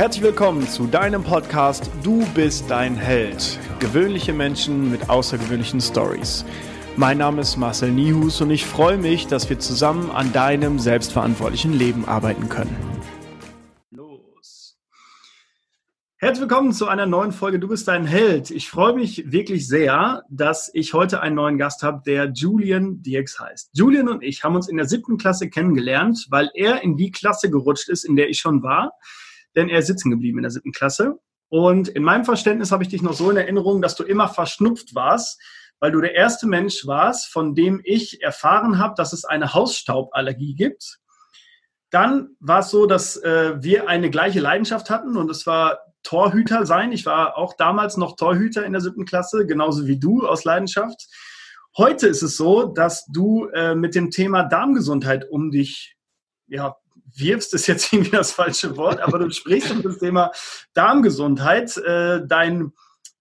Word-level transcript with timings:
Herzlich 0.00 0.24
willkommen 0.24 0.66
zu 0.66 0.86
deinem 0.86 1.22
Podcast 1.22 1.90
Du 2.02 2.24
bist 2.34 2.70
dein 2.70 2.96
Held. 2.96 3.58
Gewöhnliche 3.80 4.32
Menschen 4.32 4.90
mit 4.90 5.10
außergewöhnlichen 5.10 5.78
Stories. 5.82 6.46
Mein 6.96 7.18
Name 7.18 7.42
ist 7.42 7.58
Marcel 7.58 7.92
Nihus 7.92 8.40
und 8.40 8.50
ich 8.50 8.64
freue 8.64 8.96
mich, 8.96 9.26
dass 9.26 9.50
wir 9.50 9.58
zusammen 9.58 10.10
an 10.10 10.32
deinem 10.32 10.78
selbstverantwortlichen 10.78 11.74
Leben 11.74 12.06
arbeiten 12.06 12.48
können. 12.48 12.74
Los. 13.90 14.78
Herzlich 16.16 16.48
willkommen 16.48 16.72
zu 16.72 16.88
einer 16.88 17.04
neuen 17.04 17.32
Folge 17.32 17.58
Du 17.58 17.68
bist 17.68 17.86
dein 17.86 18.06
Held. 18.06 18.50
Ich 18.50 18.70
freue 18.70 18.94
mich 18.94 19.30
wirklich 19.30 19.68
sehr, 19.68 20.22
dass 20.30 20.70
ich 20.72 20.94
heute 20.94 21.20
einen 21.20 21.36
neuen 21.36 21.58
Gast 21.58 21.82
habe, 21.82 22.00
der 22.06 22.30
Julian 22.30 23.02
Dierks 23.02 23.38
heißt. 23.38 23.72
Julian 23.74 24.08
und 24.08 24.22
ich 24.22 24.44
haben 24.44 24.56
uns 24.56 24.66
in 24.66 24.78
der 24.78 24.86
siebten 24.88 25.18
Klasse 25.18 25.50
kennengelernt, 25.50 26.26
weil 26.30 26.50
er 26.54 26.82
in 26.82 26.96
die 26.96 27.10
Klasse 27.10 27.50
gerutscht 27.50 27.90
ist, 27.90 28.04
in 28.04 28.16
der 28.16 28.30
ich 28.30 28.38
schon 28.38 28.62
war 28.62 28.94
denn 29.56 29.68
er 29.68 29.80
ist 29.80 29.86
sitzen 29.86 30.10
geblieben 30.10 30.38
in 30.38 30.42
der 30.42 30.50
siebten 30.50 30.72
Klasse. 30.72 31.18
Und 31.48 31.88
in 31.88 32.02
meinem 32.02 32.24
Verständnis 32.24 32.70
habe 32.70 32.84
ich 32.84 32.88
dich 32.88 33.02
noch 33.02 33.12
so 33.12 33.30
in 33.30 33.36
Erinnerung, 33.36 33.82
dass 33.82 33.96
du 33.96 34.04
immer 34.04 34.28
verschnupft 34.28 34.94
warst, 34.94 35.40
weil 35.80 35.92
du 35.92 36.00
der 36.00 36.14
erste 36.14 36.46
Mensch 36.46 36.86
warst, 36.86 37.32
von 37.32 37.54
dem 37.54 37.80
ich 37.84 38.22
erfahren 38.22 38.78
habe, 38.78 38.94
dass 38.96 39.12
es 39.12 39.24
eine 39.24 39.52
Hausstauballergie 39.52 40.54
gibt. 40.54 40.98
Dann 41.90 42.36
war 42.38 42.60
es 42.60 42.70
so, 42.70 42.86
dass 42.86 43.16
äh, 43.16 43.54
wir 43.60 43.88
eine 43.88 44.10
gleiche 44.10 44.40
Leidenschaft 44.40 44.90
hatten 44.90 45.16
und 45.16 45.30
es 45.30 45.46
war 45.46 45.80
Torhüter 46.02 46.66
sein. 46.66 46.92
Ich 46.92 47.04
war 47.04 47.36
auch 47.36 47.54
damals 47.56 47.96
noch 47.96 48.14
Torhüter 48.14 48.64
in 48.64 48.72
der 48.72 48.80
siebten 48.80 49.04
Klasse, 49.04 49.46
genauso 49.46 49.86
wie 49.86 49.98
du 49.98 50.26
aus 50.26 50.44
Leidenschaft. 50.44 51.08
Heute 51.76 52.06
ist 52.06 52.22
es 52.22 52.36
so, 52.36 52.64
dass 52.64 53.06
du 53.06 53.46
äh, 53.48 53.74
mit 53.74 53.94
dem 53.94 54.10
Thema 54.10 54.44
Darmgesundheit 54.44 55.28
um 55.30 55.50
dich 55.50 55.96
ja, 56.46 56.76
wirfst, 57.16 57.54
ist 57.54 57.66
jetzt 57.66 57.92
irgendwie 57.92 58.10
das 58.10 58.32
falsche 58.32 58.76
Wort, 58.76 59.00
aber 59.00 59.18
du 59.18 59.30
sprichst 59.30 59.70
um 59.70 59.82
das 59.82 59.98
Thema 59.98 60.32
Darmgesundheit. 60.74 61.76
Äh, 61.76 62.20
dein, 62.26 62.72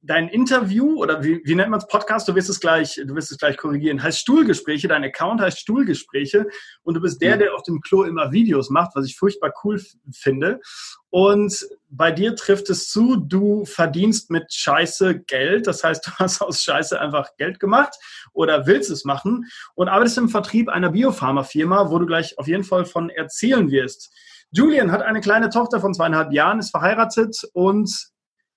dein 0.01 0.29
Interview 0.29 0.95
oder 0.95 1.23
wie, 1.23 1.41
wie 1.43 1.55
nennt 1.55 1.69
man 1.69 1.79
es 1.79 1.87
Podcast? 1.87 2.27
Du 2.27 2.35
wirst 2.35 2.49
es 2.49 2.59
gleich, 2.59 3.01
du 3.05 3.15
wirst 3.15 3.31
es 3.31 3.37
gleich 3.37 3.57
korrigieren. 3.57 4.01
Heißt 4.01 4.19
Stuhlgespräche. 4.19 4.87
Dein 4.87 5.03
Account 5.03 5.41
heißt 5.41 5.59
Stuhlgespräche 5.59 6.47
und 6.83 6.93
du 6.93 7.01
bist 7.01 7.21
der, 7.21 7.37
der 7.37 7.53
auf 7.53 7.63
dem 7.63 7.81
Klo 7.81 8.03
immer 8.03 8.31
Videos 8.31 8.69
macht, 8.69 8.91
was 8.95 9.05
ich 9.05 9.17
furchtbar 9.17 9.53
cool 9.63 9.81
finde. 10.11 10.61
Und 11.09 11.67
bei 11.89 12.11
dir 12.11 12.35
trifft 12.35 12.69
es 12.69 12.89
zu, 12.89 13.17
du 13.17 13.65
verdienst 13.65 14.29
mit 14.29 14.53
Scheiße 14.53 15.21
Geld. 15.21 15.67
Das 15.67 15.83
heißt, 15.83 16.07
du 16.07 16.11
hast 16.17 16.41
aus 16.41 16.63
Scheiße 16.63 16.99
einfach 16.99 17.35
Geld 17.37 17.59
gemacht 17.59 17.95
oder 18.31 18.67
willst 18.67 18.89
es 18.89 19.03
machen 19.03 19.45
und 19.75 19.89
arbeitest 19.89 20.17
im 20.17 20.29
Vertrieb 20.29 20.69
einer 20.69 20.91
Biopharmafirma, 20.91 21.89
wo 21.89 21.99
du 21.99 22.05
gleich 22.05 22.37
auf 22.37 22.47
jeden 22.47 22.63
Fall 22.63 22.85
von 22.85 23.09
erzählen 23.09 23.69
wirst. 23.69 24.13
Julian 24.51 24.91
hat 24.91 25.01
eine 25.01 25.21
kleine 25.21 25.49
Tochter 25.49 25.79
von 25.79 25.93
zweieinhalb 25.93 26.31
Jahren, 26.31 26.59
ist 26.59 26.71
verheiratet 26.71 27.37
und 27.53 28.09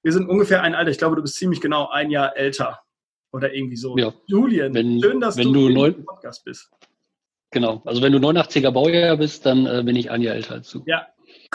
wir 0.02 0.12
sind 0.12 0.28
ungefähr 0.28 0.62
ein 0.62 0.74
Alter. 0.74 0.90
Ich 0.90 0.98
glaube, 0.98 1.16
du 1.16 1.22
bist 1.22 1.36
ziemlich 1.36 1.60
genau 1.60 1.88
ein 1.88 2.10
Jahr 2.10 2.36
älter 2.36 2.80
oder 3.32 3.54
irgendwie 3.54 3.76
so. 3.76 3.96
Ja. 3.96 4.12
Julian, 4.26 4.74
wenn, 4.74 5.00
schön, 5.00 5.20
dass 5.20 5.36
wenn 5.36 5.52
du, 5.52 5.68
du 5.68 5.84
im 5.84 6.04
Podcast 6.04 6.44
bist. 6.44 6.70
Genau. 7.50 7.82
Also 7.84 8.02
wenn 8.02 8.12
du 8.12 8.18
89er 8.18 8.70
Baujahr 8.70 9.16
bist, 9.16 9.46
dann 9.46 9.66
äh, 9.66 9.82
bin 9.84 9.96
ich 9.96 10.10
ein 10.10 10.22
Jahr 10.22 10.34
älter 10.34 10.54
als 10.54 10.70
du. 10.70 10.82
Ja, 10.86 11.06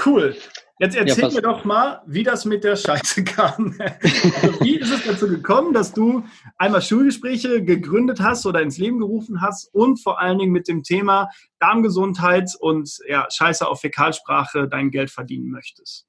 cool. 0.06 0.36
Jetzt 0.80 0.95
erzähl 0.95 1.23
ja, 1.23 1.30
mir 1.31 1.42
doch 1.42 1.66
mal, 1.66 2.04
wie 2.06 2.22
das 2.22 2.45
mit 2.45 2.64
der 2.64 2.76
Scheiße 2.76 3.23
kam. 3.23 3.76
also 4.42 4.61
wie 4.61 4.76
ist 4.76 4.94
es 4.94 5.06
dazu 5.06 5.28
gekommen, 5.28 5.73
dass 5.73 5.92
du 5.92 6.23
einmal 6.59 6.84
Schulgespräche 6.84 7.64
gegründet 7.64 8.20
hast 8.22 8.45
oder 8.45 8.61
ins 8.61 8.78
Leben 8.78 9.00
gerufen 9.00 9.42
hast 9.42 9.73
und 9.73 9.98
vor 10.00 10.22
allen 10.22 10.38
Dingen 10.38 10.52
mit 10.52 10.67
dem 10.67 10.84
Thema 10.84 11.30
Darmgesundheit 11.59 12.52
und 12.60 12.95
ja, 13.08 13.27
Scheiße 13.27 13.67
auf 13.67 13.82
Fäkalsprache 13.82 14.67
dein 14.67 14.92
Geld 14.92 15.10
verdienen 15.10 15.49
möchtest? 15.49 16.07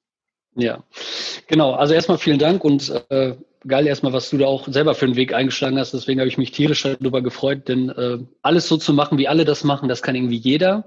Ja, 0.59 0.83
genau. 1.47 1.73
Also 1.73 1.95
erstmal 1.95 2.19
vielen 2.19 2.41
Dank 2.41 2.65
und 2.65 2.93
äh, 3.11 3.37
geil 3.67 3.87
erstmal, 3.87 4.13
was 4.13 4.29
du 4.29 4.39
da 4.39 4.47
auch 4.47 4.67
selber 4.67 4.97
für 4.97 5.07
einen 5.07 5.15
Weg 5.15 5.33
eingeschlagen 5.33 5.79
hast. 5.79 5.95
Deswegen 5.95 6.19
habe 6.19 6.29
ich 6.29 6.37
mich 6.37 6.51
tierisch 6.51 6.83
darüber 6.83 7.23
gefreut, 7.23 7.69
denn 7.69 7.91
äh, 7.91 8.19
alles 8.43 8.67
so 8.67 8.77
zu 8.77 8.93
machen, 8.93 9.19
wie 9.19 9.29
alle 9.29 9.45
das 9.45 9.63
machen, 9.63 9.89
das 9.89 10.03
kann 10.03 10.17
irgendwie 10.17 10.37
jeder. 10.37 10.85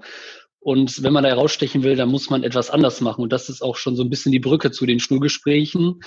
Und 0.60 1.02
wenn 1.02 1.14
man 1.14 1.24
da 1.24 1.30
herausstechen 1.30 1.82
will, 1.82 1.96
dann 1.96 2.10
muss 2.10 2.28
man 2.28 2.44
etwas 2.44 2.70
anders 2.70 3.00
machen. 3.00 3.22
Und 3.22 3.32
das 3.32 3.48
ist 3.48 3.62
auch 3.62 3.76
schon 3.76 3.96
so 3.96 4.04
ein 4.04 4.10
bisschen 4.10 4.30
die 4.30 4.38
Brücke 4.38 4.70
zu 4.70 4.84
den 4.84 5.00
Schulgesprächen. 5.00 6.02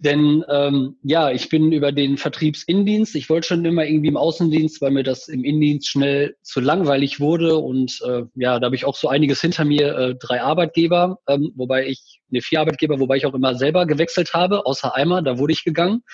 Denn 0.00 0.44
ähm, 0.48 0.96
ja, 1.02 1.32
ich 1.32 1.48
bin 1.48 1.72
über 1.72 1.90
den 1.90 2.18
Vertriebsindienst, 2.18 3.16
ich 3.16 3.28
wollte 3.28 3.48
schon 3.48 3.64
immer 3.64 3.84
irgendwie 3.84 4.06
im 4.06 4.16
Außendienst, 4.16 4.80
weil 4.80 4.92
mir 4.92 5.02
das 5.02 5.26
im 5.26 5.42
Indienst 5.42 5.88
schnell 5.88 6.36
zu 6.42 6.60
langweilig 6.60 7.18
wurde. 7.18 7.58
Und 7.58 8.00
äh, 8.06 8.22
ja, 8.36 8.60
da 8.60 8.66
habe 8.66 8.76
ich 8.76 8.84
auch 8.84 8.94
so 8.94 9.08
einiges 9.08 9.40
hinter 9.40 9.64
mir, 9.64 9.98
äh, 9.98 10.14
drei 10.14 10.40
Arbeitgeber, 10.40 11.18
ähm, 11.26 11.52
wobei 11.56 11.88
ich, 11.88 12.20
ne, 12.28 12.40
vier 12.40 12.60
Arbeitgeber, 12.60 13.00
wobei 13.00 13.16
ich 13.16 13.26
auch 13.26 13.34
immer 13.34 13.56
selber 13.56 13.86
gewechselt 13.86 14.34
habe, 14.34 14.66
außer 14.66 14.94
einmal, 14.94 15.24
da 15.24 15.36
wurde 15.36 15.52
ich 15.52 15.64
gegangen. 15.64 16.04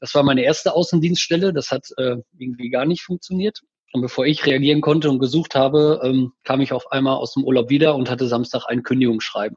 Das 0.00 0.16
war 0.16 0.24
meine 0.24 0.42
erste 0.42 0.74
Außendienststelle, 0.74 1.52
das 1.52 1.70
hat 1.70 1.86
äh, 1.98 2.16
irgendwie 2.36 2.70
gar 2.70 2.86
nicht 2.86 3.02
funktioniert. 3.02 3.60
Und 3.92 4.00
bevor 4.00 4.26
ich 4.26 4.44
reagieren 4.46 4.80
konnte 4.80 5.08
und 5.08 5.20
gesucht 5.20 5.54
habe, 5.54 6.00
ähm, 6.02 6.32
kam 6.42 6.60
ich 6.60 6.72
auf 6.72 6.90
einmal 6.90 7.16
aus 7.16 7.34
dem 7.34 7.44
Urlaub 7.44 7.70
wieder 7.70 7.94
und 7.94 8.10
hatte 8.10 8.26
Samstag 8.26 8.64
ein 8.66 8.82
Kündigungsschreiben 8.82 9.56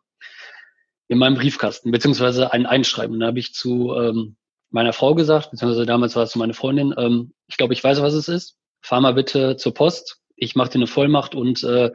in 1.07 1.17
meinem 1.17 1.35
Briefkasten, 1.35 1.91
beziehungsweise 1.91 2.51
ein 2.51 2.66
Einschreiben. 2.66 3.19
Da 3.19 3.27
habe 3.27 3.39
ich 3.39 3.53
zu 3.53 3.93
ähm, 3.95 4.35
meiner 4.69 4.93
Frau 4.93 5.16
gesagt, 5.16 5.51
beziehungsweise 5.51 5.85
damals 5.85 6.16
war 6.16 6.23
es 6.23 6.35
meine 6.35 6.53
Freundin, 6.53 6.93
ähm, 6.97 7.33
ich 7.47 7.57
glaube, 7.57 7.73
ich 7.73 7.83
weiß, 7.83 8.01
was 8.01 8.13
es 8.13 8.27
ist. 8.27 8.57
Fahr 8.81 9.01
mal 9.01 9.13
bitte 9.13 9.57
zur 9.57 9.73
Post. 9.73 10.19
Ich 10.35 10.55
mache 10.55 10.69
dir 10.69 10.79
eine 10.79 10.88
Vollmacht 10.88 11.33
und 11.35 11.63
äh, 11.63 11.91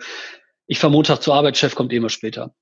ich 0.66 0.78
fahre 0.78 0.93
Montag 0.93 1.22
zur 1.22 1.34
Arbeit, 1.34 1.56
Chef 1.56 1.75
kommt 1.75 1.93
eh 1.93 1.97
immer 1.97 2.09
später. 2.09 2.54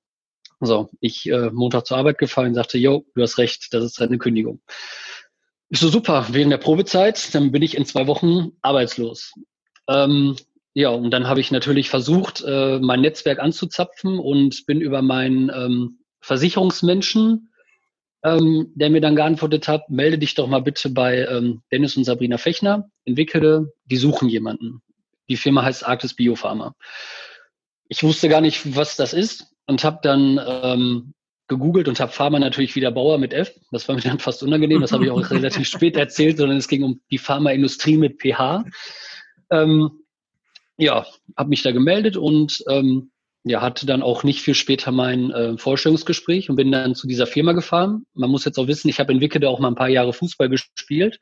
So, 0.61 0.91
ich 1.01 1.29
äh, 1.29 1.51
Montag 1.51 1.87
zur 1.87 1.99
Arbeit 1.99 2.19
gefahren, 2.19 2.55
sagte, 2.55 2.79
jo, 2.79 3.07
du 3.15 3.23
hast 3.23 3.39
recht, 3.39 3.73
das 3.73 3.85
ist 3.85 4.01
eine 4.01 4.19
Kündigung. 4.19 4.61
Ich 5.69 5.79
so, 5.79 5.89
super, 5.89 6.27
während 6.31 6.51
der 6.51 6.59
Probezeit, 6.59 7.35
dann 7.35 7.53
bin 7.53 7.63
ich 7.63 7.77
in 7.77 7.85
zwei 7.85 8.07
Wochen 8.07 8.53
arbeitslos. 8.63 9.35
Ähm, 9.87 10.37
ja, 10.75 10.89
und 10.89 11.11
dann 11.11 11.29
habe 11.29 11.41
ich 11.41 11.51
natürlich 11.51 11.91
versucht, 11.91 12.43
äh, 12.45 12.79
mein 12.81 13.03
Netzwerk 13.03 13.39
anzuzapfen 13.39 14.19
und 14.19 14.67
bin 14.67 14.81
über 14.81 15.03
meinen 15.03 15.51
ähm, 15.51 15.99
Versicherungsmenschen, 16.29 17.49
ähm, 18.23 18.73
der 18.75 18.91
mir 18.91 19.01
dann 19.01 19.17
geantwortet 19.17 19.67
hat, 19.67 19.89
melde 19.89 20.19
dich 20.19 20.35
doch 20.35 20.47
mal 20.47 20.61
bitte 20.61 20.91
bei 20.91 21.27
ähm, 21.27 21.63
Dennis 21.73 21.97
und 21.97 22.05
Sabrina 22.05 22.37
Fechner, 22.37 22.91
entwickle, 23.07 23.73
die 23.87 23.97
suchen 23.97 24.29
jemanden. 24.29 24.83
Die 25.31 25.37
Firma 25.37 25.63
heißt 25.63 25.87
Arktis 25.87 26.15
Biopharma. 26.15 26.75
Ich 27.89 28.03
wusste 28.03 28.29
gar 28.29 28.43
nicht, 28.43 28.77
was 28.77 28.97
das 28.97 29.15
ist 29.15 29.47
und 29.67 29.85
habe 29.85 30.01
dann 30.03 30.39
ähm, 30.47 31.15
gegoogelt 31.49 31.89
und 31.89 31.99
habe 31.99 32.13
Pharma 32.13 32.39
natürlich 32.39 32.77
wieder 32.77 32.91
Bauer 32.91 33.17
mit 33.17 33.33
F. 33.33 33.51
Das 33.71 33.89
war 33.89 33.95
mir 33.97 34.03
dann 34.03 34.19
fast 34.19 34.43
unangenehm, 34.43 34.83
das 34.83 34.93
habe 34.93 35.07
ich 35.07 35.11
auch 35.11 35.31
relativ 35.31 35.67
spät 35.75 35.97
erzählt, 35.97 36.37
sondern 36.37 36.59
es 36.59 36.69
ging 36.69 36.83
um 36.83 37.01
die 37.11 37.19
Pharmaindustrie 37.19 37.97
mit 37.97 38.21
PH. 38.21 38.65
Ähm, 39.51 39.91
ja, 40.77 41.07
habe 41.39 41.49
mich 41.49 41.63
da 41.63 41.73
gemeldet 41.73 42.19
und 42.19 42.63
ähm, 42.69 43.11
ja, 43.49 43.63
hatte 43.63 43.87
dann 43.87 44.03
auch 44.03 44.25
nicht 44.25 44.43
viel 44.43 44.55
später 44.55 44.93
mein 44.93 45.31
äh, 45.31 45.57
Vorstellungsgespräch 45.57 46.51
und 46.51 46.57
bin 46.57 46.73
dann 46.73 46.95
zu 46.95 47.07
dieser 47.07 47.27
Firma 47.27 47.53
gefahren. 47.53 48.05
Man 48.15 48.31
muss 48.31 48.45
jetzt 48.45 48.59
auch 48.59 48.67
wissen, 48.67 48.89
ich 48.89 49.01
habe 49.01 49.13
in 49.13 49.21
Wickede 49.21 49.49
auch 49.49 49.61
mal 49.61 49.69
ein 49.69 49.75
paar 49.75 49.89
Jahre 49.89 50.13
Fußball 50.13 50.49
gespielt. 50.49 51.19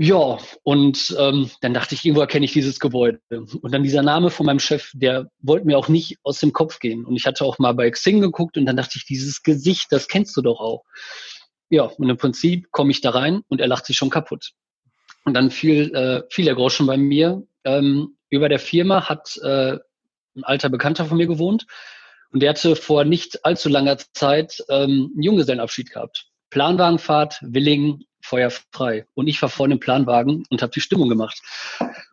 Ja, 0.00 0.38
und 0.62 1.16
ähm, 1.18 1.50
dann 1.60 1.74
dachte 1.74 1.96
ich, 1.96 2.04
irgendwo 2.04 2.20
erkenne 2.20 2.44
ich 2.44 2.52
dieses 2.52 2.78
Gebäude. 2.78 3.20
Und 3.30 3.74
dann 3.74 3.82
dieser 3.82 4.02
Name 4.02 4.30
von 4.30 4.46
meinem 4.46 4.60
Chef, 4.60 4.92
der 4.94 5.28
wollte 5.40 5.66
mir 5.66 5.76
auch 5.76 5.88
nicht 5.88 6.18
aus 6.22 6.38
dem 6.38 6.52
Kopf 6.52 6.78
gehen. 6.78 7.04
Und 7.04 7.16
ich 7.16 7.26
hatte 7.26 7.44
auch 7.44 7.58
mal 7.58 7.72
bei 7.72 7.90
Xing 7.90 8.20
geguckt 8.20 8.56
und 8.56 8.66
dann 8.66 8.76
dachte 8.76 8.92
ich, 8.94 9.06
dieses 9.06 9.42
Gesicht, 9.42 9.88
das 9.90 10.06
kennst 10.06 10.36
du 10.36 10.42
doch 10.42 10.60
auch. 10.60 10.84
Ja, 11.68 11.82
und 11.82 12.08
im 12.08 12.16
Prinzip 12.16 12.70
komme 12.70 12.92
ich 12.92 13.00
da 13.00 13.10
rein 13.10 13.42
und 13.48 13.60
er 13.60 13.66
lacht 13.66 13.86
sich 13.86 13.96
schon 13.96 14.08
kaputt. 14.08 14.52
Und 15.24 15.34
dann 15.34 15.50
fiel, 15.50 15.92
äh, 15.92 16.22
fiel 16.30 16.44
der 16.44 16.54
Groschen 16.54 16.86
bei 16.86 16.96
mir. 16.96 17.42
Ähm, 17.64 18.16
über 18.30 18.48
der 18.48 18.60
Firma 18.60 19.08
hat 19.08 19.36
äh, 19.42 19.78
ein 20.38 20.44
alter 20.44 20.68
Bekannter 20.68 21.04
von 21.04 21.16
mir 21.16 21.26
gewohnt 21.26 21.66
und 22.30 22.40
der 22.40 22.50
hatte 22.50 22.76
vor 22.76 23.04
nicht 23.04 23.44
allzu 23.44 23.68
langer 23.68 23.98
Zeit 24.12 24.62
ähm, 24.68 25.10
einen 25.14 25.22
Junggesellenabschied 25.22 25.90
gehabt. 25.90 26.26
Planwagenfahrt, 26.50 27.38
Willing, 27.42 28.04
Feuer 28.20 28.50
frei. 28.72 29.06
Und 29.14 29.28
ich 29.28 29.40
war 29.40 29.48
vorne 29.48 29.74
im 29.74 29.80
Planwagen 29.80 30.44
und 30.50 30.62
habe 30.62 30.72
die 30.72 30.80
Stimmung 30.80 31.08
gemacht. 31.08 31.40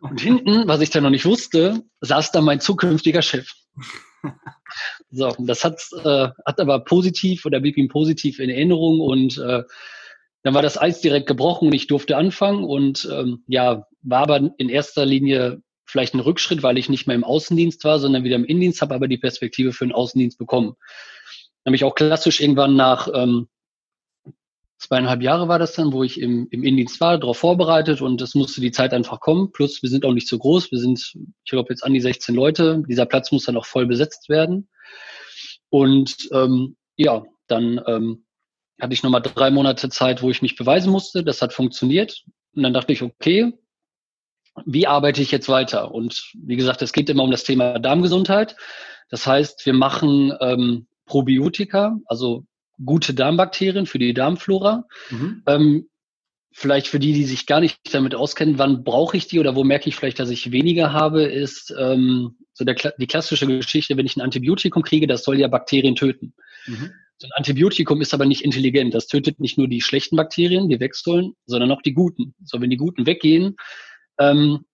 Und 0.00 0.20
hinten, 0.20 0.66
was 0.68 0.80
ich 0.80 0.90
da 0.90 1.00
noch 1.00 1.10
nicht 1.10 1.24
wusste, 1.24 1.82
saß 2.00 2.32
da 2.32 2.40
mein 2.40 2.60
zukünftiger 2.60 3.22
Chef. 3.22 3.52
So, 5.10 5.34
das 5.38 5.64
hat, 5.64 5.80
äh, 6.04 6.28
hat 6.44 6.60
aber 6.60 6.80
positiv 6.80 7.46
oder 7.46 7.60
blieb 7.60 7.76
ihm 7.76 7.88
positiv 7.88 8.40
in 8.40 8.50
Erinnerung 8.50 9.00
und 9.00 9.38
äh, 9.38 9.62
dann 10.42 10.54
war 10.54 10.62
das 10.62 10.80
Eis 10.80 11.00
direkt 11.00 11.26
gebrochen 11.26 11.68
und 11.68 11.74
ich 11.74 11.86
durfte 11.86 12.16
anfangen 12.16 12.64
und 12.64 13.08
ähm, 13.10 13.44
ja, 13.46 13.86
war 14.02 14.22
aber 14.22 14.50
in 14.58 14.68
erster 14.68 15.06
Linie 15.06 15.62
vielleicht 15.86 16.14
ein 16.14 16.20
Rückschritt, 16.20 16.62
weil 16.62 16.78
ich 16.78 16.88
nicht 16.88 17.06
mehr 17.06 17.16
im 17.16 17.24
Außendienst 17.24 17.84
war, 17.84 17.98
sondern 17.98 18.24
wieder 18.24 18.36
im 18.36 18.44
Innendienst, 18.44 18.82
habe 18.82 18.94
aber 18.94 19.08
die 19.08 19.18
Perspektive 19.18 19.72
für 19.72 19.86
den 19.86 19.94
Außendienst 19.94 20.38
bekommen. 20.38 20.76
Dann 21.64 21.70
habe 21.70 21.76
ich 21.76 21.84
auch 21.84 21.94
klassisch 21.94 22.40
irgendwann 22.40 22.76
nach 22.76 23.08
ähm, 23.12 23.48
zweieinhalb 24.78 25.22
Jahre 25.22 25.48
war 25.48 25.58
das 25.58 25.74
dann, 25.74 25.92
wo 25.92 26.02
ich 26.02 26.20
im, 26.20 26.48
im 26.50 26.62
Innendienst 26.62 27.00
war, 27.00 27.18
darauf 27.18 27.38
vorbereitet 27.38 28.02
und 28.02 28.20
es 28.20 28.34
musste 28.34 28.60
die 28.60 28.72
Zeit 28.72 28.92
einfach 28.92 29.20
kommen. 29.20 29.52
Plus 29.52 29.82
wir 29.82 29.88
sind 29.88 30.04
auch 30.04 30.12
nicht 30.12 30.28
so 30.28 30.38
groß, 30.38 30.70
wir 30.70 30.78
sind, 30.78 31.16
ich 31.44 31.50
glaube, 31.50 31.70
jetzt 31.70 31.82
an 31.82 31.94
die 31.94 32.00
16 32.00 32.34
Leute. 32.34 32.82
Dieser 32.88 33.06
Platz 33.06 33.32
muss 33.32 33.44
dann 33.44 33.56
auch 33.56 33.66
voll 33.66 33.86
besetzt 33.86 34.28
werden. 34.28 34.68
Und 35.70 36.28
ähm, 36.32 36.76
ja, 36.96 37.24
Dann 37.48 37.80
ähm, 37.86 38.24
hatte 38.80 38.92
ich 38.92 39.02
nochmal 39.02 39.22
drei 39.22 39.50
Monate 39.50 39.88
Zeit, 39.88 40.22
wo 40.22 40.30
ich 40.30 40.42
mich 40.42 40.56
beweisen 40.56 40.90
musste. 40.90 41.24
Das 41.24 41.42
hat 41.42 41.52
funktioniert. 41.52 42.24
Und 42.54 42.62
dann 42.62 42.74
dachte 42.74 42.92
ich, 42.92 43.02
okay, 43.02 43.52
wie 44.64 44.86
arbeite 44.86 45.22
ich 45.22 45.30
jetzt 45.30 45.48
weiter? 45.48 45.92
Und 45.92 46.32
wie 46.34 46.56
gesagt, 46.56 46.82
es 46.82 46.92
geht 46.92 47.10
immer 47.10 47.24
um 47.24 47.30
das 47.30 47.44
Thema 47.44 47.78
Darmgesundheit. 47.78 48.56
Das 49.10 49.26
heißt, 49.26 49.66
wir 49.66 49.74
machen 49.74 50.32
ähm, 50.40 50.86
Probiotika, 51.04 51.98
also 52.06 52.44
gute 52.84 53.14
Darmbakterien 53.14 53.86
für 53.86 53.98
die 53.98 54.14
Darmflora. 54.14 54.84
Mhm. 55.10 55.42
Ähm, 55.46 55.88
vielleicht 56.52 56.88
für 56.88 56.98
die, 56.98 57.12
die 57.12 57.24
sich 57.24 57.46
gar 57.46 57.60
nicht 57.60 57.78
damit 57.92 58.14
auskennen, 58.14 58.58
wann 58.58 58.82
brauche 58.82 59.16
ich 59.16 59.28
die 59.28 59.38
oder 59.38 59.54
wo 59.54 59.62
merke 59.62 59.88
ich 59.88 59.96
vielleicht, 59.96 60.18
dass 60.18 60.30
ich 60.30 60.52
weniger 60.52 60.92
habe, 60.92 61.24
ist 61.24 61.74
ähm, 61.78 62.36
so 62.54 62.64
der, 62.64 62.74
die 62.98 63.06
klassische 63.06 63.46
Geschichte, 63.46 63.96
wenn 63.96 64.06
ich 64.06 64.16
ein 64.16 64.22
Antibiotikum 64.22 64.82
kriege, 64.82 65.06
das 65.06 65.22
soll 65.22 65.38
ja 65.38 65.48
Bakterien 65.48 65.96
töten. 65.96 66.32
Mhm. 66.66 66.92
So 67.18 67.28
ein 67.28 67.32
Antibiotikum 67.36 68.00
ist 68.00 68.14
aber 68.14 68.26
nicht 68.26 68.42
intelligent. 68.42 68.94
Das 68.94 69.06
tötet 69.06 69.40
nicht 69.40 69.58
nur 69.58 69.68
die 69.68 69.80
schlechten 69.80 70.16
Bakterien, 70.16 70.68
die 70.68 70.80
weg 70.80 70.94
sollen, 70.94 71.34
sondern 71.46 71.70
auch 71.70 71.82
die 71.82 71.94
guten. 71.94 72.34
So, 72.44 72.60
wenn 72.60 72.70
die 72.70 72.76
guten 72.76 73.06
weggehen, 73.06 73.56
ähm, 74.18 74.64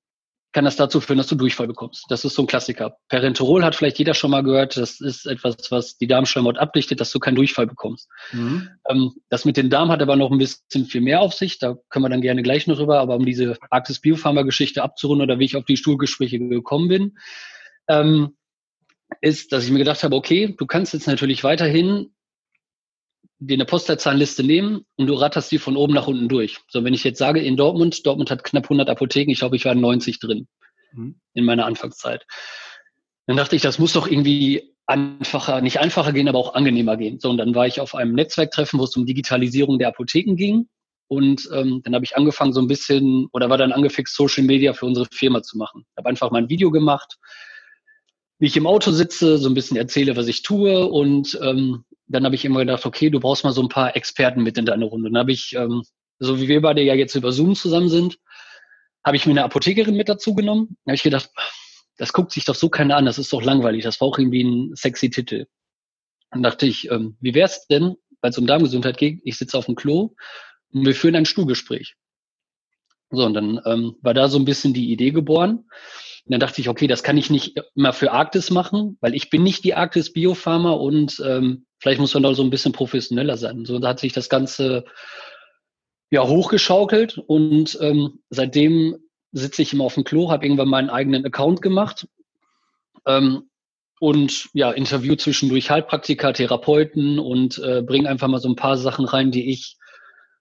kann 0.52 0.66
das 0.66 0.76
dazu 0.76 1.00
führen, 1.00 1.16
dass 1.16 1.28
du 1.28 1.34
Durchfall 1.34 1.66
bekommst. 1.66 2.04
Das 2.10 2.24
ist 2.24 2.34
so 2.34 2.42
ein 2.42 2.46
Klassiker. 2.46 2.98
Perenterol 3.08 3.64
hat 3.64 3.74
vielleicht 3.74 3.98
jeder 3.98 4.12
schon 4.12 4.30
mal 4.30 4.42
gehört. 4.42 4.76
Das 4.76 5.00
ist 5.00 5.26
etwas, 5.26 5.56
was 5.70 5.96
die 5.96 6.06
Darmschleimhaut 6.06 6.58
abdichtet, 6.58 7.00
dass 7.00 7.10
du 7.10 7.18
keinen 7.18 7.36
Durchfall 7.36 7.66
bekommst. 7.66 8.08
Mhm. 8.32 8.68
Ähm, 8.88 9.12
das 9.30 9.46
mit 9.46 9.56
den 9.56 9.70
Darm 9.70 9.90
hat 9.90 10.02
aber 10.02 10.16
noch 10.16 10.30
ein 10.30 10.38
bisschen 10.38 10.84
viel 10.84 11.00
mehr 11.00 11.20
auf 11.20 11.32
sich. 11.32 11.58
Da 11.58 11.76
können 11.88 12.04
wir 12.04 12.10
dann 12.10 12.20
gerne 12.20 12.42
gleich 12.42 12.66
noch 12.66 12.76
drüber. 12.76 13.00
Aber 13.00 13.16
um 13.16 13.24
diese 13.24 13.56
Arktis 13.70 14.00
Biopharma 14.00 14.42
Geschichte 14.42 14.82
abzurunden 14.82 15.24
oder 15.24 15.38
wie 15.38 15.46
ich 15.46 15.56
auf 15.56 15.64
die 15.64 15.78
Stuhlgespräche 15.78 16.38
gekommen 16.38 16.88
bin, 16.88 17.18
ähm, 17.88 18.36
ist, 19.22 19.52
dass 19.52 19.64
ich 19.64 19.70
mir 19.70 19.78
gedacht 19.78 20.02
habe, 20.02 20.16
okay, 20.16 20.54
du 20.56 20.66
kannst 20.66 20.92
jetzt 20.92 21.06
natürlich 21.06 21.44
weiterhin 21.44 22.12
dir 23.46 23.54
eine 23.54 23.64
Postleitzahlenliste 23.64 24.44
nehmen 24.44 24.84
und 24.96 25.06
du 25.06 25.14
ratterst 25.14 25.50
die 25.50 25.58
von 25.58 25.76
oben 25.76 25.94
nach 25.94 26.06
unten 26.06 26.28
durch. 26.28 26.58
So, 26.68 26.84
wenn 26.84 26.94
ich 26.94 27.04
jetzt 27.04 27.18
sage, 27.18 27.40
in 27.40 27.56
Dortmund, 27.56 28.06
Dortmund 28.06 28.30
hat 28.30 28.44
knapp 28.44 28.64
100 28.64 28.88
Apotheken, 28.88 29.30
ich 29.32 29.40
glaube, 29.40 29.56
ich 29.56 29.64
war 29.64 29.74
90 29.74 30.20
drin 30.20 30.46
mhm. 30.92 31.16
in 31.34 31.44
meiner 31.44 31.66
Anfangszeit. 31.66 32.24
Dann 33.26 33.36
dachte 33.36 33.56
ich, 33.56 33.62
das 33.62 33.78
muss 33.78 33.92
doch 33.92 34.06
irgendwie 34.06 34.74
einfacher, 34.86 35.60
nicht 35.60 35.80
einfacher 35.80 36.12
gehen, 36.12 36.28
aber 36.28 36.38
auch 36.38 36.54
angenehmer 36.54 36.96
gehen. 36.96 37.18
So, 37.18 37.30
und 37.30 37.38
dann 37.38 37.54
war 37.54 37.66
ich 37.66 37.80
auf 37.80 37.94
einem 37.94 38.14
Netzwerktreffen, 38.14 38.78
wo 38.78 38.84
es 38.84 38.96
um 38.96 39.06
Digitalisierung 39.06 39.78
der 39.78 39.88
Apotheken 39.88 40.36
ging. 40.36 40.68
Und 41.08 41.48
ähm, 41.52 41.82
dann 41.84 41.94
habe 41.94 42.04
ich 42.04 42.16
angefangen, 42.16 42.52
so 42.52 42.60
ein 42.60 42.68
bisschen, 42.68 43.26
oder 43.32 43.50
war 43.50 43.58
dann 43.58 43.72
angefixt, 43.72 44.16
Social 44.16 44.44
Media 44.44 44.72
für 44.72 44.86
unsere 44.86 45.06
Firma 45.12 45.42
zu 45.42 45.58
machen. 45.58 45.84
Habe 45.96 46.08
einfach 46.08 46.30
mal 46.30 46.42
ein 46.42 46.48
Video 46.48 46.70
gemacht, 46.70 47.18
wie 48.42 48.46
ich 48.46 48.56
im 48.56 48.66
Auto 48.66 48.90
sitze, 48.90 49.38
so 49.38 49.48
ein 49.48 49.54
bisschen 49.54 49.76
erzähle, 49.76 50.16
was 50.16 50.26
ich 50.26 50.42
tue 50.42 50.88
und 50.88 51.38
ähm, 51.40 51.84
dann 52.08 52.24
habe 52.24 52.34
ich 52.34 52.44
immer 52.44 52.58
gedacht, 52.58 52.84
okay, 52.84 53.08
du 53.08 53.20
brauchst 53.20 53.44
mal 53.44 53.52
so 53.52 53.62
ein 53.62 53.68
paar 53.68 53.94
Experten 53.94 54.42
mit 54.42 54.58
in 54.58 54.66
deine 54.66 54.84
Runde. 54.84 55.10
Dann 55.10 55.20
habe 55.20 55.30
ich, 55.30 55.54
ähm, 55.54 55.84
so 56.18 56.40
wie 56.40 56.48
wir 56.48 56.60
beide 56.60 56.82
ja 56.82 56.94
jetzt 56.94 57.14
über 57.14 57.30
Zoom 57.30 57.54
zusammen 57.54 57.88
sind, 57.88 58.18
habe 59.04 59.14
ich 59.14 59.26
mir 59.26 59.30
eine 59.30 59.44
Apothekerin 59.44 59.96
mit 59.96 60.08
dazu 60.08 60.34
genommen. 60.34 60.76
Da 60.84 60.90
habe 60.90 60.96
ich 60.96 61.04
gedacht, 61.04 61.30
das 61.98 62.12
guckt 62.12 62.32
sich 62.32 62.44
doch 62.44 62.56
so 62.56 62.68
keiner 62.68 62.96
an, 62.96 63.06
das 63.06 63.16
ist 63.16 63.32
doch 63.32 63.44
langweilig, 63.44 63.84
das 63.84 64.00
war 64.00 64.08
auch 64.08 64.18
irgendwie 64.18 64.42
ein 64.42 64.74
sexy 64.74 65.08
Titel. 65.08 65.46
Dann 66.32 66.42
dachte 66.42 66.66
ich, 66.66 66.90
ähm, 66.90 67.16
wie 67.20 67.34
wär's 67.36 67.68
denn, 67.68 67.94
weil 68.22 68.30
es 68.30 68.38
um 68.38 68.48
Darmgesundheit 68.48 68.98
geht, 68.98 69.20
ich 69.22 69.38
sitze 69.38 69.56
auf 69.56 69.66
dem 69.66 69.76
Klo 69.76 70.16
und 70.72 70.84
wir 70.84 70.96
führen 70.96 71.14
ein 71.14 71.26
Stuhlgespräch. 71.26 71.94
So, 73.10 73.24
und 73.24 73.34
dann 73.34 73.60
ähm, 73.66 73.94
war 74.02 74.14
da 74.14 74.26
so 74.26 74.36
ein 74.36 74.44
bisschen 74.44 74.74
die 74.74 74.90
Idee 74.90 75.12
geboren. 75.12 75.68
Und 76.24 76.32
dann 76.32 76.40
dachte 76.40 76.60
ich, 76.60 76.68
okay, 76.68 76.86
das 76.86 77.02
kann 77.02 77.16
ich 77.16 77.30
nicht 77.30 77.60
immer 77.74 77.92
für 77.92 78.12
Arktis 78.12 78.50
machen, 78.50 78.96
weil 79.00 79.14
ich 79.14 79.28
bin 79.28 79.42
nicht 79.42 79.64
die 79.64 79.74
Arktis 79.74 80.12
Biopharma 80.12 80.70
und 80.70 81.20
ähm, 81.24 81.66
vielleicht 81.78 82.00
muss 82.00 82.14
man 82.14 82.22
da 82.22 82.32
so 82.34 82.44
ein 82.44 82.50
bisschen 82.50 82.72
professioneller 82.72 83.36
sein. 83.36 83.64
So 83.64 83.78
da 83.80 83.88
hat 83.88 84.00
sich 84.00 84.12
das 84.12 84.28
Ganze 84.28 84.84
ja 86.10 86.26
hochgeschaukelt 86.26 87.18
und 87.18 87.76
ähm, 87.80 88.20
seitdem 88.30 88.98
sitze 89.32 89.62
ich 89.62 89.72
immer 89.72 89.84
auf 89.84 89.94
dem 89.94 90.04
Klo, 90.04 90.30
habe 90.30 90.44
irgendwann 90.44 90.68
meinen 90.68 90.90
eigenen 90.90 91.24
Account 91.24 91.60
gemacht 91.60 92.06
ähm, 93.06 93.50
und 93.98 94.48
ja, 94.52 94.70
interview 94.70 95.16
zwischendurch 95.16 95.70
Heilpraktiker, 95.70 96.32
Therapeuten 96.32 97.18
und 97.18 97.58
äh, 97.58 97.82
bringe 97.82 98.08
einfach 98.08 98.28
mal 98.28 98.40
so 98.40 98.48
ein 98.48 98.56
paar 98.56 98.76
Sachen 98.76 99.06
rein, 99.06 99.32
die 99.32 99.50
ich 99.50 99.76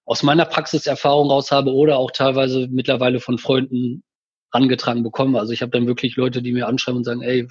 aus 0.06 0.22
meiner 0.24 0.45
Praxiserfahrung 0.45 1.30
raus 1.30 1.51
habe 1.51 1.74
oder 1.74 1.98
auch 1.98 2.12
teilweise 2.12 2.68
mittlerweile 2.69 3.19
von 3.19 3.38
Freunden 3.38 4.04
angetragen 4.51 5.03
bekomme. 5.03 5.39
Also 5.39 5.53
ich 5.53 5.62
habe 5.62 5.71
dann 5.71 5.88
wirklich 5.88 6.15
Leute, 6.15 6.42
die 6.42 6.51
mir 6.51 6.68
anschreiben 6.68 6.98
und 6.98 7.03
sagen, 7.03 7.21
ey, 7.21 7.48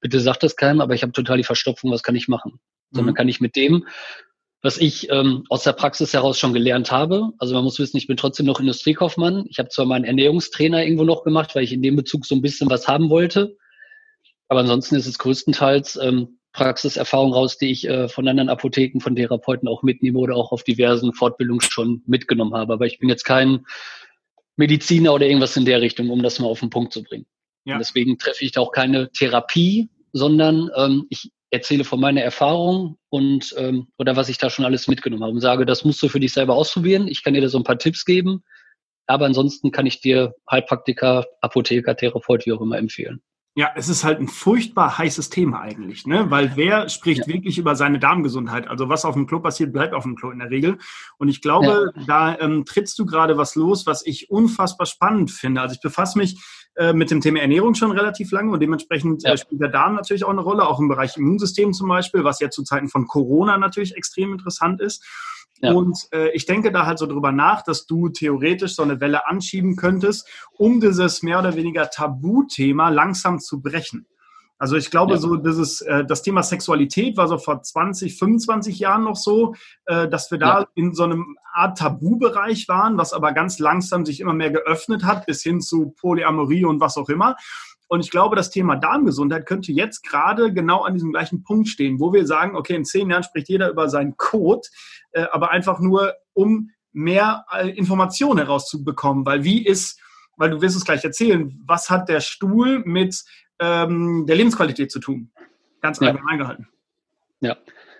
bitte 0.00 0.20
sag 0.20 0.38
das 0.38 0.56
keinem, 0.56 0.80
aber 0.80 0.94
ich 0.94 1.02
habe 1.02 1.12
total 1.12 1.36
die 1.36 1.44
Verstopfung, 1.44 1.90
was 1.90 2.02
kann 2.02 2.16
ich 2.16 2.28
machen? 2.28 2.52
Mhm. 2.90 2.96
Sondern 2.96 3.14
kann 3.14 3.28
ich 3.28 3.40
mit 3.40 3.56
dem, 3.56 3.86
was 4.62 4.78
ich 4.78 5.10
ähm, 5.10 5.44
aus 5.48 5.62
der 5.62 5.72
Praxis 5.72 6.12
heraus 6.12 6.38
schon 6.38 6.52
gelernt 6.52 6.90
habe. 6.90 7.30
Also 7.38 7.54
man 7.54 7.64
muss 7.64 7.78
wissen, 7.78 7.96
ich 7.96 8.06
bin 8.06 8.16
trotzdem 8.16 8.46
noch 8.46 8.60
Industriekaufmann. 8.60 9.46
Ich 9.48 9.58
habe 9.58 9.68
zwar 9.68 9.86
meinen 9.86 10.04
Ernährungstrainer 10.04 10.82
irgendwo 10.82 11.04
noch 11.04 11.24
gemacht, 11.24 11.54
weil 11.54 11.64
ich 11.64 11.72
in 11.72 11.82
dem 11.82 11.96
Bezug 11.96 12.26
so 12.26 12.34
ein 12.34 12.42
bisschen 12.42 12.68
was 12.68 12.86
haben 12.86 13.08
wollte. 13.08 13.56
Aber 14.48 14.60
ansonsten 14.60 14.96
ist 14.96 15.06
es 15.06 15.18
größtenteils 15.18 15.98
ähm, 16.02 16.40
Praxiserfahrung 16.52 17.32
raus, 17.32 17.56
die 17.58 17.70
ich 17.70 17.88
äh, 17.88 18.08
von 18.08 18.26
anderen 18.26 18.48
Apotheken, 18.48 19.00
von 19.00 19.14
Therapeuten 19.14 19.68
auch 19.68 19.82
mitnehme 19.82 20.18
oder 20.18 20.34
auch 20.36 20.52
auf 20.52 20.64
diversen 20.64 21.14
Fortbildungen 21.14 21.60
schon 21.60 22.02
mitgenommen 22.06 22.54
habe. 22.54 22.72
Aber 22.72 22.86
ich 22.86 22.98
bin 22.98 23.08
jetzt 23.08 23.24
kein 23.24 23.64
Mediziner 24.60 25.14
oder 25.14 25.26
irgendwas 25.26 25.56
in 25.56 25.64
der 25.64 25.80
Richtung, 25.80 26.10
um 26.10 26.22
das 26.22 26.38
mal 26.38 26.46
auf 26.46 26.60
den 26.60 26.68
Punkt 26.68 26.92
zu 26.92 27.02
bringen. 27.02 27.24
Ja. 27.64 27.74
Und 27.74 27.78
deswegen 27.80 28.18
treffe 28.18 28.44
ich 28.44 28.52
da 28.52 28.60
auch 28.60 28.72
keine 28.72 29.10
Therapie, 29.10 29.88
sondern 30.12 30.70
ähm, 30.76 31.06
ich 31.08 31.30
erzähle 31.50 31.84
von 31.84 31.98
meiner 31.98 32.20
Erfahrung 32.20 32.98
und 33.08 33.54
ähm, 33.56 33.88
oder 33.98 34.16
was 34.16 34.28
ich 34.28 34.36
da 34.36 34.50
schon 34.50 34.66
alles 34.66 34.86
mitgenommen 34.86 35.22
habe 35.22 35.32
und 35.32 35.40
sage, 35.40 35.64
das 35.64 35.84
musst 35.84 36.02
du 36.02 36.08
für 36.08 36.20
dich 36.20 36.32
selber 36.32 36.54
ausprobieren. 36.54 37.08
Ich 37.08 37.24
kann 37.24 37.32
dir 37.32 37.40
da 37.40 37.48
so 37.48 37.58
ein 37.58 37.64
paar 37.64 37.78
Tipps 37.78 38.04
geben, 38.04 38.44
aber 39.06 39.24
ansonsten 39.24 39.72
kann 39.72 39.86
ich 39.86 40.00
dir 40.00 40.34
Heilpraktiker, 40.50 41.26
Apotheker, 41.40 41.96
Therapeut, 41.96 42.44
wie 42.44 42.52
auch 42.52 42.60
immer 42.60 42.76
empfehlen. 42.76 43.22
Ja, 43.56 43.70
es 43.74 43.88
ist 43.88 44.04
halt 44.04 44.20
ein 44.20 44.28
furchtbar 44.28 44.96
heißes 44.96 45.28
Thema 45.28 45.60
eigentlich, 45.60 46.06
ne? 46.06 46.30
Weil 46.30 46.52
wer 46.54 46.88
spricht 46.88 47.26
ja. 47.26 47.34
wirklich 47.34 47.58
über 47.58 47.74
seine 47.74 47.98
Darmgesundheit? 47.98 48.68
Also 48.68 48.88
was 48.88 49.04
auf 49.04 49.14
dem 49.14 49.26
Klo 49.26 49.40
passiert, 49.40 49.72
bleibt 49.72 49.92
auf 49.92 50.04
dem 50.04 50.14
Klo 50.14 50.30
in 50.30 50.38
der 50.38 50.50
Regel. 50.50 50.78
Und 51.18 51.28
ich 51.28 51.42
glaube, 51.42 51.92
ja. 51.96 52.04
da 52.06 52.38
ähm, 52.38 52.64
trittst 52.64 52.96
du 52.98 53.06
gerade 53.06 53.36
was 53.36 53.56
los, 53.56 53.86
was 53.86 54.06
ich 54.06 54.30
unfassbar 54.30 54.86
spannend 54.86 55.32
finde. 55.32 55.60
Also 55.60 55.74
ich 55.74 55.80
befasse 55.80 56.16
mich 56.16 56.40
äh, 56.76 56.92
mit 56.92 57.10
dem 57.10 57.20
Thema 57.20 57.40
Ernährung 57.40 57.74
schon 57.74 57.90
relativ 57.90 58.30
lange 58.30 58.52
und 58.52 58.60
dementsprechend 58.60 59.24
ja. 59.24 59.32
äh, 59.32 59.36
spielt 59.36 59.60
der 59.60 59.68
Darm 59.68 59.96
natürlich 59.96 60.22
auch 60.22 60.30
eine 60.30 60.42
Rolle, 60.42 60.68
auch 60.68 60.78
im 60.78 60.86
Bereich 60.86 61.16
Immunsystem 61.16 61.72
zum 61.72 61.88
Beispiel, 61.88 62.22
was 62.22 62.38
ja 62.38 62.50
zu 62.50 62.62
Zeiten 62.62 62.88
von 62.88 63.08
Corona 63.08 63.58
natürlich 63.58 63.96
extrem 63.96 64.32
interessant 64.32 64.80
ist. 64.80 65.04
Ja. 65.60 65.72
Und 65.72 66.08
äh, 66.12 66.30
ich 66.30 66.46
denke 66.46 66.72
da 66.72 66.86
halt 66.86 66.98
so 66.98 67.06
drüber 67.06 67.32
nach, 67.32 67.62
dass 67.62 67.86
du 67.86 68.08
theoretisch 68.08 68.74
so 68.74 68.82
eine 68.82 69.00
Welle 69.00 69.26
anschieben 69.26 69.76
könntest, 69.76 70.28
um 70.56 70.80
dieses 70.80 71.22
mehr 71.22 71.38
oder 71.38 71.54
weniger 71.54 71.90
Tabuthema 71.90 72.88
langsam 72.88 73.38
zu 73.38 73.60
brechen. 73.60 74.06
Also 74.60 74.76
ich 74.76 74.90
glaube, 74.90 75.14
ja. 75.14 75.18
so 75.18 75.36
dieses, 75.36 75.80
äh, 75.80 76.04
das 76.04 76.20
Thema 76.22 76.42
Sexualität 76.42 77.16
war 77.16 77.28
so 77.28 77.38
vor 77.38 77.62
20, 77.62 78.18
25 78.18 78.78
Jahren 78.78 79.04
noch 79.04 79.16
so, 79.16 79.54
äh, 79.86 80.06
dass 80.06 80.30
wir 80.30 80.36
da 80.36 80.60
ja. 80.60 80.66
in 80.74 80.92
so 80.92 81.04
einem 81.04 81.38
Art 81.54 81.78
Tabubereich 81.78 82.68
waren, 82.68 82.98
was 82.98 83.14
aber 83.14 83.32
ganz 83.32 83.58
langsam 83.58 84.04
sich 84.04 84.20
immer 84.20 84.34
mehr 84.34 84.50
geöffnet 84.50 85.02
hat, 85.04 85.24
bis 85.24 85.42
hin 85.42 85.62
zu 85.62 85.94
Polyamorie 85.98 86.66
und 86.66 86.78
was 86.78 86.98
auch 86.98 87.08
immer. 87.08 87.36
Und 87.90 88.04
ich 88.04 88.10
glaube, 88.12 88.36
das 88.36 88.50
Thema 88.50 88.76
Darmgesundheit 88.76 89.46
könnte 89.46 89.72
jetzt 89.72 90.04
gerade 90.04 90.52
genau 90.52 90.84
an 90.84 90.94
diesem 90.94 91.10
gleichen 91.10 91.42
Punkt 91.42 91.68
stehen, 91.68 91.98
wo 91.98 92.12
wir 92.12 92.24
sagen, 92.24 92.54
okay, 92.54 92.76
in 92.76 92.84
zehn 92.84 93.10
Jahren 93.10 93.24
spricht 93.24 93.48
jeder 93.48 93.68
über 93.68 93.88
seinen 93.88 94.16
Code, 94.16 94.62
äh, 95.10 95.26
aber 95.32 95.50
einfach 95.50 95.80
nur, 95.80 96.14
um 96.32 96.70
mehr 96.92 97.44
äh, 97.52 97.68
Informationen 97.70 98.38
herauszubekommen. 98.38 99.26
Weil 99.26 99.42
wie 99.42 99.66
ist, 99.66 100.00
weil 100.36 100.50
du 100.50 100.62
wirst 100.62 100.76
es 100.76 100.84
gleich 100.84 101.02
erzählen, 101.02 101.60
was 101.66 101.90
hat 101.90 102.08
der 102.08 102.20
Stuhl 102.20 102.78
mit 102.84 103.24
ähm, 103.58 104.24
der 104.24 104.36
Lebensqualität 104.36 104.92
zu 104.92 105.00
tun? 105.00 105.32
Ganz 105.80 106.00
allgemein 106.00 106.38
ja. 106.38 106.44
gehalten. 106.44 106.68
Ja, 107.40 107.56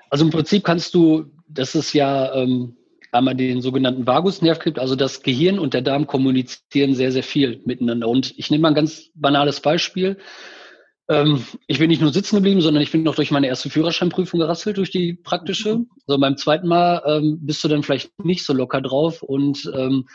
also 0.08 0.24
im 0.24 0.30
Prinzip 0.30 0.62
kannst 0.62 0.94
du, 0.94 1.32
das 1.48 1.74
ist 1.74 1.94
ja 1.94 2.32
ähm, 2.32 2.76
einmal 3.12 3.34
den 3.34 3.62
sogenannten 3.62 4.06
Vagusnerv 4.06 4.58
gibt. 4.58 4.78
Also 4.78 4.96
das 4.96 5.22
Gehirn 5.22 5.58
und 5.58 5.74
der 5.74 5.82
Darm 5.82 6.06
kommunizieren 6.06 6.94
sehr, 6.94 7.12
sehr 7.12 7.22
viel 7.22 7.60
miteinander. 7.64 8.08
Und 8.08 8.34
ich 8.38 8.50
nehme 8.50 8.62
mal 8.62 8.68
ein 8.68 8.74
ganz 8.74 9.10
banales 9.14 9.60
Beispiel. 9.60 10.18
Ähm, 11.08 11.44
ich 11.66 11.78
bin 11.78 11.88
nicht 11.88 12.00
nur 12.00 12.12
sitzen 12.12 12.36
geblieben, 12.36 12.60
sondern 12.60 12.82
ich 12.82 12.92
bin 12.92 13.02
noch 13.02 13.16
durch 13.16 13.30
meine 13.30 13.48
erste 13.48 13.68
Führerscheinprüfung 13.68 14.38
gerasselt, 14.40 14.76
durch 14.76 14.90
die 14.90 15.14
praktische. 15.14 15.80
So 16.06 16.18
beim 16.18 16.36
zweiten 16.36 16.68
Mal 16.68 17.02
ähm, 17.04 17.38
bist 17.42 17.62
du 17.64 17.68
dann 17.68 17.82
vielleicht 17.82 18.12
nicht 18.22 18.44
so 18.44 18.52
locker 18.52 18.80
drauf. 18.80 19.22
Und 19.22 19.70
ähm, 19.74 20.06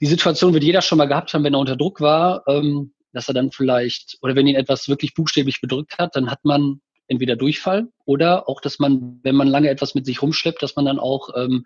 die 0.00 0.06
Situation 0.06 0.52
wird 0.52 0.64
jeder 0.64 0.82
schon 0.82 0.98
mal 0.98 1.06
gehabt 1.06 1.32
haben, 1.32 1.44
wenn 1.44 1.54
er 1.54 1.60
unter 1.60 1.76
Druck 1.76 2.00
war, 2.00 2.42
ähm, 2.48 2.92
dass 3.12 3.28
er 3.28 3.34
dann 3.34 3.52
vielleicht, 3.52 4.18
oder 4.22 4.34
wenn 4.34 4.46
ihn 4.46 4.56
etwas 4.56 4.88
wirklich 4.88 5.14
buchstäblich 5.14 5.60
bedrückt 5.60 5.98
hat, 5.98 6.16
dann 6.16 6.30
hat 6.30 6.44
man 6.44 6.80
entweder 7.06 7.36
Durchfall 7.36 7.88
oder 8.04 8.48
auch, 8.48 8.60
dass 8.60 8.78
man, 8.78 9.20
wenn 9.22 9.34
man 9.34 9.48
lange 9.48 9.68
etwas 9.68 9.94
mit 9.94 10.06
sich 10.06 10.22
rumschleppt, 10.22 10.62
dass 10.62 10.76
man 10.76 10.84
dann 10.84 10.98
auch 10.98 11.30
ähm, 11.36 11.64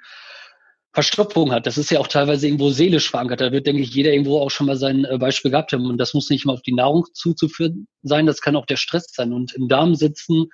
Verstopfung 0.95 1.51
hat. 1.51 1.67
Das 1.67 1.77
ist 1.77 1.91
ja 1.91 1.99
auch 1.99 2.07
teilweise 2.07 2.47
irgendwo 2.47 2.71
seelisch 2.71 3.11
verankert. 3.11 3.41
Da 3.41 3.51
wird, 3.51 3.67
denke 3.67 3.83
ich, 3.83 3.93
jeder 3.93 4.13
irgendwo 4.13 4.39
auch 4.39 4.51
schon 4.51 4.69
mal 4.69 4.77
sein 4.77 5.05
äh, 5.05 5.19
Beispiel 5.19 5.51
gehabt 5.51 5.73
haben. 5.73 5.87
Und 5.87 5.99
das 5.99 6.15
muss 6.15 6.31
nicht 6.31 6.47
mal 6.47 6.53
auf 6.53 6.63
die 6.63 6.73
Nahrung 6.73 7.05
zuzuführen 7.13 7.89
sein, 8.03 8.27
das 8.27 8.41
kann 8.41 8.55
auch 8.55 8.65
der 8.65 8.77
Stress 8.77 9.09
sein. 9.13 9.33
Und 9.33 9.55
im 9.55 9.69
Darm 9.69 9.97
sitzen 9.97 10.47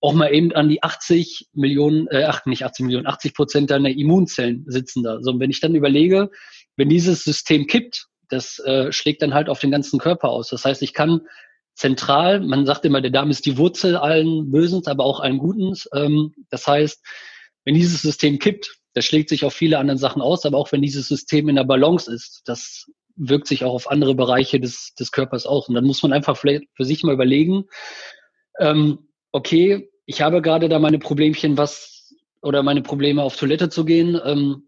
auch 0.00 0.14
mal 0.14 0.32
eben 0.32 0.52
an 0.52 0.70
die 0.70 0.82
80 0.82 1.48
Millionen, 1.52 2.08
äh, 2.08 2.24
ach, 2.24 2.46
nicht 2.46 2.64
80 2.64 2.86
Millionen, 2.86 3.06
80 3.06 3.34
Prozent 3.34 3.70
deiner 3.70 3.90
Immunzellen 3.90 4.64
sitzen 4.66 5.02
da. 5.02 5.18
So, 5.20 5.32
und 5.32 5.40
wenn 5.40 5.50
ich 5.50 5.60
dann 5.60 5.74
überlege, 5.74 6.30
wenn 6.76 6.88
dieses 6.88 7.22
System 7.22 7.66
kippt, 7.66 8.06
das 8.30 8.58
äh, 8.60 8.90
schlägt 8.90 9.20
dann 9.20 9.34
halt 9.34 9.50
auf 9.50 9.60
den 9.60 9.70
ganzen 9.70 9.98
Körper 9.98 10.30
aus. 10.30 10.48
Das 10.48 10.64
heißt, 10.64 10.80
ich 10.82 10.94
kann 10.94 11.20
zentral, 11.74 12.40
man 12.40 12.64
sagt 12.64 12.86
immer, 12.86 13.02
der 13.02 13.10
Darm 13.10 13.30
ist 13.30 13.44
die 13.44 13.58
Wurzel 13.58 13.96
allen 13.96 14.50
Bösens, 14.50 14.86
aber 14.86 15.04
auch 15.04 15.20
allen 15.20 15.38
Gutens. 15.38 15.88
Ähm, 15.94 16.32
das 16.48 16.66
heißt, 16.66 17.04
wenn 17.64 17.74
dieses 17.74 18.00
System 18.00 18.38
kippt, 18.38 18.78
das 18.94 19.04
schlägt 19.04 19.28
sich 19.28 19.44
auf 19.44 19.52
viele 19.52 19.78
andere 19.78 19.98
Sachen 19.98 20.22
aus, 20.22 20.46
aber 20.46 20.58
auch 20.58 20.72
wenn 20.72 20.82
dieses 20.82 21.08
System 21.08 21.48
in 21.48 21.56
der 21.56 21.64
Balance 21.64 22.12
ist, 22.12 22.42
das 22.46 22.90
wirkt 23.16 23.46
sich 23.46 23.64
auch 23.64 23.74
auf 23.74 23.90
andere 23.90 24.14
Bereiche 24.14 24.58
des, 24.58 24.94
des 24.94 25.12
Körpers 25.12 25.46
aus. 25.46 25.68
Und 25.68 25.74
dann 25.74 25.84
muss 25.84 26.02
man 26.02 26.12
einfach 26.12 26.36
vielleicht 26.36 26.64
für 26.74 26.84
sich 26.84 27.02
mal 27.04 27.14
überlegen, 27.14 27.64
ähm, 28.58 29.08
okay, 29.32 29.90
ich 30.06 30.20
habe 30.20 30.42
gerade 30.42 30.68
da 30.68 30.78
meine 30.78 30.98
Problemchen, 30.98 31.56
was 31.56 32.14
oder 32.42 32.62
meine 32.62 32.82
Probleme 32.82 33.22
auf 33.22 33.36
Toilette 33.36 33.68
zu 33.68 33.84
gehen. 33.84 34.20
Ähm, 34.24 34.64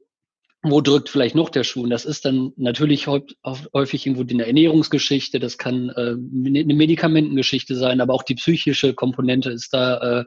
wo 0.62 0.80
drückt 0.80 1.08
vielleicht 1.08 1.34
noch 1.34 1.50
der 1.50 1.64
Schuh? 1.64 1.84
Und 1.84 1.90
das 1.90 2.04
ist 2.04 2.24
dann 2.24 2.52
natürlich 2.56 3.06
häufig 3.06 4.06
irgendwo 4.06 4.22
in 4.22 4.38
der 4.38 4.48
Ernährungsgeschichte, 4.48 5.38
das 5.38 5.58
kann 5.58 5.90
äh, 5.90 6.14
eine 6.14 6.74
Medikamentengeschichte 6.74 7.76
sein, 7.76 8.00
aber 8.00 8.14
auch 8.14 8.22
die 8.22 8.34
psychische 8.34 8.94
Komponente 8.94 9.50
ist 9.50 9.72
da 9.72 10.20
äh, 10.20 10.24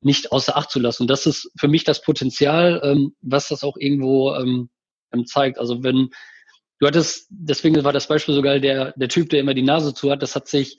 nicht 0.00 0.32
außer 0.32 0.56
Acht 0.56 0.70
zu 0.70 0.80
lassen. 0.80 1.04
Und 1.04 1.08
das 1.08 1.26
ist 1.26 1.50
für 1.58 1.68
mich 1.68 1.84
das 1.84 2.02
Potenzial, 2.02 2.80
ähm, 2.82 3.14
was 3.20 3.48
das 3.48 3.62
auch 3.62 3.76
irgendwo 3.76 4.34
ähm, 4.34 4.70
zeigt. 5.26 5.58
Also 5.58 5.82
wenn 5.82 6.10
du 6.78 6.86
hattest, 6.86 7.26
deswegen 7.30 7.82
war 7.84 7.92
das 7.92 8.08
Beispiel 8.08 8.34
sogar 8.34 8.58
der, 8.58 8.92
der 8.96 9.08
Typ, 9.08 9.28
der 9.30 9.40
immer 9.40 9.54
die 9.54 9.62
Nase 9.62 9.94
zu 9.94 10.10
hat, 10.10 10.22
das 10.22 10.34
hat 10.34 10.48
sich 10.48 10.78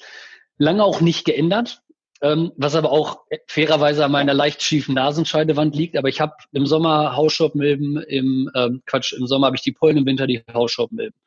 lange 0.58 0.84
auch 0.84 1.01
nicht 1.01 1.25
geändert 1.25 1.82
ähm, 2.22 2.51
was 2.56 2.75
aber 2.75 2.92
auch 2.92 3.24
fairerweise 3.48 4.06
an 4.06 4.12
meiner 4.12 4.34
leicht 4.34 4.62
schiefen 4.62 4.96
Nasenscheidewand 4.96 5.75
liegt. 5.75 5.98
Aber 5.98 6.08
ich 6.08 6.22
habe 6.22 6.34
im 6.51 6.66
Sommer 6.66 7.16
Hausstaubmilben, 7.16 7.98
im 8.04 8.50
ähm, 8.56 8.84
Quatsch, 8.86 9.13
im 9.13 9.28
Sommer 9.28 9.48
habe 9.48 9.56
ich 9.56 9.63
die 9.63 9.72
Pollen, 9.72 9.98
im 9.98 10.06
Winter 10.06 10.28
die 10.28 10.44
Hausstaubmilben. 10.54 11.20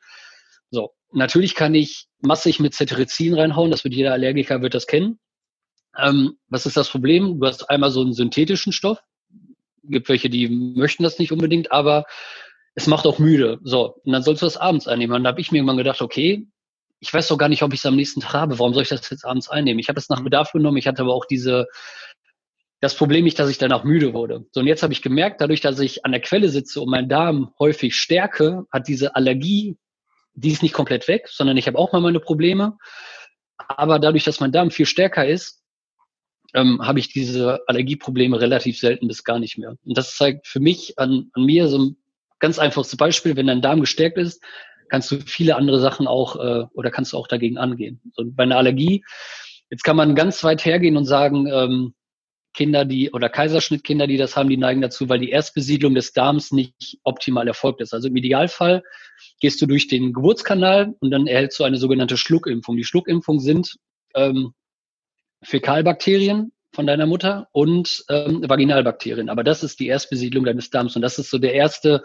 So, 0.71 0.93
natürlich 1.11 1.53
kann 1.53 1.75
ich 1.75 2.07
massig 2.21 2.59
mit 2.59 2.73
Cetirizin 2.73 3.35
reinhauen, 3.35 3.71
das 3.71 3.83
wird 3.83 3.93
jeder 3.93 4.13
Allergiker 4.13 4.61
wird 4.61 4.73
das 4.73 4.87
kennen. 4.87 5.19
Ähm, 5.97 6.37
was 6.49 6.65
ist 6.65 6.77
das 6.77 6.89
Problem? 6.89 7.39
Du 7.39 7.47
hast 7.47 7.69
einmal 7.69 7.91
so 7.91 8.01
einen 8.01 8.13
synthetischen 8.13 8.73
Stoff, 8.73 8.99
gibt 9.83 10.09
welche, 10.09 10.29
die 10.29 10.49
möchten 10.49 11.03
das 11.03 11.19
nicht 11.19 11.31
unbedingt, 11.31 11.71
aber 11.71 12.05
es 12.75 12.87
macht 12.87 13.05
auch 13.05 13.19
müde. 13.19 13.59
So, 13.63 13.95
und 14.03 14.11
dann 14.11 14.23
sollst 14.23 14.41
du 14.41 14.45
das 14.45 14.57
abends 14.57 14.87
einnehmen. 14.87 15.15
Und 15.15 15.23
da 15.23 15.29
habe 15.29 15.41
ich 15.41 15.51
mir 15.51 15.59
irgendwann 15.59 15.77
gedacht, 15.77 16.01
okay, 16.01 16.47
ich 16.99 17.13
weiß 17.13 17.27
doch 17.27 17.37
gar 17.37 17.49
nicht, 17.49 17.63
ob 17.63 17.73
ich 17.73 17.79
es 17.79 17.85
am 17.85 17.95
nächsten 17.95 18.21
Tag 18.21 18.33
habe. 18.33 18.59
Warum 18.59 18.73
soll 18.73 18.83
ich 18.83 18.89
das 18.89 19.09
jetzt 19.09 19.25
abends 19.25 19.49
einnehmen? 19.49 19.79
Ich 19.79 19.89
habe 19.89 19.99
es 19.99 20.09
nach 20.09 20.23
Bedarf 20.23 20.51
genommen. 20.51 20.77
Ich 20.77 20.87
hatte 20.87 21.01
aber 21.03 21.13
auch 21.13 21.25
diese, 21.25 21.67
das 22.81 22.95
Problem 22.95 23.23
nicht, 23.23 23.39
dass 23.39 23.49
ich 23.49 23.57
danach 23.57 23.83
müde 23.83 24.13
wurde. 24.13 24.45
So, 24.51 24.59
und 24.59 24.67
jetzt 24.67 24.83
habe 24.83 24.93
ich 24.93 25.01
gemerkt, 25.01 25.41
dadurch, 25.41 25.61
dass 25.61 25.79
ich 25.79 26.05
an 26.05 26.11
der 26.11 26.21
Quelle 26.21 26.49
sitze 26.49 26.81
und 26.81 26.89
meinen 26.89 27.09
Darm 27.09 27.53
häufig 27.59 27.95
stärke, 27.95 28.65
hat 28.71 28.87
diese 28.87 29.15
Allergie, 29.15 29.77
die 30.33 30.51
ist 30.51 30.63
nicht 30.63 30.73
komplett 30.73 31.07
weg, 31.07 31.29
sondern 31.29 31.57
ich 31.57 31.67
habe 31.67 31.77
auch 31.77 31.93
mal 31.93 32.01
meine 32.01 32.19
Probleme. 32.19 32.77
Aber 33.57 33.99
dadurch, 33.99 34.25
dass 34.25 34.41
mein 34.41 34.51
Darm 34.51 34.71
viel 34.71 34.85
stärker 34.85 35.25
ist, 35.25 35.61
ähm, 36.55 36.81
habe 36.81 36.99
ich 36.99 37.09
diese 37.09 37.59
Allergieprobleme 37.67 38.39
relativ 38.39 38.79
selten 38.79 39.07
bis 39.07 39.23
gar 39.23 39.39
nicht 39.39 39.57
mehr. 39.57 39.75
Und 39.83 39.97
das 39.97 40.15
zeigt 40.15 40.47
für 40.47 40.59
mich 40.59 40.97
an, 40.97 41.29
an 41.33 41.43
mir 41.43 41.67
so 41.67 41.77
ein 41.79 41.97
ganz 42.39 42.57
einfaches 42.57 42.95
Beispiel, 42.95 43.35
wenn 43.35 43.47
dein 43.47 43.61
Darm 43.61 43.81
gestärkt 43.81 44.17
ist, 44.17 44.41
kannst 44.89 45.11
du 45.11 45.19
viele 45.19 45.55
andere 45.57 45.79
Sachen 45.79 46.07
auch 46.07 46.37
äh, 46.37 46.65
oder 46.73 46.91
kannst 46.91 47.13
du 47.13 47.17
auch 47.17 47.27
dagegen 47.27 47.57
angehen. 47.57 48.01
Und 48.15 48.35
bei 48.35 48.43
einer 48.43 48.57
Allergie, 48.57 49.03
jetzt 49.69 49.83
kann 49.83 49.97
man 49.97 50.15
ganz 50.15 50.43
weit 50.43 50.63
hergehen 50.63 50.95
und 50.95 51.05
sagen, 51.05 51.47
ähm, 51.47 51.93
Kinder, 52.53 52.85
die 52.85 53.11
oder 53.11 53.27
Kaiserschnittkinder, 53.27 54.07
die 54.07 54.15
das 54.15 54.37
haben, 54.37 54.49
die 54.49 54.55
neigen 54.55 54.79
dazu, 54.79 55.09
weil 55.09 55.19
die 55.19 55.31
Erstbesiedlung 55.31 55.93
des 55.93 56.13
Darms 56.13 56.53
nicht 56.53 56.99
optimal 57.03 57.47
erfolgt 57.47 57.81
ist. 57.81 57.93
Also 57.93 58.07
im 58.07 58.15
Idealfall 58.15 58.81
gehst 59.41 59.61
du 59.61 59.65
durch 59.65 59.89
den 59.89 60.13
Geburtskanal 60.13 60.93
und 60.99 61.11
dann 61.11 61.27
erhältst 61.27 61.59
du 61.59 61.65
eine 61.65 61.77
sogenannte 61.77 62.15
Schluckimpfung. 62.15 62.77
Die 62.77 62.85
Schluckimpfung 62.85 63.41
sind 63.41 63.75
ähm, 64.13 64.53
Fäkalbakterien 65.45 66.51
von 66.73 66.87
deiner 66.87 67.05
Mutter 67.05 67.47
und 67.51 68.03
ähm, 68.09 68.43
Vaginalbakterien. 68.47 69.29
Aber 69.29 69.43
das 69.43 69.63
ist 69.63 69.79
die 69.79 69.87
Erstbesiedlung 69.87 70.43
deines 70.43 70.69
Darms 70.69 70.95
und 70.95 71.01
das 71.01 71.17
ist 71.17 71.29
so 71.29 71.37
der 71.37 71.53
erste 71.53 72.03